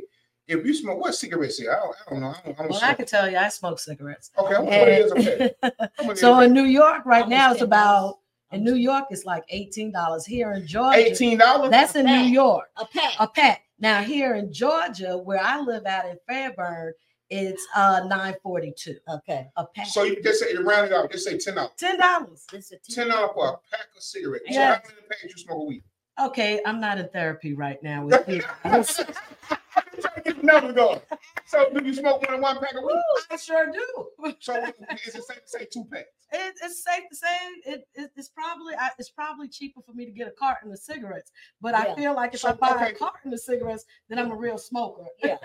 If 0.46 0.66
you 0.66 0.74
smoke, 0.74 1.00
what 1.00 1.14
cigarettes 1.14 1.56
here? 1.58 1.72
I 1.72 1.76
don't, 1.76 1.96
I 2.06 2.10
don't 2.10 2.20
know. 2.20 2.28
I 2.28 2.40
don't, 2.44 2.60
I'm 2.60 2.66
a 2.66 2.68
Well, 2.68 2.80
I 2.82 2.92
can 2.94 3.06
tell 3.06 3.30
you, 3.30 3.38
I 3.38 3.48
smoke 3.48 3.78
cigarettes. 3.78 4.30
Okay, 4.36 4.54
I'm 4.54 4.66
what 4.66 4.74
it 4.74 5.06
is. 5.06 5.12
Okay. 5.12 5.54
How 5.62 6.04
much 6.04 6.18
so 6.18 6.40
in 6.40 6.52
New 6.52 6.64
York 6.64 7.06
right 7.06 7.26
now, 7.28 7.52
it's 7.52 7.62
about 7.62 8.18
in 8.52 8.62
New 8.62 8.74
York, 8.74 9.06
it's 9.10 9.24
like 9.24 9.44
eighteen 9.48 9.90
dollars. 9.90 10.26
Here 10.26 10.52
in? 10.52 10.66
Georgia, 10.66 10.98
eighteen 10.98 11.38
dollars. 11.38 11.70
that's 11.70 11.94
in 11.96 12.04
New 12.04 12.12
York, 12.12 12.68
A 12.76 12.84
pack. 12.84 13.12
a 13.18 13.26
pack. 13.26 13.62
Now 13.78 14.02
here 14.02 14.34
in 14.34 14.52
Georgia, 14.52 15.16
where 15.16 15.40
I 15.42 15.60
live 15.60 15.86
out 15.86 16.04
in 16.04 16.18
Fairburn, 16.28 16.92
it's 17.36 17.66
uh 17.74 18.02
nine 18.08 18.34
forty 18.42 18.72
two 18.76 18.96
Okay. 19.08 19.48
a 19.56 19.66
pack. 19.66 19.86
So 19.88 20.04
you 20.04 20.22
just 20.22 20.40
say 20.40 20.52
you 20.52 20.62
round 20.62 20.86
it 20.86 20.92
up. 20.92 21.10
Just 21.10 21.24
say 21.24 21.38
ten 21.38 21.56
dollars. 21.56 21.72
ten 21.76 21.98
dollars. 21.98 22.46
This 22.52 22.70
is 22.70 22.78
a 22.88 22.92
Ten 22.92 23.08
dollars 23.08 23.30
for 23.34 23.48
a 23.48 23.52
pack 23.76 23.86
of 23.96 24.02
cigarettes. 24.02 24.44
So 24.48 24.54
Yeah. 24.54 24.74
how 24.76 24.82
many 24.88 25.06
packs 25.08 25.24
you 25.24 25.30
smoke 25.36 25.58
a 25.60 25.64
week? 25.64 25.82
Okay, 26.20 26.60
I'm 26.64 26.80
not 26.80 26.98
in 26.98 27.08
therapy 27.08 27.54
right 27.54 27.82
now 27.82 28.04
with 28.06 28.28
you. 28.28 28.42
I'm 28.62 28.84
trying 28.84 30.14
to 30.14 30.20
get 30.24 30.36
the 30.40 30.42
number 30.46 30.72
going. 30.72 31.00
So 31.46 31.70
do 31.72 31.84
you 31.84 31.92
smoke 31.94 32.22
more 32.22 32.30
than 32.36 32.40
one 32.40 32.58
pack 32.60 32.74
a 32.76 32.80
week? 32.80 32.96
I 33.30 33.36
sure 33.36 33.70
do. 33.72 34.06
So 34.40 34.54
is 34.54 35.14
it 35.14 35.24
safe 35.24 35.42
to 35.42 35.48
say 35.48 35.66
two 35.72 35.84
packs? 35.92 36.08
It, 36.32 36.54
it's 36.62 36.82
safe 36.84 37.02
to 37.10 37.16
say 37.16 37.36
it, 37.66 37.88
it, 37.94 38.10
it's 38.16 38.28
probably 38.28 38.74
I, 38.74 38.90
it's 38.98 39.10
probably 39.10 39.48
cheaper 39.48 39.80
for 39.84 39.92
me 39.92 40.04
to 40.04 40.10
get 40.12 40.26
a 40.28 40.32
carton 40.32 40.70
of 40.72 40.78
cigarettes. 40.78 41.30
But 41.60 41.74
I 41.74 41.94
feel 41.96 42.14
like 42.14 42.34
if 42.34 42.40
So, 42.40 42.48
I 42.50 42.52
buy 42.52 42.70
okay. 42.74 42.90
a 42.90 42.94
carton 42.94 43.32
of 43.32 43.40
cigarettes, 43.40 43.84
then 44.08 44.18
I'm 44.20 44.30
a 44.30 44.36
real 44.36 44.58
smoker. 44.58 45.04
Yeah. 45.22 45.36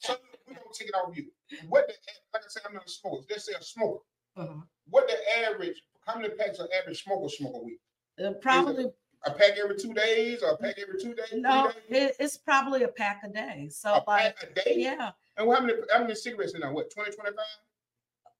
So 0.00 0.16
we're 0.48 0.54
gonna 0.54 0.66
take 0.72 0.88
it 0.88 0.94
off 0.94 1.16
you. 1.16 1.26
What 1.68 1.86
the 1.88 1.94
like 2.34 2.42
I 2.42 2.48
said, 2.48 2.62
I'm 2.66 2.74
not 2.74 2.86
a 2.86 2.90
smoker. 2.90 3.24
Let's 3.30 3.44
say 3.46 3.52
a 3.58 3.62
smoker. 3.62 4.00
Uh-huh. 4.36 4.60
What 4.88 5.08
the 5.08 5.16
average? 5.46 5.82
How 6.06 6.16
many 6.18 6.30
packs 6.30 6.58
an 6.58 6.68
average 6.80 7.02
smoker 7.04 7.28
smoke 7.28 7.54
a 7.56 7.64
week? 7.64 7.80
Uh, 8.24 8.32
probably 8.40 8.86
A 9.26 9.30
pack 9.32 9.52
every 9.62 9.76
two 9.76 9.92
days, 9.94 10.42
or 10.42 10.50
a 10.50 10.56
pack 10.56 10.76
every 10.78 11.00
two 11.00 11.14
days? 11.14 11.26
no, 11.34 11.70
days? 11.90 12.10
it, 12.10 12.16
it's 12.18 12.36
probably 12.36 12.82
a 12.84 12.88
pack 12.88 13.20
a 13.24 13.28
day. 13.28 13.68
So 13.70 13.90
a 13.94 14.02
like 14.06 14.36
pack 14.36 14.50
a 14.50 14.54
day. 14.54 14.74
yeah, 14.76 15.10
And 15.36 15.52
how 15.52 15.60
many 15.60 15.74
how 15.92 16.00
many 16.00 16.14
cigarettes 16.14 16.54
in 16.54 16.60
there? 16.60 16.72
What 16.72 16.90
20, 16.92 17.12
25? 17.12 17.34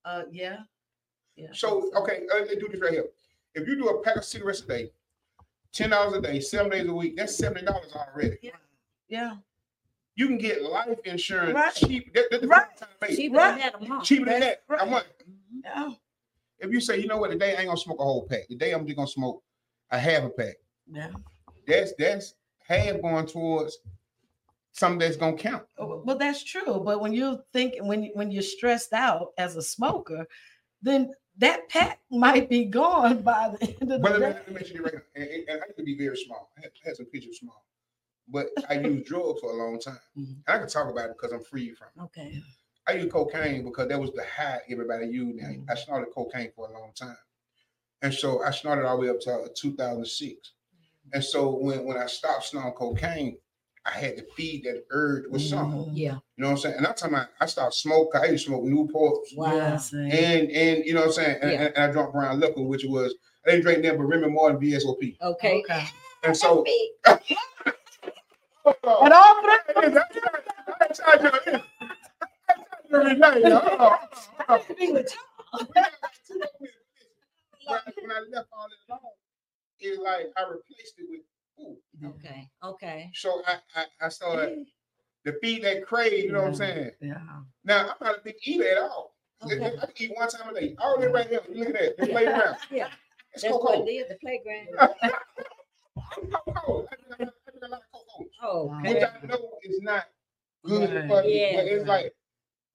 uh, 0.05 0.23
yeah, 0.31 0.59
yeah. 1.35 1.49
So 1.53 1.91
okay, 1.95 2.21
uh, 2.33 2.39
let's 2.39 2.55
do 2.55 2.67
this 2.71 2.81
right 2.81 2.91
here. 2.93 3.05
If 3.55 3.67
you 3.67 3.75
do 3.75 3.87
a 3.89 4.01
pack 4.03 4.15
of 4.17 4.23
cigarettes 4.25 4.61
a 4.61 4.67
day, 4.67 4.91
ten 5.73 5.89
dollars 5.91 6.13
a 6.17 6.21
day, 6.21 6.39
seven 6.39 6.71
days 6.71 6.87
a 6.87 6.93
week, 6.93 7.15
that's 7.17 7.35
seventy 7.35 7.65
dollars 7.65 7.91
already. 7.93 8.37
Yeah. 8.41 8.51
yeah, 9.09 9.35
You 10.19 10.27
can 10.27 10.37
get 10.37 10.61
life 10.61 10.99
insurance 11.05 11.53
Right. 11.53 11.73
cheap. 11.73 12.13
That, 12.13 12.25
that's 12.29 12.41
the 12.41 12.47
Right. 12.49 12.75
time 12.75 12.89
cheaper 13.15 13.37
Right. 13.37 13.51
than 13.51 13.59
that 13.59 13.75
a 13.81 13.87
month. 13.87 14.03
Cheaper 14.03 14.25
than 14.25 14.41
that. 14.41 14.63
Right. 14.67 14.79
How 14.81 14.85
much? 14.85 15.05
Mhm. 15.23 15.61
yeah, 15.63 15.91
If 16.59 16.71
you 16.73 16.81
say, 16.81 16.99
you 16.99 17.07
know 17.07 17.15
what, 17.17 17.31
today 17.31 17.55
I 17.55 17.59
ain't 17.59 17.67
gonna 17.67 17.77
smoke 17.77 18.01
a 18.01 18.03
whole 18.03 18.27
pack. 18.27 18.49
Today 18.49 18.73
I'm 18.73 18.85
just 18.85 18.97
gonna 18.97 19.07
smoke 19.07 19.41
a 19.91 19.97
half 19.97 20.25
a 20.25 20.29
pack. 20.29 20.57
yeah. 20.91 21.11
That's 21.65 21.93
that's 21.97 22.35
half 22.67 23.01
going 23.01 23.27
towards 23.27 23.77
something 24.73 24.99
that's 24.99 25.15
gonna 25.15 25.37
count. 25.37 25.65
Oh, 25.77 26.03
Well, 26.05 26.17
that's 26.17 26.43
true. 26.43 26.81
But 26.83 26.99
when 26.99 27.13
you 27.13 27.41
think 27.53 27.75
when 27.79 28.07
when 28.13 28.29
you're 28.29 28.41
stressed 28.43 28.91
out 28.91 29.31
as 29.37 29.55
a 29.55 29.61
smoker, 29.61 30.27
then 30.81 31.13
that 31.37 31.69
pack 31.69 32.01
might 32.11 32.49
be 32.49 32.65
gone 32.65 33.21
by 33.31 33.55
the 33.57 33.69
end 33.79 33.89
of 33.93 34.01
But 34.01 34.13
the 34.13 34.19
let 34.19 34.27
me, 34.27 34.33
day. 34.33 34.33
let 34.33 34.47
me 34.49 34.53
mention 34.53 34.75
it 34.75 34.83
right 34.83 34.93
now. 34.95 35.01
And, 35.15 35.29
and- 35.29 35.49
and 35.49 35.61
I 35.63 35.71
can 35.73 35.85
be 35.85 35.95
very 35.97 36.17
small. 36.17 36.51
I 36.57 36.61
had, 36.63 36.71
I 36.83 36.89
had 36.89 36.97
some 36.97 37.05
pictures 37.05 37.39
small. 37.39 37.63
But 38.31 38.47
I 38.69 38.75
used 38.75 39.07
drugs 39.07 39.39
for 39.41 39.51
a 39.51 39.55
long 39.55 39.79
time. 39.79 39.99
Mhm. 40.17 40.35
And 40.47 40.55
I 40.55 40.59
can 40.59 40.67
talk 40.67 40.89
about 40.89 41.09
it 41.09 41.15
because 41.17 41.31
I'm 41.31 41.43
free 41.43 41.71
from 41.73 41.87
it. 41.95 42.01
Okay. 42.05 42.41
I 42.87 42.93
used 42.93 43.11
cocaine 43.11 43.63
because 43.63 43.87
that 43.89 43.99
was 43.99 44.11
the 44.11 44.23
high 44.23 44.59
everybody 44.69 45.07
used. 45.07 45.37
Now, 45.37 45.49
Mhm. 45.49 45.65
I 45.69 45.75
snorted 45.75 46.13
cocaine 46.13 46.51
for 46.55 46.69
a 46.69 46.73
long 46.73 46.91
time. 46.95 47.17
And 48.01 48.13
so 48.13 48.41
I 48.43 48.51
snorted 48.51 48.85
all 48.85 48.97
the 48.97 49.03
way 49.03 49.09
up 49.09 49.19
to 49.21 49.33
uh, 49.33 49.47
2006. 49.55 50.51
And 51.13 51.23
so 51.23 51.49
when, 51.55 51.85
when 51.85 51.97
I 51.97 52.05
stopped 52.05 52.45
snorting 52.45 52.73
cocaine, 52.73 53.37
I 53.85 53.91
had 53.91 54.17
to 54.17 54.25
feed 54.35 54.63
that 54.65 54.85
urge 54.91 55.25
with 55.29 55.41
something. 55.41 55.85
Mhm. 55.91 55.91
Yeah. 55.97 56.13
You 56.35 56.43
know 56.43 56.47
what 56.47 56.51
I'm 56.51 56.57
saying? 56.59 56.75
And 56.77 56.85
I'm 56.87 56.93
talking 56.93 57.15
about 57.15 57.29
I 57.39 57.45
started 57.47 57.73
smoking. 57.75 58.21
I 58.21 58.25
used 58.27 58.45
to 58.45 58.49
smoke 58.51 58.63
Newports. 58.63 59.35
Wow. 59.35 59.55
Yeah. 59.55 59.79
And 59.93 60.51
and 60.51 60.85
you 60.85 60.93
know 60.93 61.01
what 61.01 61.07
I'm 61.07 61.13
saying? 61.13 61.37
And, 61.41 61.51
Yeah. 61.51 61.61
and, 61.65 61.75
and 61.77 61.83
I 61.85 61.91
drank 61.91 62.11
brown 62.11 62.39
liquor, 62.39 62.61
which 62.61 62.85
was 62.85 63.15
I 63.45 63.51
didn't 63.51 63.63
drink 63.63 63.83
nothing 63.83 63.97
but 63.99 64.05
Remy 64.05 64.29
Martin 64.29 64.59
VSOP. 64.61 65.17
Okay. 65.21 65.59
Okay. 65.63 65.85
And 66.23 66.35
so 66.35 66.65
And 68.83 69.13
all 69.13 69.41
that. 69.43 69.93
when 77.67 78.11
I 78.11 78.19
left 78.31 78.47
all 78.53 78.67
it 79.81 79.99
like 80.03 80.27
I 80.37 80.41
replaced 80.49 80.95
it 80.97 81.05
with 81.09 81.21
food. 81.57 81.77
Okay. 82.05 82.47
Okay. 82.63 83.11
So 83.13 83.41
I, 83.47 83.55
I, 83.75 83.85
I 84.05 84.09
started 84.09 84.65
to 85.25 85.33
feed 85.41 85.63
that 85.63 85.85
crave, 85.85 86.25
you 86.25 86.31
know 86.31 86.39
what 86.43 86.47
I'm 86.47 86.53
Yeah. 86.53 86.57
saying? 86.57 86.91
Yeah. 87.01 87.17
Now 87.63 87.79
I'm 87.89 87.95
not 88.01 88.17
a 88.17 88.21
big 88.23 88.35
eater 88.43 88.69
at 88.71 88.77
all. 88.77 89.15
I 89.41 89.45
Okay. 89.45 89.57
can 89.77 89.89
eat 89.99 90.11
one 90.17 90.29
time 90.29 90.53
a 90.55 90.59
day. 90.59 90.75
All 90.79 90.99
that 90.99 91.13
right 91.13 91.27
here, 91.29 91.39
look 91.49 91.67
at 91.69 91.73
that. 91.73 91.97
The 91.97 92.07
playground. 92.07 92.57
Yeah. 92.71 92.87
It's 93.33 93.43
That's 93.43 93.53
what 93.53 93.61
cocoa. 93.61 93.85
it 93.85 93.89
is. 93.89 94.07
The 94.09 94.15
playground. 94.15 94.67
Cocoa. 96.45 96.87
I 97.19 97.27
drink- 98.19 98.31
I 98.41 98.41
drink 98.41 98.43
a 98.43 98.47
lot 98.47 98.49
of 98.49 98.49
cocoa. 98.49 98.59
Oh. 98.59 98.63
Wow. 98.65 98.81
Which 98.83 99.03
I 99.03 99.27
know 99.27 99.59
is 99.63 99.81
not 99.81 100.03
good 100.63 100.93
Right. 100.93 101.07
for 101.07 101.23
Yeah. 101.27 101.55
but 101.55 101.65
it's 101.65 101.87
like, 101.87 102.13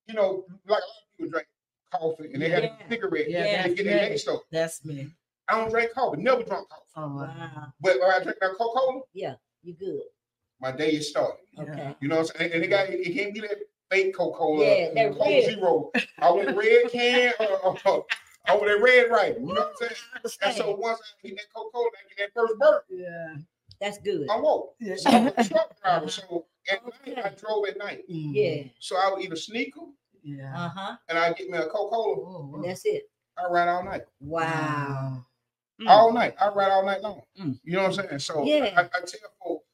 you 0.06 0.14
know, 0.14 0.44
like 0.66 0.68
a 0.68 0.72
lot 0.72 0.78
of 0.78 1.16
people 1.18 1.30
drink 1.32 1.46
coffee 1.92 2.32
and 2.32 2.42
they 2.42 2.48
have 2.50 2.64
Yeah. 2.64 2.76
a 2.84 2.88
cigarette 2.88 3.30
Yeah, 3.30 3.38
and 3.44 3.70
they 3.72 3.74
get 3.76 3.84
their 3.84 4.08
that's 4.08 4.24
day. 4.24 4.36
That's 4.50 4.84
me. 4.84 5.10
I 5.48 5.60
don't 5.60 5.70
drink 5.70 5.92
coffee, 5.92 6.22
never 6.22 6.42
drunk 6.42 6.68
coffee. 6.68 6.82
Oh, 6.96 7.08
wow. 7.08 7.26
Wow. 7.26 7.72
But 7.80 8.00
when 8.00 8.10
I 8.10 8.18
drink 8.22 8.38
that 8.40 8.50
Coca-Cola, 8.56 9.02
yeah, 9.12 9.34
You 9.62 9.74
good. 9.74 10.02
my 10.60 10.72
day 10.72 10.90
is 10.92 11.10
started. 11.10 11.40
Okay. 11.58 11.94
You 12.00 12.08
know 12.08 12.16
what 12.18 12.30
I'm 12.30 12.36
saying? 12.38 12.52
And 12.52 12.64
it 12.64 12.68
got 12.68 12.88
it 12.88 13.14
can't 13.14 13.34
be 13.34 13.40
that 13.40 13.58
fake 13.90 14.14
Coca-Cola, 14.14 14.64
Yeah, 14.64 14.90
that 14.94 15.12
Coke 15.12 15.26
red. 15.26 15.44
Zero. 15.44 15.90
I 16.18 16.30
want 16.30 16.48
a 16.48 16.54
red 16.54 16.90
can 16.90 17.32
or, 17.38 17.46
or, 17.58 17.76
or 17.86 18.06
I 18.46 18.56
want 18.56 18.70
a 18.70 18.78
red 18.78 19.10
right. 19.10 19.38
You 19.38 19.46
know 19.46 19.54
what 19.54 19.68
I'm 19.68 19.76
saying? 19.76 19.92
And 20.22 20.32
so 20.32 20.46
understand. 20.46 20.78
once 20.78 21.00
I 21.22 21.28
get 21.28 21.36
that 21.36 21.44
Coca-Cola, 21.54 21.86
I 21.88 22.14
get 22.16 22.34
that 22.34 22.40
first 22.40 22.58
burp, 22.58 22.84
Yeah. 22.88 23.34
That's 23.84 23.98
good. 23.98 24.26
I'm 24.30 24.42
woke. 24.42 24.74
Yeah. 24.80 24.96
So 24.96 25.10
I'm 25.10 25.26
a 25.28 25.44
truck 25.48 25.80
driver. 25.82 26.08
So 26.08 26.46
at 26.72 26.80
night 27.06 27.18
I 27.24 27.28
drove 27.30 27.66
at 27.68 27.76
night. 27.78 28.00
Mhm. 28.10 28.32
Yeah. 28.34 28.62
So 28.80 28.96
I 28.96 29.12
would 29.12 29.22
eat 29.22 29.32
a 29.32 29.36
sneaker 29.36 29.82
Yeah. 30.22 30.52
Uh 30.56 30.68
huh. 30.70 30.96
and 31.08 31.18
I 31.18 31.32
get 31.34 31.50
me 31.50 31.58
a 31.58 31.66
Coca-Cola. 31.66 32.16
Oh. 32.16 32.52
And 32.54 32.64
that's 32.64 32.86
it. 32.86 33.10
I 33.36 33.46
ride 33.50 33.68
all 33.68 33.84
night. 33.84 34.02
Wow. 34.20 35.26
Mm. 35.80 35.88
All 35.88 36.12
night. 36.14 36.34
I 36.40 36.48
ride 36.48 36.70
all 36.70 36.86
night 36.86 37.02
long. 37.02 37.20
Mm. 37.38 37.58
You 37.64 37.74
know 37.74 37.82
what 37.82 37.98
I'm 37.98 38.06
saying? 38.08 38.18
So 38.20 38.44
Yeah. 38.44 38.72
I, 38.76 38.82
I 38.84 39.00
tell 39.00 39.20
folks, 39.44 39.64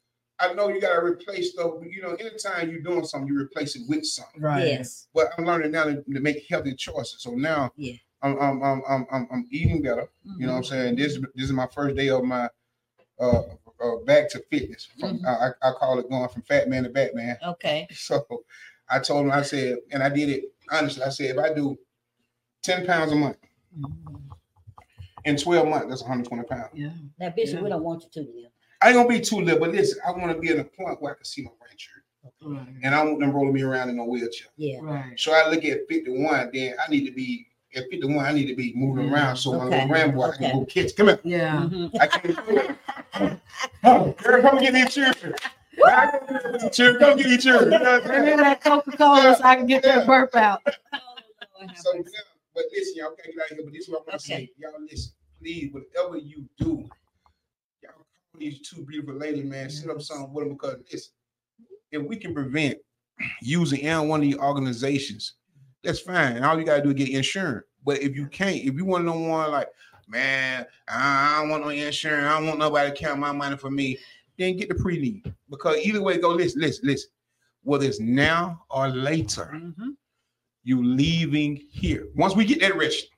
I 0.40 0.54
know 0.54 0.68
you 0.68 0.80
gotta 0.80 1.04
replace 1.04 1.52
stuff, 1.52 1.72
but 1.78 1.88
you 1.90 2.02
know, 2.02 2.14
anytime 2.14 2.70
you're 2.70 2.80
doing 2.80 3.04
something, 3.04 3.28
you 3.28 3.38
replace 3.38 3.76
it 3.76 3.82
with 3.88 4.04
something. 4.06 4.40
Right. 4.42 4.66
Yes. 4.66 5.06
But 5.14 5.28
I'm 5.38 5.44
learning 5.44 5.70
now 5.72 5.84
to, 5.84 6.02
to 6.02 6.20
make 6.20 6.46
healthy 6.48 6.74
choices. 6.74 7.22
So 7.22 7.30
now 7.32 7.70
Yeah. 7.76 7.94
I'm, 8.22 8.36
I'm, 8.40 8.62
I'm, 8.62 8.82
I'm, 8.88 9.06
I'm, 9.12 9.28
I'm 9.30 9.46
eating 9.52 9.82
better. 9.82 10.08
You 10.38 10.46
know 10.46 10.52
what 10.54 10.58
I'm 10.58 10.64
saying? 10.64 10.96
This 10.96 11.16
this 11.36 11.44
is 11.44 11.52
my 11.52 11.66
first 11.68 11.94
day 11.94 12.08
of 12.08 12.24
my 12.24 12.48
uh, 13.20 13.42
uh 13.82 13.96
back 14.04 14.28
to 14.30 14.40
fitness. 14.50 14.88
From, 14.98 15.18
Mhm. 15.18 15.26
I, 15.26 15.68
I 15.68 15.72
call 15.72 15.98
it 15.98 16.08
going 16.10 16.28
from 16.28 16.42
fat 16.42 16.68
man 16.68 16.84
to 16.84 16.90
Batman. 16.90 17.36
Okay. 17.46 17.86
So 17.94 18.26
I 18.88 18.98
told 18.98 19.26
him, 19.26 19.32
I 19.32 19.42
said, 19.42 19.78
and 19.92 20.02
I 20.02 20.08
did 20.08 20.28
it 20.28 20.44
honestly. 20.70 21.02
I 21.04 21.10
said, 21.10 21.36
if 21.36 21.38
I 21.38 21.52
do 21.52 21.78
10 22.62 22.86
pounds 22.86 23.12
a 23.12 23.16
month 23.16 23.36
Mhm. 23.78 24.20
in 25.24 25.36
12 25.36 25.68
months, 25.68 25.86
that's 25.88 26.02
120 26.02 26.42
pounds. 26.44 26.70
Yeah. 26.74 26.90
Now, 27.18 27.30
Bishop, 27.30 27.56
Yeah. 27.58 27.62
we 27.62 27.68
don't 27.70 27.84
want 27.84 28.02
you 28.04 28.22
to 28.22 28.30
live. 28.30 28.50
I 28.82 28.88
ain't 28.88 28.96
gonna 28.96 29.08
be 29.08 29.20
too 29.20 29.36
little, 29.40 29.60
but 29.60 29.70
listen, 29.72 29.98
I 30.06 30.10
want 30.12 30.32
to 30.34 30.38
be 30.40 30.50
in 30.50 30.58
a 30.58 30.64
point 30.64 31.00
where 31.02 31.12
I 31.12 31.16
can 31.16 31.24
see 31.24 31.42
my 31.42 31.50
grandchildren. 31.60 32.04
Right. 32.42 32.74
And 32.82 32.94
I 32.94 33.05
want 33.05 33.20
them 33.20 33.30
rolling 33.32 33.52
me 33.52 33.62
around 33.62 33.90
in 33.90 33.98
a 33.98 34.05
wheelchair. 34.05 34.48
Yeah. 34.57 34.78
Right. 34.82 35.18
So 35.18 35.32
I 35.32 35.48
look 35.50 35.64
at 35.64 35.86
51, 35.88 36.50
then 36.52 36.74
I 36.84 36.90
need 36.90 37.05
to 37.07 37.12
be 37.12 37.46
at 37.76 37.84
51, 37.90 38.24
I 38.24 38.32
need 38.32 38.46
to 38.46 38.57
be 38.57 38.72
moving 38.74 39.07
Yeah. 39.07 39.12
around 39.12 39.36
so 39.36 39.52
my 39.57 39.64
Okay. 39.66 39.86
little 39.86 40.12
grandboy 40.12 40.28
Okay. 40.34 40.48
can 40.50 40.59
go 40.59 40.64
catch. 40.64 40.96
Come 40.96 41.09
here. 41.09 41.20
Yeah. 41.22 41.57
Mhm. 41.70 41.90
I 42.00 42.07
can't. 42.09 42.76
Girl, 43.14 44.42
come 44.42 44.58
and 44.58 44.61
get 44.61 44.74
these 44.74 44.94
children. 44.94 45.34
I 45.86 46.06
can 46.06 46.20
get 46.28 46.61
these 46.61 46.76
children. 46.76 47.00
Come 47.00 47.18
get 47.18 47.26
these 47.28 47.44
children. 47.44 47.72
You 47.72 47.78
know 47.80 48.00
Bring 48.02 48.24
me 48.24 48.36
that 48.36 48.62
Coca 48.62 48.96
Cola 48.96 49.36
so 49.36 49.44
I 49.44 49.56
can 49.56 49.66
get 49.66 49.82
that 49.84 50.06
burp 50.06 50.34
out. 50.36 50.62
Lord 50.64 51.70
have 51.70 51.78
So, 51.78 51.94
mercy. 51.96 52.11
yeah, 52.14 52.20
but 52.54 52.64
listen, 52.72 52.94
y'all 52.96 53.11
can't 53.22 53.34
get 53.34 53.44
out 53.44 53.50
of 53.50 53.56
here. 53.56 53.64
But 53.64 53.72
this 53.74 53.82
is 53.84 53.90
what 53.90 53.98
I'm 54.00 54.04
gonna 54.06 54.16
Okay. 54.16 54.46
say. 54.46 54.50
Y'all 54.58 54.72
listen, 54.90 55.12
please, 55.40 55.72
whatever 55.72 56.18
you 56.18 56.48
do, 56.58 56.88
y'all 57.82 57.92
call 57.94 58.06
these 58.38 58.61
two 58.68 58.84
beautiful 58.86 59.14
ladies, 59.16 59.44
man. 59.44 59.70
Set 59.70 59.90
up 59.90 60.02
something 60.02 60.32
with 60.32 60.46
them 60.46 60.54
because 60.54 60.76
listen, 60.92 61.12
if 61.92 62.02
we 62.02 62.16
can 62.16 62.34
prevent 62.34 62.78
using 63.42 63.80
any 63.82 64.06
one 64.08 64.20
of 64.20 64.24
these 64.24 64.38
organizations, 64.38 65.34
that's 65.84 66.00
fine. 66.00 66.42
All 66.42 66.58
you 66.58 66.64
gotta 66.64 66.82
do 66.82 66.90
is 66.90 66.94
get 66.94 67.11
insurance. 67.11 67.66
But 67.84 68.02
if 68.02 68.14
you 68.16 68.26
can't, 68.28 68.56
if 68.56 68.74
you 68.74 68.84
want 68.84 69.02
to 69.02 69.06
know 69.06 69.18
one 69.18 69.50
like, 69.50 69.68
man, 70.11 70.66
I 70.88 71.38
don't 71.40 71.50
want 71.50 71.62
no 71.64 71.70
insurance. 71.70 72.26
I 72.26 72.38
don't 72.38 72.46
want 72.48 72.58
nobody 72.58 72.90
to 72.90 72.96
count 72.96 73.20
my 73.20 73.32
money 73.32 73.56
for 73.56 73.70
me. 73.70 73.98
Then 74.38 74.56
get 74.56 74.68
the 74.68 74.74
pre-need 74.74 75.32
because 75.48 75.78
either 75.78 76.02
way, 76.02 76.18
go 76.18 76.30
listen, 76.30 76.61
listen, 76.61 76.86
listen. 76.88 77.11
Whether 77.62 77.86
it's 77.86 78.00
now 78.00 78.64
or 78.70 78.88
later, 78.88 79.50
Mhm. 79.54 79.96
you 80.64 80.82
leaving 80.82 81.56
here. 81.70 82.08
Once 82.14 82.34
we 82.34 82.44
get 82.44 82.61
that 82.61 82.76
registered. 82.76 83.11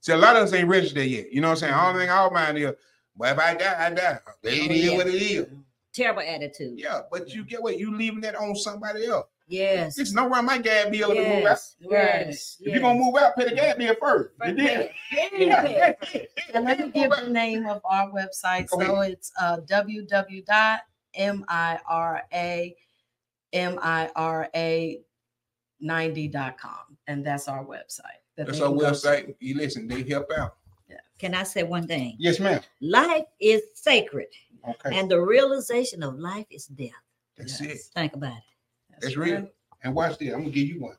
See, 0.00 0.12
a 0.12 0.16
lot 0.16 0.36
of 0.36 0.42
us 0.44 0.52
ain't 0.52 0.68
registered 0.68 1.06
yet. 1.06 1.32
You 1.32 1.40
know 1.40 1.48
what 1.48 1.52
I'm 1.52 1.58
saying? 1.58 1.74
I 1.74 1.84
don't 1.90 2.00
think 2.00 2.10
our 2.10 2.30
mind 2.30 2.58
is, 2.58 2.72
But 3.18 3.32
if 3.32 3.38
I 3.38 3.54
die, 3.54 3.86
I 3.86 3.90
die. 3.90 4.18
It 4.42 4.70
Oh, 4.70 4.74
yeah. 4.74 4.96
what 4.98 5.06
it 5.06 5.14
is. 5.14 5.46
Terrible 5.94 6.20
attitude. 6.20 6.78
Yeah, 6.78 7.00
but 7.10 7.30
you 7.30 7.44
get 7.46 7.62
what? 7.62 7.78
You 7.78 7.96
leaving 7.96 8.20
that 8.20 8.34
on 8.36 8.54
somebody 8.54 9.06
else. 9.06 9.26
Yes. 9.48 9.96
It's 9.98 10.12
no 10.12 10.28
run 10.28 10.44
my 10.44 10.58
gas 10.58 10.90
bill 10.90 11.10
to 11.10 11.14
move 11.14 11.26
out. 11.26 11.42
Yes. 11.42 11.76
Right. 11.82 12.26
Yes. 12.26 12.56
You're 12.60 12.80
gonna 12.80 12.98
move 12.98 13.14
out, 13.16 13.36
pay 13.36 13.44
the 13.44 13.54
gas 13.54 13.76
bill 13.76 13.94
first. 14.00 14.30
And 14.40 14.58
then- 14.58 14.88
Yeah. 15.32 15.92
And 16.54 16.64
let 16.64 16.78
me 16.80 16.90
give 16.90 17.10
the 17.10 17.28
name 17.30 17.66
of 17.66 17.80
our 17.84 18.10
website. 18.10 18.68
So 18.68 19.00
it's 19.02 19.30
uh, 19.40 19.58
www.mira90.com. 25.82 26.96
And 27.06 27.24
that's 27.24 27.48
our 27.48 27.64
website. 27.64 28.00
that 28.36 28.46
That's 28.46 28.60
our 28.60 28.70
website. 28.70 29.34
You 29.40 29.56
listen, 29.56 29.86
they 29.88 30.02
help 30.02 30.30
out. 30.36 30.56
Yeah. 30.88 30.96
Can 31.18 31.34
I 31.34 31.42
say 31.44 31.62
one 31.62 31.86
thing? 31.86 32.16
Yes, 32.18 32.40
ma'am. 32.40 32.60
Life 32.80 33.24
is 33.40 33.62
sacred, 33.74 34.28
Okay, 34.68 34.98
and 34.98 35.10
the 35.10 35.20
realization 35.20 36.02
of 36.02 36.18
life 36.18 36.46
is 36.50 36.66
death. 36.66 36.90
that's 37.36 37.60
Yes. 37.60 37.70
it. 37.70 37.80
Think 37.94 38.14
about 38.14 38.36
it. 38.36 38.42
That's 39.00 39.16
real. 39.16 39.48
And 39.82 39.94
watch 39.94 40.18
this. 40.18 40.32
I'm 40.32 40.40
gonna 40.40 40.50
give 40.50 40.68
you 40.68 40.80
one. 40.80 40.96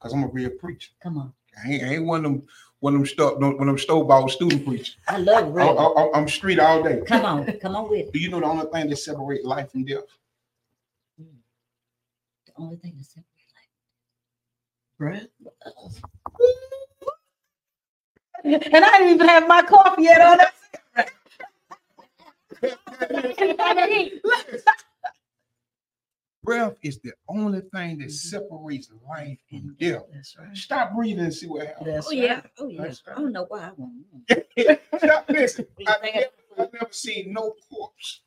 Cause 0.00 0.12
I'm 0.12 0.22
a 0.22 0.28
real 0.28 0.50
preacher. 0.50 0.90
Come 1.02 1.18
on. 1.18 1.32
I 1.64 1.70
ain't, 1.70 1.82
I 1.82 1.86
ain't 1.94 2.04
one 2.04 2.24
of 2.24 2.32
them 2.32 2.42
one 2.80 2.94
of 2.94 3.00
them 3.00 3.06
stuff 3.06 3.38
one 3.38 3.54
of 3.54 3.66
them 3.66 3.78
store 3.78 4.06
bought 4.06 4.30
student 4.30 4.64
preachers. 4.64 4.96
I 5.08 5.18
love 5.18 5.44
I, 5.44 5.48
real. 5.48 6.10
I, 6.14 6.18
I'm 6.18 6.28
street 6.28 6.60
all 6.60 6.82
day. 6.82 7.02
Come 7.04 7.24
on. 7.24 7.58
Come 7.58 7.74
on 7.74 7.90
with. 7.90 8.12
Do 8.12 8.18
you 8.18 8.28
know 8.30 8.40
the 8.40 8.46
only 8.46 8.66
thing 8.66 8.88
that 8.88 8.96
separates 8.96 9.44
life 9.44 9.74
and 9.74 9.86
death? 9.86 10.04
The 12.46 12.52
only 12.56 12.76
thing 12.76 12.94
that 12.96 13.04
separates 13.04 13.52
life, 13.54 13.68
Bread. 14.98 15.28
And 18.72 18.84
I 18.84 18.98
didn't 18.98 19.14
even 19.14 19.28
have 19.28 19.48
my 19.48 19.62
coffee 19.62 20.02
yet 20.02 20.20
on 20.20 20.38
it. 20.40 20.48
Breath 26.44 26.74
is 26.82 26.98
the 27.00 27.12
only 27.28 27.60
thing 27.74 27.98
that 27.98 28.06
mm-hmm. 28.06 28.10
separates 28.10 28.90
life 29.08 29.38
oh 29.52 29.56
and 29.56 29.78
death. 29.78 30.02
That's 30.12 30.36
right. 30.38 30.56
Stop 30.56 30.94
breathing 30.94 31.24
and 31.24 31.34
see 31.34 31.46
what 31.46 31.66
happens. 31.66 31.86
That's 31.86 32.08
Oh 32.08 32.12
yeah. 32.12 32.40
Oh 32.58 32.68
yeah. 32.68 32.82
That's 32.82 33.02
I 33.10 33.14
don't 33.14 33.32
know 33.32 33.46
why 33.48 33.60
I 33.68 33.70
want 33.76 34.80
Stop, 34.98 35.28
listen. 35.28 35.66
I've 35.86 36.02
never, 36.02 36.26
I've 36.58 36.72
never 36.72 36.92
seen 36.92 37.32
no 37.32 37.54
corpse 37.70 38.20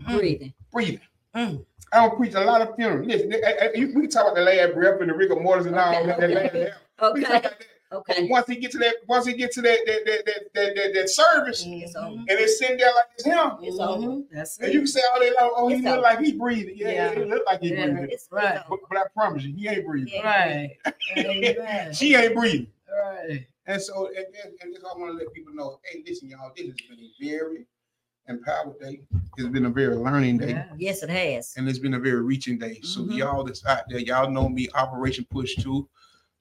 mm. 0.00 0.18
breathing. 0.18 0.52
breathing. 0.72 1.00
Mm. 1.36 1.64
I 1.92 2.06
don't 2.06 2.16
preach 2.16 2.34
a 2.34 2.40
lot 2.40 2.62
of 2.62 2.74
funerals. 2.76 3.06
Listen, 3.06 3.32
I- 3.34 3.66
I- 3.66 3.72
you- 3.74 3.92
we 3.94 4.02
can 4.02 4.10
talk 4.10 4.24
about 4.24 4.34
the 4.34 4.42
last 4.42 4.74
breath 4.74 5.00
and 5.00 5.10
the 5.10 5.14
rigor 5.14 5.36
mortis 5.36 5.66
and 5.66 5.76
all 5.76 5.94
Okay, 5.94 6.06
that. 6.06 6.20
that 6.20 6.30
okay. 6.30 7.20
last 7.20 7.42
breath. 7.42 7.54
We 7.92 7.98
can 7.98 8.04
talk 8.04 8.08
Okay. 8.08 8.12
about 8.12 8.16
that. 8.16 8.22
Okay. 8.22 8.28
Once 8.30 8.46
he 8.48 8.56
get 8.56 8.70
to 8.72 8.78
that, 8.78 8.94
once 9.06 9.26
he 9.26 9.32
get 9.34 9.52
to 9.52 9.62
that 9.62 9.78
that 9.86 10.04
that 10.06 10.24
that 10.26 10.54
that, 10.54 10.74
that, 10.76 10.94
that 10.94 11.08
service, 11.10 11.64
It's 11.66 11.94
Mhm. 11.96 12.04
over. 12.06 12.16
and 12.16 12.28
it's 12.30 12.58
sitting 12.58 12.78
there 12.78 12.92
like 12.94 13.06
it's 13.14 13.24
him, 13.24 13.50
It's 13.62 13.78
over. 13.80 14.06
Mhm. 14.06 14.24
That's 14.32 14.58
and 14.58 14.72
you 14.72 14.80
can 14.80 14.86
say 14.86 15.00
all 15.12 15.20
day 15.20 15.32
long, 15.38 15.52
oh, 15.56 15.68
he 15.68 15.74
It's 15.76 15.84
look 15.84 15.92
over. 15.94 16.02
like 16.02 16.20
he 16.20 16.32
breathing. 16.32 16.76
Yeah, 16.76 16.88
Yeah. 16.90 17.18
it 17.20 17.28
look 17.28 17.42
like 17.46 17.60
he 17.60 17.68
Yeah. 17.70 17.86
breathing. 17.86 18.04
It's, 18.04 18.14
it's 18.24 18.28
Right. 18.32 18.60
But, 18.68 18.78
but 18.88 18.98
I 18.98 19.04
promise 19.14 19.44
you, 19.44 19.54
he 19.54 19.68
ain't 19.68 19.86
breathing. 19.86 20.12
Yeah. 20.14 20.26
Right. 20.26 20.78
She 21.94 22.14
ain't 22.14 22.34
breathing. 22.34 22.68
Right. 22.90 23.46
And 23.66 23.80
so, 23.80 24.08
and, 24.08 24.16
and, 24.16 24.54
and 24.60 24.74
this 24.74 24.82
I 24.84 24.98
want 24.98 25.12
to 25.12 25.24
let 25.24 25.32
people 25.32 25.54
know. 25.54 25.78
Hey, 25.84 26.02
listen, 26.06 26.28
y'all, 26.28 26.50
this 26.56 26.66
has 26.66 26.74
been 26.88 26.98
a 26.98 27.24
very 27.24 27.66
empowered 28.28 28.78
day. 28.80 29.00
It's 29.36 29.48
been 29.48 29.66
a 29.66 29.70
very 29.70 29.94
learning 29.96 30.38
day. 30.38 30.50
Yeah. 30.50 30.66
Yes, 30.76 31.02
it 31.02 31.10
has. 31.10 31.54
and 31.56 31.68
it's 31.68 31.78
been 31.78 31.94
a 31.94 31.98
very 32.00 32.22
reaching 32.22 32.58
day. 32.58 32.80
So 32.82 33.00
Mhm. 33.02 33.16
y'all 33.16 33.44
that's 33.44 33.64
out 33.66 33.84
there, 33.88 33.98
y'all 34.00 34.30
know 34.30 34.48
me, 34.48 34.68
Operation 34.74 35.24
P.U.S.H. 35.30 35.62
Too. 35.62 35.88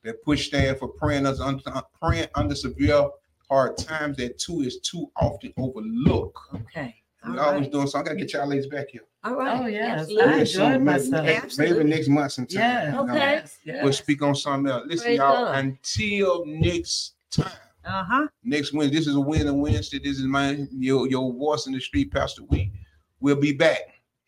That 0.03 0.23
push 0.23 0.47
stand 0.47 0.79
for 0.79 0.87
praying 0.87 1.25
us 1.27 1.39
under 1.39 1.63
praying 2.01 2.27
under 2.35 2.55
severe 2.55 3.07
hard 3.49 3.77
times. 3.77 4.17
That 4.17 4.39
two 4.39 4.61
is 4.61 4.79
too 4.79 5.11
often 5.21 5.53
overlooked. 5.57 6.39
Okay. 6.55 6.95
All 7.23 7.33
We 7.33 7.37
always 7.37 7.61
right. 7.61 7.71
doing 7.71 7.87
so. 7.87 7.99
I 7.99 8.03
gotta 8.03 8.15
get 8.15 8.33
y'all 8.33 8.47
ladies 8.47 8.65
back 8.65 8.87
here. 8.89 9.01
All 9.23 9.35
right. 9.35 9.61
Oh, 9.61 9.67
yes. 9.67 9.99
Absolutely. 10.01 10.23
I 10.33 10.37
Yeah, 10.37 10.43
so 10.43 10.63
enjoyed 10.65 10.81
maybe- 10.81 10.83
myself. 10.85 11.25
Maybe, 11.25 11.35
Absolutely. 11.37 11.83
next 11.83 12.07
month 12.07 12.31
sometime. 12.31 12.59
Yeah. 12.59 12.85
you 12.85 12.91
know, 12.93 13.03
Okay. 13.03 13.43
Yes. 13.63 13.83
We'll 13.83 13.93
speak 13.93 14.21
on 14.23 14.33
something 14.33 14.71
else. 14.71 14.83
Listen, 14.87 15.05
Praise 15.05 15.17
y'all. 15.19 15.45
God. 15.45 15.55
Until 15.57 16.45
next 16.47 17.13
time. 17.29 17.51
Uh 17.85 18.03
huh. 18.03 18.27
Next 18.43 18.73
Wednesday. 18.73 18.97
This 18.97 19.07
is 19.07 19.15
a 19.15 19.19
win 19.21 19.47
and 19.47 19.61
Wednesday. 19.61 19.99
This 19.99 20.17
is 20.17 20.25
my 20.25 20.65
your 20.71 21.07
your 21.07 21.31
voice 21.33 21.67
in 21.67 21.73
the 21.73 21.79
street, 21.79 22.11
Pastor 22.11 22.41
Wheat. 22.43 22.71
We'll 23.19 23.35
be 23.35 23.53
back. 23.53 23.81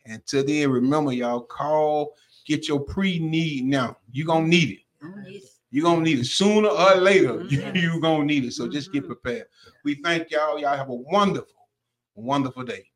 Until 0.05 0.43
then, 0.45 0.69
remember, 0.69 1.13
y'all 1.13 1.39
call, 1.41 2.13
get 2.45 2.67
your 2.67 2.79
pre-need 2.81 3.63
now. 3.65 3.97
You 4.11 4.25
are 4.25 4.27
gonna 4.27 4.47
need 4.47 4.69
it. 5.01 5.43
You're 5.73 5.85
gonna 5.85 6.01
need 6.01 6.19
it 6.19 6.25
sooner 6.25 6.69
or 6.69 6.95
later. 6.97 7.43
You, 7.49 7.57
Mhm. 7.57 7.81
you 7.81 7.99
gonna 7.99 8.25
need 8.25 8.45
it. 8.45 8.53
So 8.53 8.67
just 8.67 8.93
get 8.93 9.05
Mhm. 9.05 9.07
prepared. 9.07 9.47
We 9.83 9.95
thank 9.95 10.29
y'all. 10.29 10.59
Y'all 10.59 10.77
have 10.77 10.89
a 10.89 10.93
wonderful, 10.93 11.67
wonderful 12.13 12.61
day. 12.61 12.91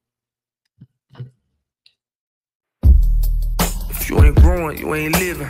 If 3.89 4.07
you 4.07 4.23
ain't 4.23 4.35
growing, 4.35 4.77
you 4.77 4.93
ain't 4.93 5.17
living. 5.17 5.49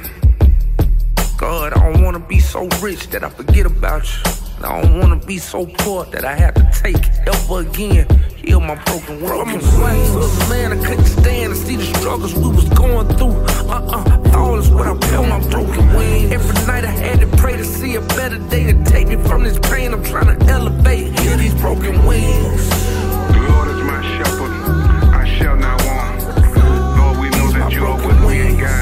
God, 1.37 1.73
I 1.73 1.91
don't 1.91 2.01
wanna 2.01 2.25
be 2.25 2.39
so 2.39 2.69
rich 2.79 3.09
that 3.09 3.25
I 3.25 3.29
forget 3.29 3.65
about 3.65 4.05
you. 4.05 4.31
I 4.63 4.81
don't 4.81 4.97
wanna 4.97 5.17
be 5.17 5.37
so 5.37 5.65
poor 5.65 6.05
that 6.05 6.23
I 6.23 6.33
have 6.33 6.53
to 6.53 6.69
take 6.81 6.95
it 6.95 7.27
ever 7.27 7.59
again. 7.59 8.07
Heal 8.47 8.61
my 8.61 8.75
broken 8.85 9.19
world. 9.19 9.45
I'm 9.45 9.57
a 9.57 9.61
son, 9.61 10.49
man. 10.49 10.71
I 10.71 10.77
couldn't 10.81 11.03
stand 11.03 11.53
to 11.53 11.59
see 11.59 11.75
the 11.75 11.83
struggles 11.83 12.33
we 12.33 12.47
was 12.47 12.63
going 12.69 13.05
through. 13.17 13.35
Uh-uh. 13.69 14.37
All 14.37 14.57
is 14.57 14.69
what 14.69 14.87
I 14.87 14.97
feel 15.09 15.25
my 15.25 15.45
broken 15.49 15.93
wings. 15.93 16.31
Every 16.31 16.65
night 16.65 16.85
I 16.85 16.91
had 16.91 17.19
to 17.19 17.27
pray 17.35 17.57
to 17.57 17.65
see 17.65 17.95
a 17.95 18.01
better 18.15 18.37
day 18.37 18.71
to 18.71 18.83
take 18.85 19.09
me 19.09 19.17
from 19.27 19.43
this 19.43 19.59
pain. 19.59 19.91
I'm 19.91 20.01
trying 20.01 20.39
to 20.39 20.45
elevate. 20.45 21.19
Heal 21.19 21.37
these 21.37 21.55
broken 21.55 22.05
wings. 22.05 22.69
The 22.69 23.47
Lord 23.49 23.67
is 23.67 23.83
my 23.83 24.01
shepherd. 24.17 24.56